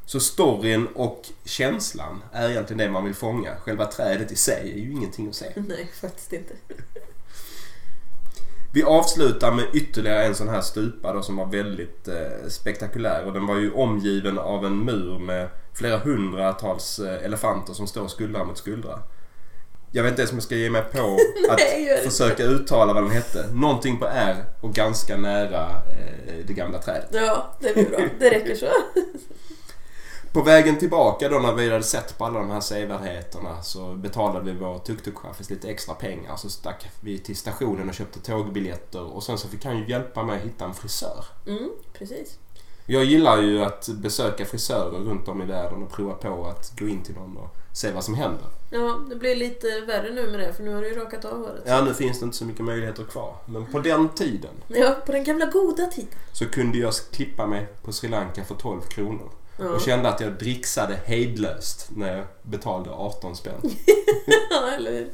Så 0.07 0.21
storyn 0.21 0.87
och 0.95 1.27
känslan 1.45 2.23
är 2.33 2.51
egentligen 2.51 2.79
det 2.79 2.91
man 2.91 3.05
vill 3.05 3.15
fånga. 3.15 3.57
Själva 3.57 3.85
trädet 3.87 4.33
i 4.33 4.37
sig 4.37 4.73
är 4.73 4.79
ju 4.79 4.93
ingenting 4.93 5.29
att 5.29 5.35
se. 5.35 5.53
Nej, 5.69 5.91
faktiskt 6.01 6.33
inte. 6.33 6.55
Vi 8.73 8.83
avslutar 8.83 9.53
med 9.53 9.65
ytterligare 9.75 10.25
en 10.25 10.35
sån 10.35 10.49
här 10.49 10.61
stupa 10.61 11.13
då 11.13 11.23
som 11.23 11.37
var 11.37 11.47
väldigt 11.47 12.09
eh, 12.09 12.49
spektakulär 12.49 13.25
och 13.25 13.33
den 13.33 13.47
var 13.47 13.57
ju 13.57 13.73
omgiven 13.73 14.39
av 14.39 14.67
en 14.67 14.85
mur 14.85 15.19
med 15.19 15.49
flera 15.75 15.99
hundratals 15.99 16.99
eh, 16.99 17.25
elefanter 17.25 17.73
som 17.73 17.87
står 17.87 18.09
skuldra 18.09 18.45
mot 18.45 18.59
skuldra. 18.59 18.99
Jag 19.93 20.03
vet 20.03 20.11
inte 20.11 20.23
ens 20.23 20.31
om 20.33 20.37
jag 20.37 20.43
ska 20.45 20.55
ge 20.55 20.71
mig 20.71 20.83
på 20.93 20.99
att 21.51 21.59
Nej, 21.59 21.85
gör 21.85 21.97
inte. 21.99 22.11
försöka 22.11 22.43
uttala 22.45 22.93
vad 22.93 23.03
den 23.03 23.11
hette. 23.13 23.47
Någonting 23.53 23.99
på 23.99 24.07
R 24.07 24.37
och 24.61 24.73
ganska 24.75 25.17
nära 25.17 25.63
eh, 25.71 26.35
det 26.47 26.53
gamla 26.53 26.79
trädet. 26.79 27.09
Ja, 27.11 27.57
det 27.61 27.75
blir 27.75 27.91
bra. 27.91 27.99
Det 28.19 28.31
räcker 28.31 28.55
så. 28.55 28.67
På 30.33 30.43
vägen 30.43 30.79
tillbaka 30.79 31.29
då 31.29 31.39
när 31.39 31.55
vi 31.55 31.71
hade 31.71 31.83
sett 31.83 32.19
på 32.19 32.25
alla 32.25 32.39
de 32.39 32.51
här 32.51 32.61
sevärdheterna 32.61 33.63
så 33.63 33.95
betalade 33.95 34.53
vi 34.53 34.59
vår 34.59 34.79
tuk-tuk-chaffis 34.79 35.51
lite 35.51 35.69
extra 35.71 35.95
pengar. 35.95 36.37
Så 36.37 36.49
stack 36.51 36.91
vi 37.01 37.19
till 37.19 37.37
stationen 37.37 37.89
och 37.89 37.95
köpte 37.95 38.21
tågbiljetter 38.21 39.03
och 39.15 39.23
sen 39.23 39.39
så 39.39 39.49
fick 39.49 39.65
han 39.65 39.79
ju 39.79 39.89
hjälpa 39.91 40.23
mig 40.23 40.37
att 40.37 40.45
hitta 40.45 40.65
en 40.65 40.75
frisör. 40.75 41.25
Mm, 41.47 41.71
precis. 41.93 42.39
Jag 42.87 43.05
gillar 43.05 43.43
ju 43.43 43.65
att 43.65 43.89
besöka 43.89 44.45
frisörer 44.45 44.99
runt 44.99 45.29
om 45.29 45.43
i 45.43 45.47
världen 45.47 45.83
och 45.83 45.93
prova 45.93 46.15
på 46.15 46.47
att 46.47 46.79
gå 46.79 46.89
in 46.89 47.03
till 47.03 47.15
någon 47.15 47.37
och 47.37 47.57
se 47.73 47.91
vad 47.93 48.05
som 48.05 48.15
händer. 48.15 48.45
Ja, 48.71 48.99
det 49.09 49.17
blir 49.17 49.37
lite 49.37 49.81
värre 49.81 50.11
nu 50.15 50.31
med 50.31 50.41
det 50.41 50.53
för 50.53 50.63
nu 50.63 50.75
har 50.75 50.83
du 50.83 50.89
ju 50.89 50.95
rakat 50.95 51.25
av 51.25 51.39
håret. 51.39 51.63
Ja, 51.67 51.81
nu 51.85 51.95
finns 51.95 52.21
det 52.21 52.25
inte 52.25 52.37
så 52.37 52.45
mycket 52.45 52.65
möjligheter 52.65 53.05
kvar. 53.05 53.37
Men 53.47 53.67
på 53.67 53.79
den 53.79 54.09
tiden 54.09 54.51
Ja, 54.69 54.97
på 55.07 55.13
den 55.13 55.25
gamla 55.25 55.47
goda 55.47 55.87
tiden. 55.87 56.11
så 56.33 56.47
kunde 56.49 56.79
jag 56.79 56.93
klippa 57.13 57.47
mig 57.47 57.67
på 57.83 57.93
Sri 57.93 58.09
Lanka 58.09 58.45
för 58.45 58.55
12 58.55 58.81
kronor. 58.81 59.29
Ja, 59.59 59.69
Och 59.69 59.81
kände 59.81 60.09
att 60.09 60.21
jag 60.21 60.33
dricksade 60.33 60.99
hejdlöst 61.05 61.89
när 61.97 62.17
jag 62.17 62.27
betalade 62.43 62.91
18 62.91 63.37
spänn. 63.37 63.61
ja 64.51 64.71
eller? 64.77 65.09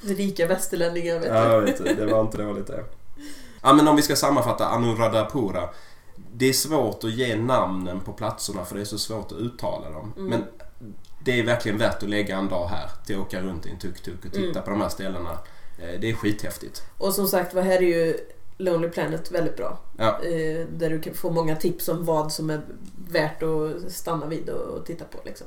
Rika 0.00 0.46
västerlänningar 0.46 1.18
vet 1.18 1.28
Ja, 1.28 1.44
du. 1.44 1.50
jag 1.52 1.60
vet 1.60 1.84
det. 1.84 1.94
Det 1.94 2.06
var 2.06 2.20
inte 2.20 2.38
dåligt 2.42 2.66
det. 2.66 2.84
Ja, 3.62 3.72
men 3.72 3.88
om 3.88 3.96
vi 3.96 4.02
ska 4.02 4.16
sammanfatta 4.16 4.66
Anuradhapura. 4.66 5.68
Det 6.36 6.48
är 6.48 6.52
svårt 6.52 7.04
att 7.04 7.10
ge 7.12 7.36
namnen 7.36 8.00
på 8.00 8.12
platserna 8.12 8.64
för 8.64 8.74
det 8.74 8.80
är 8.80 8.84
så 8.84 8.98
svårt 8.98 9.32
att 9.32 9.38
uttala 9.38 9.90
dem. 9.90 10.12
Mm. 10.16 10.30
Men 10.30 10.44
det 11.24 11.38
är 11.38 11.42
verkligen 11.42 11.78
värt 11.78 12.02
att 12.02 12.08
lägga 12.08 12.36
en 12.38 12.48
dag 12.48 12.66
här 12.68 12.90
till 13.06 13.16
att 13.16 13.22
åka 13.22 13.40
runt 13.42 13.66
i 13.66 13.70
en 13.70 13.78
tuk-tuk 13.78 14.24
och 14.26 14.32
titta 14.32 14.50
Mm. 14.50 14.62
på 14.64 14.70
de 14.70 14.80
här 14.80 14.88
ställena. 14.88 15.30
Eh, 15.78 16.00
Det 16.00 16.10
är 16.10 16.14
skithäftigt. 16.14 16.82
Och 16.98 17.14
som 17.14 17.28
sagt, 17.28 17.54
vad 17.54 17.64
här 17.64 17.76
är 17.76 17.80
ju 17.80 18.16
Lonely 18.58 18.88
Planet 18.88 19.30
väldigt 19.32 19.56
bra. 19.56 19.78
Ja. 19.98 20.08
Eh, 20.24 20.66
där 20.72 20.90
du 20.90 21.00
kan 21.00 21.14
få 21.14 21.30
många 21.30 21.56
tips 21.56 21.88
om 21.88 22.04
vad 22.04 22.32
som 22.32 22.50
är 22.50 22.60
värt 23.08 23.42
att 23.42 23.92
stanna 23.92 24.26
vid 24.26 24.48
och, 24.48 24.86
titta 24.86 25.04
på. 25.04 25.18
Liksom. 25.24 25.46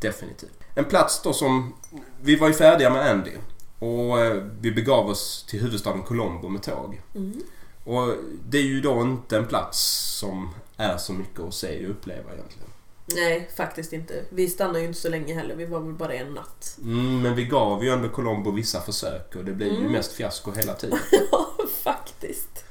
Definitivt. 0.00 0.58
En 0.74 0.84
plats 0.84 1.22
då 1.22 1.32
som... 1.32 1.74
Vi 2.20 2.36
var 2.36 2.48
ju 2.48 2.54
färdiga 2.54 2.90
med 2.90 3.10
Andy. 3.10 3.30
Och 3.78 4.20
eh, 4.20 4.42
vi 4.60 4.72
begav 4.72 5.08
oss 5.08 5.44
till 5.48 5.60
huvudstaden 5.60 6.02
Colombo 6.02 6.48
med 6.48 6.62
tåg. 6.62 7.00
Mm. 7.14 7.42
Och 7.84 8.14
det 8.48 8.58
är 8.58 8.62
ju 8.62 8.80
då 8.80 9.00
inte 9.02 9.36
en 9.36 9.46
plats 9.46 9.78
som 10.18 10.54
är 10.76 10.96
så 10.96 11.12
mycket 11.12 11.40
att 11.40 11.54
se 11.54 11.84
och 11.84 11.90
uppleva 11.90 12.32
egentligen. 12.32 12.66
Nej, 13.14 13.50
faktiskt 13.56 13.92
inte. 13.92 14.24
Vi 14.30 14.48
stannade 14.48 14.80
ju 14.80 14.86
inte 14.86 15.00
så 15.00 15.08
länge 15.08 15.34
heller. 15.34 15.54
Vi 15.54 15.66
var 15.66 15.80
väl 15.80 15.92
bara 15.92 16.14
en 16.14 16.34
natt. 16.34 16.78
Mm, 16.82 17.22
men 17.22 17.34
vi 17.34 17.44
gav 17.44 17.84
ju 17.84 17.90
ändå 17.90 18.08
Colombo 18.08 18.50
vissa 18.50 18.80
försök 18.80 19.36
och 19.36 19.44
det 19.44 19.52
blev 19.52 19.68
ju 19.68 19.76
Mm. 19.78 19.92
mest 19.92 20.12
fiasko 20.12 20.52
hela 20.52 20.74
tiden. 20.74 20.98
Ja, 21.32 21.50
faktiskt. 21.82 22.64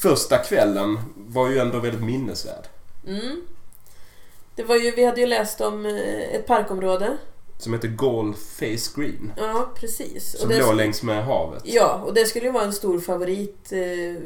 Första 0.00 0.38
kvällen 0.38 0.98
var 1.16 1.48
ju 1.48 1.58
ändå 1.58 1.78
väldigt 1.78 2.02
minnesvärd. 2.04 2.66
Mm. 3.06 3.42
Det 4.54 4.62
var 4.62 4.76
ju, 4.76 4.90
vi 4.90 5.04
hade 5.04 5.20
ju 5.20 5.26
läst 5.26 5.60
om 5.60 5.86
eh, 5.86 6.34
ett 6.34 6.46
parkområde. 6.46 7.16
Som 7.58 7.72
heter 7.72 7.88
Gall 7.88 8.34
Face 8.34 9.00
Green. 9.00 9.32
Ja, 9.36 9.70
precis. 9.74 10.38
Som 10.38 10.48
det, 10.48 10.58
låg 10.58 10.76
längs 10.76 11.02
med 11.02 11.24
havet. 11.24 11.62
Ja, 11.64 12.02
och 12.06 12.14
det 12.14 12.24
skulle 12.24 12.46
ju 12.46 12.52
vara 12.52 12.64
en 12.64 12.72
stor 12.72 13.00
favorit, 13.00 13.72
eh, 13.72 14.22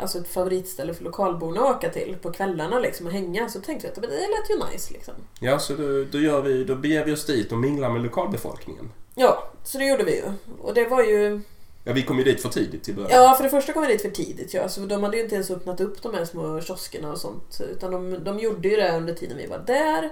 alltså 0.00 0.18
ett 0.18 0.28
favoritställe 0.28 0.94
för 0.94 1.04
lokalborna 1.04 1.60
att 1.60 1.76
åka 1.76 1.90
till 1.90 2.16
på 2.22 2.32
kvällarna 2.32 2.78
liksom 2.78 3.06
och 3.06 3.12
hänga. 3.12 3.48
Så 3.48 3.60
tänkte 3.60 3.86
vi 3.86 4.06
att 4.06 4.10
det 4.10 4.16
lät 4.16 4.50
ju 4.50 4.72
nice 4.72 4.92
liksom. 4.92 5.14
Ja, 5.40 5.58
så 5.58 5.74
då, 5.74 6.04
då, 6.04 6.20
gör 6.20 6.42
vi, 6.42 6.64
då 6.64 6.74
beger 6.74 7.04
vi 7.04 7.12
oss 7.12 7.26
dit 7.26 7.52
och 7.52 7.58
minglar 7.58 7.90
med 7.90 8.02
lokalbefolkningen. 8.02 8.92
Ja, 9.14 9.50
så 9.64 9.78
det 9.78 9.84
gjorde 9.84 10.04
vi 10.04 10.16
ju. 10.16 10.32
Och 10.60 10.74
det 10.74 10.84
var 10.84 11.02
ju... 11.02 11.40
Ja, 11.88 11.94
vi 11.94 12.02
kom 12.02 12.18
ju 12.18 12.24
dit 12.24 12.42
för 12.42 12.48
tidigt 12.48 12.84
till 12.84 12.94
början. 12.94 13.10
Ja, 13.12 13.34
för 13.34 13.44
det 13.44 13.50
första 13.50 13.72
kom 13.72 13.82
vi 13.82 13.88
dit 13.88 14.02
för 14.02 14.10
tidigt. 14.10 14.54
Ja. 14.54 14.68
Så 14.68 14.80
de 14.80 15.02
hade 15.02 15.16
ju 15.16 15.22
inte 15.22 15.34
ens 15.34 15.50
öppnat 15.50 15.80
upp 15.80 16.02
de 16.02 16.14
här 16.14 16.24
små 16.24 16.60
kioskerna 16.60 17.12
och 17.12 17.18
sånt. 17.18 17.60
Utan 17.60 17.90
de, 17.90 18.24
de 18.24 18.38
gjorde 18.38 18.68
ju 18.68 18.76
det 18.76 18.96
under 18.96 19.14
tiden 19.14 19.36
vi 19.36 19.46
var 19.46 19.58
där. 19.58 20.10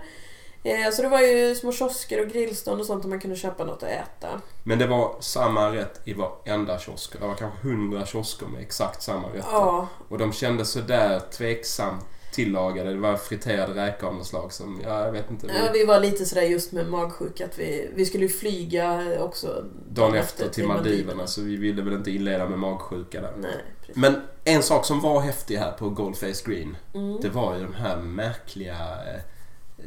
Eh, 0.62 0.90
så 0.92 1.02
det 1.02 1.08
var 1.08 1.20
ju 1.20 1.54
små 1.54 1.72
kiosker 1.72 2.20
och 2.20 2.28
grillstånd 2.28 2.80
och 2.80 2.86
sånt 2.86 3.02
där 3.02 3.10
man 3.10 3.20
kunde 3.20 3.36
köpa 3.36 3.64
något 3.64 3.82
att 3.82 3.88
äta. 3.88 4.40
Men 4.64 4.78
det 4.78 4.86
var 4.86 5.16
samma 5.20 5.74
rätt 5.74 6.00
i 6.04 6.12
varenda 6.12 6.78
kiosk. 6.78 7.12
Det 7.20 7.26
var 7.26 7.34
kanske 7.34 7.68
hundra 7.68 8.06
kiosker 8.06 8.46
med 8.46 8.62
exakt 8.62 9.02
samma 9.02 9.28
rätter. 9.28 9.48
Ja, 9.52 9.88
Och 10.08 10.18
de 10.18 10.32
kändes 10.32 10.70
sådär 10.70 11.20
tveksamt 11.32 12.04
tillagade. 12.37 12.90
Det 12.92 12.99
var 12.99 13.16
friterade 13.16 13.87
räkor 13.87 14.09
av 14.09 14.14
något 14.14 14.27
slag 14.27 14.53
som, 14.53 14.81
ja 14.85 15.05
jag 15.05 15.12
vet 15.12 15.31
inte. 15.31 15.46
ja, 15.46 15.70
vi 15.72 15.85
var 15.85 16.01
lite 16.01 16.25
sådär 16.25 16.42
just 16.42 16.72
med 16.72 16.90
magsjuka 16.90 17.44
att 17.44 17.59
vi, 17.59 17.90
vi 17.94 18.07
skulle 18.07 18.25
ju 18.25 18.29
flyga 18.29 19.05
också 19.20 19.64
dagen 19.88 20.14
efter 20.14 20.49
till 20.49 20.66
Maldiverna 20.66 21.27
så 21.27 21.42
vi 21.42 21.57
ville 21.57 21.83
väl 21.83 21.94
inte 21.94 22.11
inleda 22.11 22.49
med 22.49 22.59
magsjuka 22.59 23.20
där. 23.20 23.33
Nej, 23.38 23.64
precis. 23.81 23.96
Men 23.96 24.22
en 24.44 24.62
sak 24.62 24.85
som 24.85 25.01
var 25.01 25.20
häftig 25.20 25.57
här 25.57 25.72
på 25.72 25.88
Goldface 25.88 26.51
Green. 26.51 26.77
Mm. 26.94 27.20
Det 27.20 27.29
var 27.29 27.57
ju 27.57 27.62
de 27.62 27.75
här 27.75 27.96
märkliga 27.96 28.75
eh, 28.75 29.85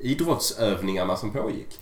idrottsövningarna 0.00 1.16
som 1.16 1.32
pågick. 1.32 1.78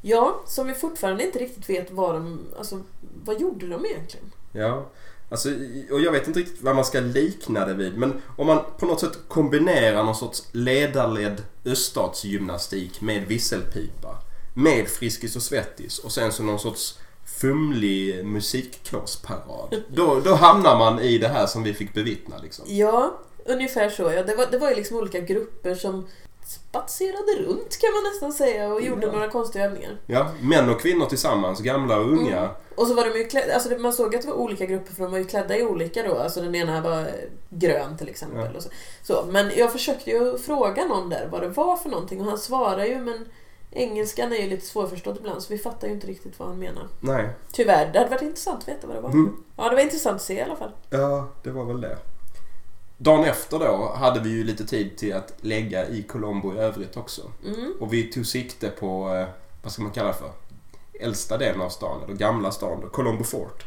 Ja, 0.00 0.42
som 0.46 0.66
vi 0.66 0.74
fortfarande 0.74 1.24
inte 1.26 1.38
riktigt 1.38 1.70
vet 1.70 1.90
vad 1.90 2.14
de... 2.14 2.40
Alltså, 2.58 2.80
vad 3.24 3.40
gjorde 3.40 3.66
de 3.68 3.86
egentligen? 3.86 4.32
Ja, 4.52 4.86
alltså, 5.28 5.48
och 5.90 6.00
jag 6.00 6.12
vet 6.12 6.26
inte 6.26 6.40
riktigt 6.40 6.62
vad 6.62 6.76
man 6.76 6.84
ska 6.84 7.00
likna 7.00 7.66
det 7.66 7.74
vid. 7.74 7.98
Men 7.98 8.22
om 8.36 8.46
man 8.46 8.60
på 8.78 8.86
något 8.86 9.00
sätt 9.00 9.18
kombinerar 9.28 10.04
någon 10.04 10.14
sorts 10.14 10.42
ledarledd 10.52 11.42
öststatsgymnastik 11.64 13.00
med 13.00 13.26
visselpipa. 13.26 14.18
Med 14.54 14.88
Friskis 14.88 15.36
och 15.36 15.42
Svettis 15.42 15.98
och 15.98 16.12
sen 16.12 16.32
så 16.32 16.42
någon 16.42 16.58
sorts 16.58 16.98
fumlig 17.40 18.24
musikkårsparad. 18.24 19.82
Då, 19.88 20.20
då 20.24 20.34
hamnar 20.34 20.78
man 20.78 21.00
i 21.00 21.18
det 21.18 21.28
här 21.28 21.46
som 21.46 21.62
vi 21.62 21.74
fick 21.74 21.94
bevittna 21.94 22.38
liksom. 22.38 22.64
Ja, 22.68 23.20
ungefär 23.44 23.90
så. 23.90 24.02
Ja. 24.02 24.22
Det, 24.22 24.34
var, 24.34 24.46
det 24.50 24.58
var 24.58 24.70
ju 24.70 24.76
liksom 24.76 24.96
olika 24.96 25.20
grupper 25.20 25.74
som 25.74 26.06
spatserade 26.78 27.32
runt 27.48 27.78
kan 27.80 27.90
man 27.92 28.02
nästan 28.12 28.32
säga 28.32 28.68
och 28.74 28.82
gjorde 28.82 29.06
Ja. 29.06 29.12
några 29.12 29.28
konstiga 29.30 29.64
övningar. 29.64 29.96
Ja, 30.06 30.28
män 30.40 30.70
och 30.70 30.80
kvinnor 30.80 31.06
tillsammans, 31.06 31.60
gamla 31.60 31.96
och 31.96 32.12
unga. 32.12 32.38
Mm. 32.38 32.50
Och 32.76 32.86
så 32.86 32.94
var 32.94 33.04
de 33.04 33.18
ju 33.18 33.24
klädda, 33.24 33.54
alltså 33.54 33.78
man 33.78 33.92
såg 33.92 34.14
att 34.16 34.22
det 34.22 34.28
var 34.28 34.34
olika 34.34 34.66
grupper 34.66 34.92
för 34.94 35.02
de 35.02 35.12
var 35.12 35.18
ju 35.18 35.24
klädda 35.24 35.56
i 35.56 35.64
olika 35.64 36.02
då. 36.02 36.18
Alltså 36.18 36.40
den 36.40 36.54
ena 36.54 36.80
var 36.80 37.06
grön 37.50 37.96
till 37.98 38.08
exempel. 38.08 38.48
Ja. 38.52 38.56
Och 38.56 38.62
så. 38.62 38.68
Så, 39.02 39.24
men 39.30 39.50
jag 39.56 39.72
försökte 39.72 40.10
ju 40.10 40.38
fråga 40.38 40.84
någon 40.84 41.08
där 41.08 41.28
vad 41.32 41.42
det 41.42 41.48
var 41.48 41.76
för 41.76 41.88
någonting 41.90 42.20
och 42.20 42.26
han 42.26 42.38
svarade 42.38 42.86
ju 42.86 42.98
men 43.00 43.28
engelskan 43.70 44.32
är 44.32 44.36
ju 44.36 44.50
lite 44.50 44.66
svårförstådd 44.66 45.16
ibland 45.16 45.42
så 45.42 45.52
vi 45.52 45.58
fattar 45.58 45.88
ju 45.88 45.94
inte 45.94 46.06
riktigt 46.06 46.38
vad 46.38 46.48
han 46.48 46.58
menar. 46.58 46.88
Nej. 47.00 47.28
Tyvärr, 47.52 47.90
det 47.92 47.98
hade 47.98 48.10
varit 48.10 48.22
intressant 48.22 48.62
att 48.62 48.68
veta 48.68 48.86
vad 48.86 48.96
det 48.96 49.00
var. 49.00 49.10
Mm. 49.10 49.36
Ja, 49.56 49.68
det 49.68 49.74
var 49.74 49.82
intressant 49.82 50.16
att 50.16 50.22
se 50.22 50.34
i 50.34 50.42
alla 50.42 50.56
fall. 50.56 50.70
Ja, 50.90 51.28
det 51.42 51.50
var 51.50 51.64
väl 51.64 51.80
det. 51.80 51.98
Dagen 53.04 53.24
efter 53.24 53.58
då 53.58 53.92
hade 53.96 54.20
vi 54.20 54.30
ju 54.30 54.44
lite 54.44 54.66
tid 54.66 54.96
till 54.96 55.14
att 55.14 55.34
lägga 55.40 55.88
i 55.88 56.02
Colombo 56.02 56.54
i 56.54 56.58
övrigt 56.58 56.96
också. 56.96 57.22
Mm. 57.44 57.72
Och 57.80 57.92
vi 57.92 58.02
tog 58.02 58.26
sikte 58.26 58.68
på, 58.68 59.14
eh, 59.14 59.26
vad 59.62 59.72
ska 59.72 59.82
man 59.82 59.92
kalla 59.92 60.08
det 60.08 60.14
för? 60.14 60.30
Äldsta 61.00 61.38
delen 61.38 61.60
av 61.60 61.68
stan, 61.68 62.02
eller 62.04 62.14
gamla 62.14 62.50
stan, 62.50 62.80
då, 62.80 62.88
Colombo 62.88 63.24
Fort. 63.24 63.64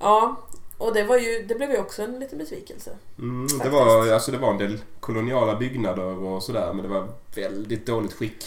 Ja, 0.00 0.36
och 0.78 0.94
det, 0.94 1.04
var 1.04 1.18
ju, 1.18 1.42
det 1.48 1.54
blev 1.54 1.70
ju 1.70 1.78
också 1.78 2.02
en 2.02 2.20
liten 2.20 2.38
besvikelse. 2.38 2.90
Mm, 3.18 3.46
det, 3.62 3.68
var, 3.68 4.12
alltså 4.12 4.32
det 4.32 4.38
var 4.38 4.50
en 4.50 4.58
del 4.58 4.78
koloniala 5.00 5.56
byggnader 5.56 6.24
och 6.24 6.42
sådär 6.42 6.72
men 6.72 6.82
det 6.82 6.88
var 6.88 7.08
väldigt 7.34 7.86
dåligt 7.86 8.12
skick. 8.12 8.44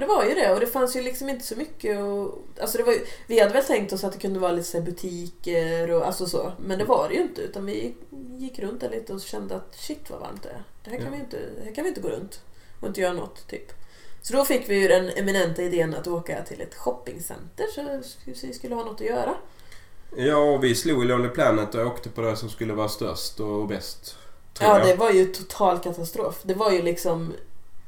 Ja, 0.00 0.06
det 0.06 0.14
var 0.14 0.24
ju 0.24 0.34
det 0.34 0.52
och 0.52 0.60
det 0.60 0.66
fanns 0.66 0.96
ju 0.96 1.02
liksom 1.02 1.28
inte 1.28 1.46
så 1.46 1.56
mycket 1.56 2.00
och, 2.00 2.38
alltså 2.60 2.78
det 2.78 2.84
var 2.84 2.92
ju, 2.92 3.00
Vi 3.26 3.40
hade 3.40 3.52
väl 3.52 3.64
tänkt 3.64 3.92
oss 3.92 4.04
att 4.04 4.12
det 4.12 4.18
kunde 4.18 4.40
vara 4.40 4.52
lite 4.52 4.80
butiker 4.80 5.90
och 5.90 6.06
alltså 6.06 6.26
så. 6.26 6.52
Men 6.58 6.78
det 6.78 6.84
var 6.84 7.08
det 7.08 7.14
ju 7.14 7.22
inte 7.22 7.40
utan 7.40 7.66
vi 7.66 7.94
gick 8.38 8.58
runt 8.58 8.80
där 8.80 8.90
lite 8.90 9.12
och 9.12 9.20
kände 9.20 9.56
att 9.56 9.74
shit 9.76 10.10
vad 10.10 10.20
varmt 10.20 10.42
det 10.42 10.48
är. 10.48 10.62
Det 10.84 10.90
här 10.90 10.96
kan, 10.96 11.06
Ja. 11.06 11.12
vi, 11.12 11.18
inte, 11.18 11.38
här 11.64 11.74
kan 11.74 11.84
vi 11.84 11.88
inte 11.88 12.00
gå 12.00 12.08
runt 12.08 12.40
och 12.80 12.88
inte 12.88 13.00
göra 13.00 13.12
något 13.12 13.48
typ. 13.48 13.72
Så 14.22 14.32
då 14.36 14.44
fick 14.44 14.68
vi 14.68 14.74
ju 14.74 14.88
den 14.88 15.08
eminenta 15.08 15.62
idén 15.62 15.94
att 15.94 16.06
åka 16.06 16.42
till 16.42 16.60
ett 16.60 16.74
shoppingcenter 16.74 17.66
så 17.74 18.00
vi 18.46 18.52
skulle 18.52 18.74
ha 18.74 18.84
något 18.84 19.00
att 19.00 19.06
göra. 19.06 19.34
Ja, 20.16 20.36
och 20.36 20.64
vi 20.64 20.74
slog 20.74 21.04
i 21.04 21.06
Lonely 21.06 21.28
Planet 21.28 21.74
och 21.74 21.86
åkte 21.86 22.08
på 22.08 22.20
det 22.20 22.36
som 22.36 22.48
skulle 22.48 22.72
vara 22.72 22.88
störst 22.88 23.40
och 23.40 23.68
bäst. 23.68 24.16
Ja, 24.60 24.78
jag. 24.78 24.86
det 24.86 24.94
var 24.94 25.10
ju 25.10 25.26
total 25.26 25.78
katastrof. 25.78 26.40
Det 26.42 26.54
var 26.54 26.70
ju 26.70 26.82
liksom... 26.82 27.34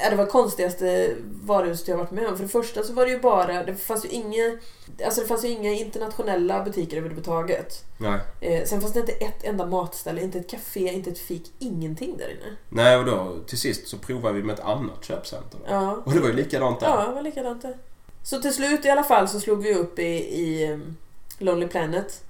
Ja, 0.03 0.11
det 0.11 0.17
var 0.17 0.27
konstigaste 0.27 1.15
varuhuset 1.43 1.89
jag 1.89 1.97
varit 1.97 2.11
med 2.11 2.27
om. 2.29 2.37
För 2.37 2.43
det 2.43 2.49
första 2.49 2.83
så 2.83 2.93
var 2.93 3.05
det 3.05 3.11
ju 3.13 3.21
bara... 3.21 3.63
Det 3.65 3.75
fanns 3.75 4.05
ju 4.05 4.09
inga... 4.09 4.59
Alltså 5.05 5.21
det 5.21 5.27
fanns 5.27 5.45
ju 5.45 5.49
inga 5.49 5.73
internationella 5.73 6.65
butiker 6.65 6.97
överhuvudtaget. 6.97 7.85
Nej. 7.99 8.21
Eh, 8.41 8.65
sen 8.65 8.81
fanns 8.81 8.93
det 8.93 9.01
inte 9.01 9.13
ett 9.13 9.45
enda 9.45 9.67
matställe, 9.67 10.23
inte 10.23 10.39
ett 10.39 10.51
café, 10.51 10.93
inte 10.93 11.11
ett 11.11 11.19
fik, 11.19 11.53
ingenting 11.59 12.17
där 12.17 12.31
inne. 12.31 12.57
Nej, 12.69 12.97
och 12.97 13.05
då 13.05 13.37
till 13.47 13.59
sist 13.59 13.89
så 13.89 13.99
provade 13.99 14.35
vi 14.35 14.43
med 14.43 14.55
ett 14.55 14.65
annat 14.65 15.05
köpcenter. 15.05 15.61
Ja, 15.69 16.03
Och 16.05 16.13
det 16.13 16.21
var 16.21 16.29
ju 16.29 16.35
likadant 16.35 16.81
där. 16.81 16.87
ja 16.89 17.07
det 17.07 17.15
var 17.15 17.23
likadant 17.23 17.63
där. 17.63 17.77
Så 18.23 18.43
till 18.43 18.55
slut 18.55 18.85
i 18.85 18.91
alla 18.91 19.05
fall 19.05 19.29
så 19.29 19.41
slog 19.41 19.63
vi 19.63 19.75
upp 19.75 19.99
i, 19.99 20.41
i 20.43 20.73
um, 20.73 20.97
Lonely 21.39 21.67
Planet. 21.69 22.25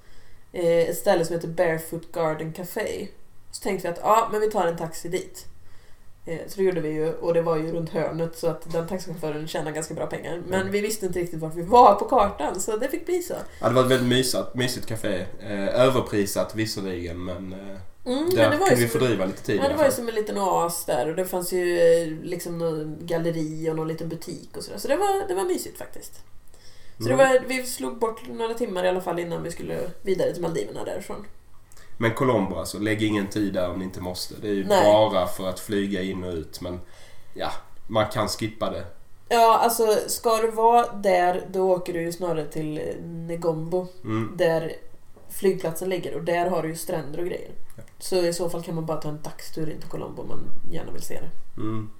Eh, 0.53 0.65
ett 0.79 0.99
ställe 0.99 1.25
som 1.25 1.35
heter 1.35 1.49
Barefoot 1.49 2.13
Garden 2.13 2.53
Café. 2.53 3.09
Så 3.51 3.63
tänkte 3.63 3.89
vi 3.89 3.93
att 3.93 4.01
ja, 4.03 4.29
men 4.33 4.41
vi 4.41 4.51
tar 4.51 4.67
en 4.67 4.77
taxi 4.77 5.09
dit. 5.09 5.47
Eh, 6.27 6.39
Så 6.49 6.57
det 6.57 6.63
gjorde 6.63 6.81
vi 6.81 6.89
ju 6.89 7.13
och 7.13 7.35
det 7.35 7.43
var 7.43 7.57
ju 7.57 7.73
runt 7.73 7.91
hörnet 7.91 8.37
så 8.39 8.47
att 8.47 8.73
den 8.73 8.89
taxichauffören 8.89 9.49
tjänade 9.49 9.73
ganska 9.73 9.95
bra 9.95 10.07
pengar. 10.07 10.43
Men 10.49 10.61
Mm. 10.61 10.73
vi 10.73 10.81
visste 10.81 11.07
inte 11.07 11.19
riktigt 11.19 11.41
vart 11.41 11.55
vi 11.55 11.63
var 11.63 11.95
på 11.95 12.05
kartan 12.05 12.61
så 12.61 12.77
det 12.77 12.89
fick 12.89 13.07
bli 13.07 13.23
så. 13.23 13.35
Ja, 13.61 13.69
det 13.69 13.75
var 13.75 13.83
ett 13.85 13.91
väldigt 13.91 14.09
mysigt, 14.09 14.55
mysigt 14.55 14.87
café. 14.87 15.27
Eh, 15.41 15.81
överprisat 15.81 16.55
visserligen 16.55 17.25
men 17.25 17.53
eh, 17.53 17.77
Mm, 18.07 18.31
där 18.31 18.37
men 18.37 18.51
det 18.51 18.57
var 18.57 18.67
kunde 18.67 18.83
vi 18.83 18.89
fördriva 18.89 19.27
lite 19.27 19.43
tid 19.43 19.61
ja, 19.65 19.69
det 19.69 19.75
var 19.75 19.85
ju 19.85 19.91
som 19.91 20.09
en 20.09 20.15
liten 20.15 20.39
oas 20.39 20.85
där 20.85 21.09
och 21.11 21.17
det 21.17 21.25
fanns 21.25 21.53
ju 21.53 22.19
liksom 22.23 22.59
någon 22.59 22.97
galleri 23.01 23.71
och 23.71 23.77
någon 23.77 23.89
liten 23.89 24.09
butik 24.09 24.57
och 24.57 24.63
sådär. 24.65 24.79
Så 24.79 24.89
det 24.89 24.97
var, 24.97 25.29
det 25.29 25.35
var 25.35 25.45
mysigt 25.45 25.79
faktiskt. 25.79 26.15
Så 26.99 27.09
det 27.09 27.15
Mm. 27.15 27.19
var, 27.19 27.41
vi 27.49 27.63
slog 27.67 27.99
bort 27.99 28.29
några 28.29 28.55
timmar 28.55 28.85
i 28.85 28.89
alla 28.89 29.01
fall 29.01 29.19
innan 29.19 29.43
vi 29.43 29.51
skulle 29.51 29.79
vidare 30.03 30.33
till 30.33 30.43
Maldiverna 30.43 30.85
därifrån. 30.85 31.25
Men 32.03 32.15
Colombo 32.15 32.57
alltså, 32.57 32.79
lägg 32.79 33.03
ingen 33.03 33.27
tid 33.27 33.53
där 33.55 33.71
om 33.71 33.79
ni 33.79 33.85
inte 33.85 34.01
måste. 34.01 34.35
Det 34.41 34.49
är 34.49 34.55
ju 34.55 34.65
Nej. 34.65 34.85
bara 34.85 35.27
för 35.27 35.49
att 35.49 35.61
flyga 35.61 36.03
in 36.03 36.25
och 36.25 36.35
ut 36.35 36.61
men 36.61 36.81
ja, 37.35 37.53
man 37.87 38.07
kan 38.07 38.29
skippa 38.29 38.71
det. 38.71 38.85
Ja, 39.29 39.59
alltså 39.59 39.97
ska 40.07 40.37
du 40.37 40.51
vara 40.51 40.93
där 40.93 41.47
då 41.53 41.73
åker 41.73 41.93
du 41.93 42.03
ju 42.03 42.13
snarare 42.13 42.45
till 42.45 42.81
Negombo 43.03 43.87
Mm. 44.05 44.33
där 44.37 44.73
flygplatsen 45.31 45.89
ligger 45.89 46.15
och 46.15 46.23
där 46.23 46.51
har 46.51 46.63
du 46.63 46.69
ju 46.69 46.77
stränder 46.77 47.19
och 47.19 47.27
grejer. 47.27 47.51
Ja. 47.77 47.83
Så 47.99 48.17
i 48.17 48.33
så 48.33 48.51
fall 48.51 48.63
kan 48.63 48.75
man 48.75 48.87
bara 48.87 49.01
ta 49.01 49.09
en 49.09 49.23
dagstur 49.23 49.71
in 49.71 49.81
till 49.81 49.91
Colombo 49.91 50.23
om 50.23 50.29
man 50.29 50.41
gärna 50.73 50.93
vill 50.93 51.03
se 51.03 51.21
det. 51.21 51.61
Mm. 51.61 51.91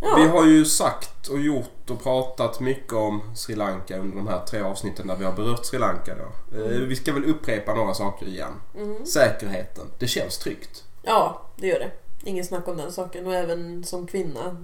Ja, 0.00 0.14
Vi 0.16 0.26
har 0.28 0.46
ju 0.46 0.64
sagt 0.64 1.28
och 1.28 1.40
gjort 1.40 1.90
och 1.90 2.02
pratat 2.02 2.60
mycket 2.60 2.92
om 2.92 3.20
Sri 3.34 3.54
Lanka 3.54 3.98
under 3.98 4.16
de 4.16 4.26
här 4.28 4.44
tre 4.46 4.60
avsnitten 4.60 5.06
där 5.06 5.16
vi 5.16 5.24
har 5.24 5.32
berört 5.32 5.66
Sri 5.66 5.78
Lanka 5.78 6.14
då. 6.14 6.56
Eh, 6.58 6.68
Vi 6.68 6.96
ska 6.96 7.12
väl 7.12 7.24
upprepa 7.24 7.74
några 7.74 7.94
saker 7.94 8.26
igen. 8.26 8.52
mm. 8.76 9.06
Säkerheten. 9.06 9.86
Det 9.98 10.06
känns 10.06 10.38
tryggt. 10.38 10.84
ja, 11.02 11.42
det 11.56 11.66
gör 11.66 11.78
det. 11.78 11.90
Ingen 12.24 12.44
snack 12.44 12.68
om 12.68 12.76
den 12.76 12.92
saken 12.92 13.26
och 13.26 13.34
även 13.34 13.84
som 13.84 14.06
kvinna. 14.06 14.56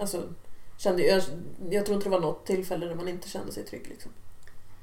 Alltså, 0.00 0.22
kände 0.78 1.02
jag, 1.02 1.22
jag 1.70 1.86
tror 1.86 1.96
inte 1.96 2.06
det 2.08 2.12
var 2.12 2.20
något 2.20 2.46
tillfälle 2.46 2.86
där 2.86 2.94
man 2.94 3.08
inte 3.08 3.28
kände 3.28 3.52
sig 3.52 3.64
trygg. 3.64 3.86
Liksom. 3.88 4.10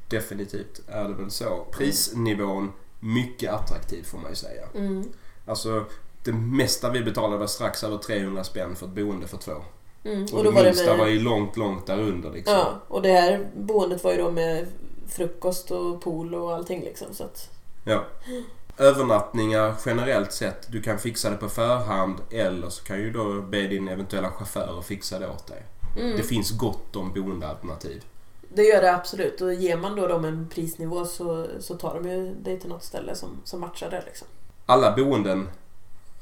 Definitivt 0.10 0.82
är 0.88 1.04
det 1.04 1.14
väl 1.14 1.32
så. 1.32 1.66
Prisnivån 1.72 2.72
mycket 3.00 3.54
attraktiv 3.54 4.04
får 4.04 4.18
man 4.18 4.30
ju 4.30 4.36
säga. 4.36 4.68
Mm. 4.76 5.04
Alltså 5.46 5.86
det 6.24 6.32
mesta 6.34 6.90
vi 6.90 7.02
betalade 7.02 7.38
var 7.38 7.48
strax 7.48 7.84
över 7.84 7.98
300 7.98 8.44
spänn 8.44 8.76
för 8.76 8.86
ett 8.86 8.92
boende 8.92 9.28
för 9.28 9.38
två. 9.38 9.52
Mm. 10.04 10.24
Och, 10.24 10.34
Och 10.34 10.44
det 10.44 10.52
var 10.52 10.64
minsta 10.64 10.90
med... 10.90 10.98
var 10.98 11.08
ju 11.08 11.20
långt, 11.20 11.58
långt 11.58 11.86
därunder 11.88 12.32
liksom. 12.32 12.54
Ja, 12.56 12.74
och 12.88 13.02
det 13.02 13.12
här 13.12 13.48
boendet 13.56 14.04
var 14.04 14.12
ju 14.12 14.18
då 14.18 14.32
med 14.32 14.68
frukost 15.10 15.72
och 15.72 16.02
pool 16.02 16.36
och 16.36 16.54
allting 16.54 16.82
liksom. 16.82 17.08
Så 17.12 17.24
att, 17.24 17.50
Ja. 17.86 18.04
Övernattningar 18.78 19.74
generellt 19.86 20.32
sett, 20.32 20.72
du 20.72 20.82
kan 20.82 21.00
fixa 21.00 21.30
det 21.30 21.38
på 21.38 21.50
förhand 21.50 22.16
eller 22.32 22.70
så 22.70 22.84
kan 22.84 22.98
ju 23.00 23.12
då 23.12 23.42
be 23.42 23.62
din 23.62 23.88
eventuella 23.88 24.32
chaufför 24.32 24.80
att 24.80 24.86
fixa 24.86 25.20
det 25.20 25.28
åt 25.30 25.48
dig. 25.48 25.64
mm. 26.00 26.18
Det 26.18 26.24
finns 26.24 26.52
gott 26.52 26.96
om 26.96 27.14
boendealternativ. 27.14 28.04
Det 28.56 28.64
gör 28.64 28.82
det 28.82 28.96
absolut. 28.96 29.42
Och 29.42 29.54
ger 29.54 29.78
man 29.78 29.96
då 29.96 30.08
dem 30.08 30.26
en 30.26 30.50
prisnivå 30.50 31.06
så, 31.06 31.48
så 31.60 31.76
tar 31.76 31.94
de 31.94 32.10
ju 32.10 32.34
dig 32.34 32.60
till 32.60 32.70
något 32.70 32.84
ställe 32.84 33.16
som, 33.16 33.30
som 33.44 33.60
matchar 33.60 33.90
det. 33.90 34.04
Liksom. 34.06 34.28
Alla 34.66 34.96
boenden 34.96 35.50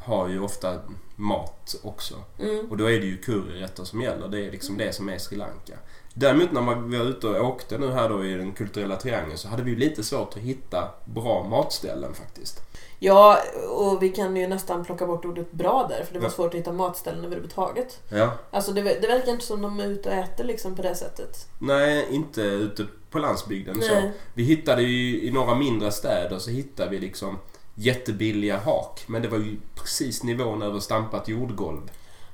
har 0.03 0.27
ju 0.29 0.39
ofta 0.41 0.79
mat 1.15 1.75
också. 1.83 2.15
Mm. 2.39 2.65
Och 2.71 2.77
då 2.77 2.85
är 2.91 2.99
det 2.99 3.05
ju 3.05 3.17
curryrätter 3.17 3.83
som 3.83 4.01
gäller. 4.01 4.27
Det 4.27 4.45
är 4.47 4.51
liksom 4.51 4.77
det 4.77 4.93
som 4.95 5.09
är 5.09 5.17
Sri 5.17 5.37
Lanka. 5.37 5.73
Däremot 6.13 6.51
när 6.51 6.61
man- 6.61 6.91
var 6.91 7.05
ute 7.05 7.27
och 7.27 7.45
åkte 7.47 7.77
nu 7.77 7.91
här 7.91 8.09
då 8.09 8.25
i 8.25 8.33
den 8.33 8.51
kulturella 8.51 8.95
triangeln 8.95 9.37
så 9.37 9.47
hade 9.47 9.63
vi 9.63 9.75
lite 9.75 10.03
svårt 10.03 10.29
att 10.33 10.41
hitta 10.41 10.91
bra 11.05 11.43
matställen 11.49 12.13
faktiskt. 12.13 12.61
Ja, 12.99 13.37
och 13.69 14.03
vi 14.03 14.09
kan 14.09 14.35
ju 14.37 14.47
nästan 14.47 14.85
plocka 14.85 15.05
bort 15.07 15.25
ordet 15.25 15.51
bra 15.51 15.85
där 15.89 16.03
för 16.05 16.13
det 16.13 16.19
var 16.19 16.25
Ja. 16.27 16.31
svårt 16.31 16.53
att 16.53 16.59
hitta 16.59 16.71
matställen 16.71 17.25
överhuvudtaget. 17.25 17.99
Ja. 18.09 18.31
Alltså 18.51 18.71
det, 18.71 18.81
det 18.81 19.07
verkar 19.07 19.31
inte 19.31 19.45
som 19.45 19.61
de 19.61 19.79
är 19.79 19.85
ute 19.87 20.09
och 20.09 20.15
äter 20.15 20.43
liksom 20.43 20.75
på 20.75 20.81
det 20.81 20.95
sättet. 20.95 21.47
Nej, 21.59 22.05
inte 22.09 22.41
ute 22.41 22.85
på 23.09 23.19
landsbygden. 23.19 23.81
Så. 23.81 23.93
Nej. 23.93 24.11
Vi 24.33 24.43
hittade 24.43 24.81
ju 24.83 25.21
i 25.23 25.31
några 25.31 25.55
mindre 25.55 25.91
städer 25.91 26.39
så 26.39 26.49
hittade 26.49 26.89
vi 26.89 26.99
liksom 26.99 27.37
jättebilliga 27.81 28.57
hak. 28.57 29.03
Men 29.07 29.21
det 29.21 29.27
var 29.27 29.37
ju 29.37 29.57
precis 29.75 30.23
nivån 30.23 30.61
över 30.61 30.79
stampat 30.79 31.27
jordgolv. 31.27 31.91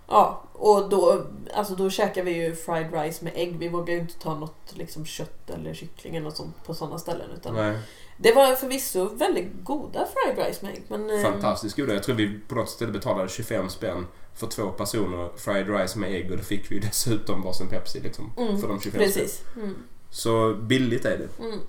Ja, 0.10 0.44
och 0.54 0.90
då, 0.90 1.26
alltså 1.54 1.76
då 1.76 1.90
käkar 1.90 2.24
vi 2.24 2.32
ju 2.46 2.56
fried 2.56 2.94
rice 2.94 3.24
med 3.26 3.34
ägg. 3.36 3.58
Vi 3.58 3.70
vågar 3.70 3.94
ju 3.94 4.00
inte 4.00 4.20
ta 4.20 4.36
något 4.36 4.74
liksom 4.74 5.06
kött 5.06 5.50
eller 5.50 5.74
kyckling 5.74 6.16
eller 6.16 6.24
något 6.26 6.38
sånt 6.38 6.64
på 6.66 6.74
sådana 6.74 6.98
ställen. 7.00 7.30
Utan 7.38 7.56
Nej, 7.56 7.80
Det 8.18 8.32
var 8.34 8.56
förvisso 8.56 9.10
väldigt 9.16 9.48
goda 9.64 10.08
fried 10.14 10.48
rice 10.48 10.66
med 10.66 10.74
ägg. 10.74 10.84
Men, 10.88 11.10
eh, 11.10 11.22
fantastiskt 11.32 11.76
goda. 11.78 11.94
Jag 11.94 12.04
tror 12.04 12.16
vi 12.16 12.40
på 12.48 12.56
något 12.56 12.70
ställe 12.70 12.92
betalade 12.92 13.30
25 13.30 13.70
spänn 13.70 14.08
för 14.36 14.48
två 14.48 14.70
personer 14.70 15.30
fried 15.38 15.70
rice 15.70 16.00
med 16.00 16.12
ägg 16.16 16.32
och 16.32 16.38
då 16.38 16.44
fick 16.44 16.72
vi 16.72 16.80
dessutom 16.80 17.42
varsin 17.42 17.68
Pepsi 17.68 18.00
liksom. 18.00 18.32
Mm, 18.38 18.62
För 18.62 18.68
de 18.68 18.80
25 18.82 18.92
spänn. 18.92 19.24
Precis. 19.24 19.44
Mm, 19.56 19.76
Så 20.10 20.54
billigt 20.54 21.06
är 21.06 21.18
det. 21.18 21.44
mm. 21.44 21.60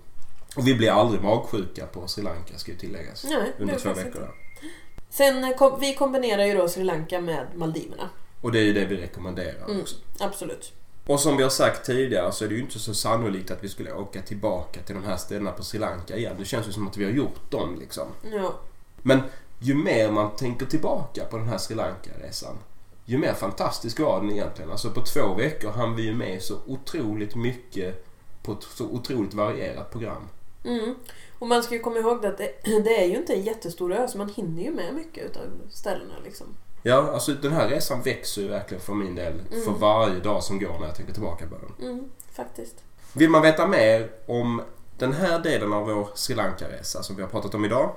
Och 0.57 0.67
vi 0.67 0.75
blir 0.75 0.91
aldrig 0.91 1.23
magsjuka 1.23 1.87
på 1.87 2.07
Sri 2.07 2.23
Lanka 2.23 2.59
ska 2.59 2.73
ju 2.73 2.79
tilläggas. 2.79 3.25
Nej, 3.25 3.53
Under 3.59 3.79
två 3.79 3.93
veckor 3.93 4.21
där. 4.21 4.31
Sen 5.11 5.45
eh, 5.45 5.57
kom, 5.57 5.81
vi 5.81 5.95
kombinerar 5.95 6.45
ju 6.45 6.55
då 6.55 6.69
Sri 6.69 6.85
Lanka 6.85 7.21
med 7.21 7.47
Maldiverna. 7.55 8.09
Och 8.41 8.53
det 8.53 8.59
är 8.59 8.63
ju 8.65 8.73
det 8.73 8.85
vi 8.85 8.97
rekommenderar 8.97 9.65
Mm. 9.69 9.81
också. 9.81 9.97
Absolut. 10.19 10.73
Och 11.07 11.21
som 11.21 11.37
vi 11.37 11.43
har 11.43 11.51
sagt 11.51 11.87
tidigare 11.87 12.33
så 12.33 12.45
är 12.45 12.49
det 12.49 12.55
ju 12.55 12.61
inte 12.61 12.79
så 12.79 12.95
sannolikt 12.95 13.51
att 13.51 13.65
vi 13.65 13.69
skulle 13.69 13.93
åka 13.93 14.23
tillbaka 14.23 14.81
till 14.83 14.95
de 14.95 15.05
här 15.05 15.17
ställena 15.17 15.51
på 15.53 15.65
Sri 15.65 15.79
Lanka 15.79 16.17
igen. 16.17 16.35
Det 16.39 16.45
känns 16.45 16.69
ju 16.69 16.73
som 16.73 16.89
att 16.89 16.97
vi 16.97 17.05
har 17.05 17.11
gjort 17.13 17.51
dem 17.51 17.77
liksom. 17.81 18.07
Ja. 18.33 18.55
Men 19.03 19.21
ju 19.59 19.75
mer 19.75 20.11
man 20.11 20.37
tänker 20.37 20.67
tillbaka 20.67 21.25
på 21.25 21.37
den 21.37 21.49
här 21.49 21.59
Sri 21.59 21.75
Lanka-resan 21.77 22.57
ju 23.05 23.19
mer 23.19 23.35
fantastisk 23.35 24.01
var 24.01 24.21
den 24.21 24.31
egentligen. 24.31 24.71
Alltså 24.71 24.91
på 24.91 25.01
två 25.03 25.35
veckor 25.35 25.71
hann 25.71 25.97
vi 25.97 26.03
ju 26.03 26.15
med 26.15 26.43
så 26.43 26.55
otroligt 26.67 27.35
mycket 27.35 28.05
på 28.43 28.53
ett 28.53 28.63
så 28.63 28.85
otroligt 28.85 29.35
varierat 29.35 29.91
program. 29.93 30.29
Mm. 30.65 30.95
Och 31.39 31.47
man 31.49 31.63
ska 31.63 31.75
ju 31.75 31.81
komma 31.81 31.99
ihåg 31.99 32.27
att 32.27 32.39
det, 32.39 32.53
det 32.85 33.03
är 33.03 33.07
ju 33.07 33.17
inte 33.17 33.35
en 33.35 33.43
jättestor 33.43 33.93
ö 33.93 34.09
så 34.09 34.19
man 34.19 34.29
hinner 34.29 34.63
ju 34.63 34.71
med 34.71 34.95
mycket 34.95 35.27
utav 35.27 35.43
ställena 35.71 36.15
liksom. 36.25 36.47
Ja, 36.83 37.13
alltså 37.13 37.33
den 37.33 37.53
här 37.53 37.69
resan 37.69 38.03
växer 38.03 38.43
ju 38.43 38.49
verkligen 38.49 38.81
för 38.83 38.95
min 38.95 39.15
del 39.15 39.41
för 39.51 39.57
Mm. 39.69 39.81
varje 39.81 40.21
dag 40.21 40.43
som 40.43 40.59
går 40.59 40.79
när 40.79 40.87
jag 40.87 40.95
tänker 40.97 41.13
tillbaka 41.13 41.47
på 41.47 41.55
den. 41.57 41.73
Mm, 41.91 42.05
faktiskt. 42.33 42.75
Vill 43.13 43.31
man 43.31 43.43
veta 43.43 43.67
mer 43.67 44.11
om 44.27 44.63
den 44.99 45.13
här 45.13 45.39
delen 45.39 45.73
av 45.73 45.87
vår 45.87 46.09
Sri 46.15 46.35
Lanka-resa 46.35 47.03
som 47.03 47.17
vi 47.17 47.23
har 47.23 47.29
pratat 47.29 47.55
om 47.55 47.65
idag 47.65 47.95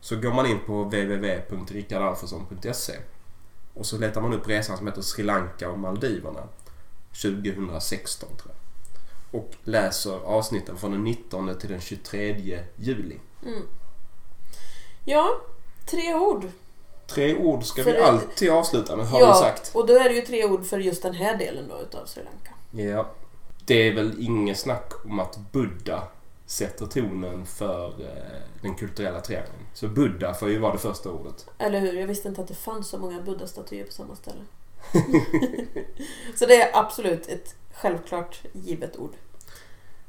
så 0.00 0.16
går 0.16 0.32
man 0.32 0.46
in 0.46 0.58
på 0.66 0.82
www.rikardalforsson.se 0.84 2.92
och 3.74 3.86
så 3.86 3.98
letar 3.98 4.20
man 4.20 4.32
upp 4.34 4.48
resan 4.48 4.76
som 4.76 4.86
heter 4.86 5.02
Sri 5.02 5.24
Lanka 5.24 5.70
och 5.70 5.78
Maldiverna 5.78 6.48
2016 7.22 8.28
tror 8.36 8.53
jag. 8.53 8.53
Och 9.34 9.54
läser 9.64 10.18
avsnitten 10.24 10.76
från 10.76 10.90
den 10.90 11.04
19 11.04 11.58
till 11.58 11.70
den 11.70 11.80
23 11.80 12.60
juli. 12.76 13.18
Mm. 13.46 13.62
Ja, 15.04 15.40
tre 15.86 16.14
ord. 16.14 16.48
Tre 17.06 17.36
ord 17.36 17.64
ska 17.64 17.84
För 17.84 17.92
vi 17.92 17.98
alltid 17.98 18.50
avsluta 18.50 18.96
med 18.96 19.06
har 19.06 19.20
ja, 19.20 19.32
vi 19.32 19.38
sagt. 19.38 19.70
och 19.74 19.86
då 19.86 19.94
är 19.94 20.08
det 20.08 20.14
ju 20.14 20.20
tre 20.22 20.44
ord 20.44 20.64
för 20.64 20.78
just 20.78 21.02
den 21.02 21.14
här 21.14 21.36
delen 21.38 21.68
då 21.68 21.80
utav 21.80 22.06
Sri 22.06 22.22
Lanka. 22.24 22.54
Ja. 22.92 23.10
Det 23.66 23.88
är 23.88 23.94
väl 23.94 24.14
inget 24.18 24.58
snack 24.58 24.92
om 25.04 25.20
att 25.20 25.38
Buddha 25.52 26.02
sätter 26.46 26.86
tonen 26.86 27.46
för 27.46 27.86
eh, 27.86 28.42
den 28.62 28.74
kulturella 28.74 29.20
triangeln. 29.20 29.66
Så 29.74 29.88
Buddha 29.88 30.34
får 30.34 30.50
ju 30.50 30.58
vara 30.58 30.72
det 30.72 30.78
första 30.78 31.10
ordet. 31.10 31.46
Eller 31.58 31.80
hur? 31.80 31.92
Jag 31.92 32.06
visste 32.06 32.28
inte 32.28 32.40
att 32.40 32.48
det 32.48 32.54
fanns 32.54 32.88
så 32.88 32.98
många 32.98 33.20
buddha-statyer 33.20 33.84
på 33.84 33.92
samma 33.92 34.16
ställe. 34.16 34.40
så 36.36 36.46
det 36.46 36.62
är 36.62 36.78
absolut 36.78 37.28
ett 37.28 37.54
självklart 37.74 38.42
givet 38.52 38.96
ord. 38.96 39.12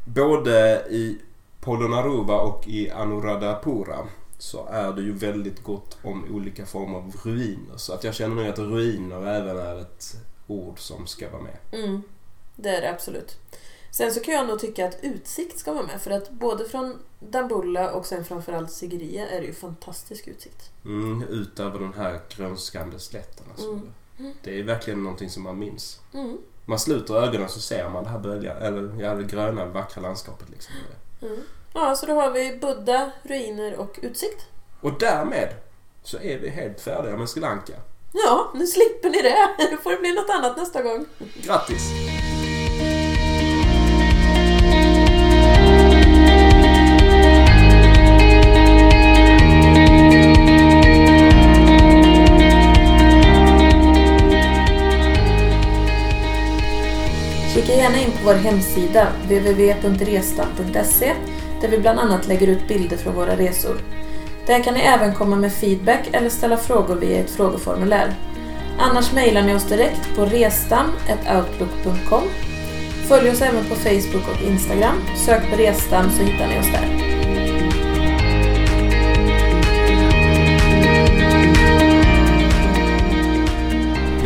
Både 0.05 0.85
i 0.89 1.17
Polonnaruva 1.61 2.39
och 2.39 2.67
i 2.67 2.89
Anuradhapura 2.89 4.07
så 4.37 4.67
är 4.67 4.93
det 4.93 5.01
ju 5.01 5.13
väldigt 5.13 5.63
gott 5.63 5.97
om 6.03 6.25
olika 6.31 6.65
former 6.65 6.97
av 6.97 7.15
ruiner. 7.23 7.77
Så 7.77 7.93
att 7.93 8.03
jag 8.03 8.15
känner 8.15 8.35
nog 8.35 8.47
att 8.47 8.59
ruiner 8.59 9.27
även 9.27 9.57
är 9.57 9.81
ett 9.81 10.15
ord 10.47 10.79
som 10.79 11.07
ska 11.07 11.29
vara 11.29 11.41
med. 11.41 11.57
Mm, 11.71 12.01
det 12.55 12.69
är 12.69 12.81
det 12.81 12.89
absolut. 12.89 13.37
Sen 13.91 14.11
så 14.11 14.19
kan 14.19 14.33
jag 14.33 14.47
nog 14.47 14.59
tycka 14.59 14.87
att 14.87 14.97
utsikt 15.01 15.59
ska 15.59 15.73
vara 15.73 15.85
med 15.85 16.01
för 16.01 16.11
att 16.11 16.31
både 16.31 16.65
från 16.65 16.99
Dambulla 17.19 17.91
och 17.91 18.05
sen 18.05 18.25
framförallt 18.25 18.71
Sigiriya 18.71 19.27
är 19.27 19.41
det 19.41 19.47
ju 19.47 19.53
fantastisk 19.53 20.27
utsikt. 20.27 20.71
Mm, 20.85 21.23
ut 21.23 21.59
över 21.59 21.79
den 21.79 21.93
här 21.93 22.19
grönskande 22.29 22.99
slätten. 22.99 23.45
Alltså. 23.51 23.69
Mm. 24.19 24.33
Det 24.43 24.59
är 24.59 24.63
verkligen 24.63 25.03
någonting 25.03 25.29
som 25.29 25.43
man 25.43 25.59
minns. 25.59 25.99
Mm. 26.13 26.37
Man 26.65 26.79
sluter 26.79 27.15
ögonen 27.15 27.49
så 27.49 27.59
ser 27.59 27.89
man 27.89 28.03
det 28.03 28.09
här 28.09 28.19
bölja, 28.19 28.53
eller 28.53 29.01
ja, 29.01 29.15
det 29.15 29.23
gröna 29.23 29.65
vackra 29.65 30.01
landskapet. 30.01 30.49
Liksom. 30.49 30.73
Mm. 31.21 31.37
Ja, 31.73 31.95
så 31.95 32.05
då 32.05 32.13
har 32.13 32.31
vi 32.31 32.57
Buddha, 32.61 33.11
ruiner 33.23 33.75
och 33.75 33.99
utsikt. 34.01 34.45
Och 34.81 34.99
därmed 34.99 35.49
så 36.03 36.17
är 36.17 36.37
vi 36.37 36.49
helt 36.49 36.81
färdiga 36.81 37.17
med 37.17 37.29
Sri 37.29 37.41
Lanka. 37.41 37.73
Ja, 38.13 38.51
nu 38.53 38.67
slipper 38.67 39.09
ni 39.09 39.21
det. 39.21 39.49
Då 39.71 39.77
får 39.77 39.91
det 39.91 39.97
bli 39.97 40.13
något 40.13 40.29
annat 40.29 40.57
nästa 40.57 40.81
gång. 40.81 41.05
Grattis! 41.43 41.91
Gärna 57.85 58.01
in 58.01 58.11
på 58.11 58.17
vår 58.25 58.33
hemsida 58.33 59.07
www.restam.se 59.23 61.13
där 61.61 61.67
vi 61.69 61.77
bland 61.77 61.99
annat 61.99 62.27
lägger 62.27 62.47
ut 62.47 62.67
bilder 62.67 62.97
från 62.97 63.15
våra 63.15 63.37
resor. 63.37 63.77
Där 64.47 64.63
kan 64.63 64.73
ni 64.73 64.79
även 64.79 65.15
komma 65.15 65.35
med 65.35 65.53
feedback 65.53 66.09
eller 66.11 66.29
ställa 66.29 66.57
frågor 66.57 66.95
via 66.95 67.19
ett 67.19 67.29
frågeformulär. 67.29 68.13
Annars 68.79 69.13
mejlar 69.13 69.41
ni 69.41 69.55
oss 69.55 69.69
direkt 69.69 70.15
på 70.15 70.25
restam.outlook.com. 70.25 72.23
Följ 73.07 73.29
oss 73.29 73.41
även 73.41 73.65
på 73.65 73.75
Facebook 73.75 74.27
och 74.33 74.41
Instagram. 74.47 75.01
Sök 75.25 75.51
på 75.51 75.57
Restam 75.57 76.11
så 76.11 76.23
hittar 76.23 76.47
ni 76.47 76.59
oss 76.59 76.71
där. 76.71 77.24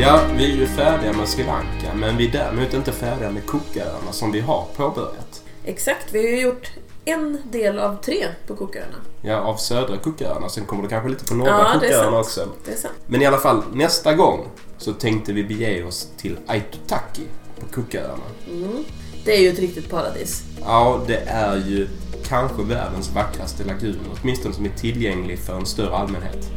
Ja, 0.02 0.22
vi 0.38 0.52
är 0.54 0.56
ju 0.58 0.68
färdiga 0.68 1.14
med 1.14 1.28
Sri 1.28 1.44
Lanka 1.44 1.96
men 1.96 2.18
vi 2.18 2.28
är 2.28 2.32
däremot 2.32 2.74
inte 2.74 2.92
färdiga 2.92 3.32
med 3.32 3.46
Cooköarna 3.46 4.12
som 4.12 4.32
vi 4.32 4.40
har 4.40 4.66
påbörjat. 4.76 5.44
Exakt, 5.64 6.14
vi 6.14 6.20
har 6.20 6.28
ju 6.28 6.42
gjort 6.42 6.72
en 7.06 7.38
del 7.52 7.80
av 7.80 7.96
tre 8.02 8.26
på 8.48 8.56
Cooköarna. 8.56 8.96
Ja, 9.22 9.38
av 9.38 9.56
södra 9.56 9.98
Cooköarna. 9.98 10.50
Sen 10.50 10.66
kommer 10.66 10.84
det 10.84 10.90
kanske 10.90 11.10
lite 11.10 11.26
på 11.26 11.36
norra 11.36 11.50
Ja, 11.50 11.80
Cooköarna 11.80 12.20
också. 12.20 12.48
Det 12.66 12.72
är 12.72 12.76
sant. 12.76 12.94
Men 13.08 13.22
i 13.22 13.26
alla 13.26 13.38
fall, 13.38 13.64
nästa 13.74 14.14
gång 14.14 14.48
så 14.78 14.94
tänkte 14.94 15.34
vi 15.34 15.44
bege 15.44 15.84
oss 15.84 16.08
till 16.18 16.38
Aitutaki 16.48 17.24
på 17.60 17.74
Cooköarna. 17.74 18.24
Mm. 18.52 18.84
Det 19.26 19.36
är 19.38 19.42
ju 19.42 19.50
ett 19.50 19.60
riktigt 19.60 19.90
paradis. 19.90 20.44
Ja, 20.62 21.02
det 21.08 21.24
är 21.28 21.56
ju 21.56 21.88
kanske 22.30 22.64
världens 22.64 23.10
vackraste 23.16 23.64
lagun. 23.64 24.00
Åtminstone 24.22 24.54
som 24.56 24.66
är 24.66 24.70
tillgänglig 24.70 25.40
för 25.40 25.56
en 25.56 25.66
större 25.66 25.96
allmänhet. 25.96 26.52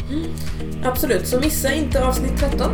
Absolut, 0.84 1.26
så 1.26 1.40
missa 1.40 1.72
inte 1.74 2.04
avsnitt 2.04 2.38
13. 2.38 2.70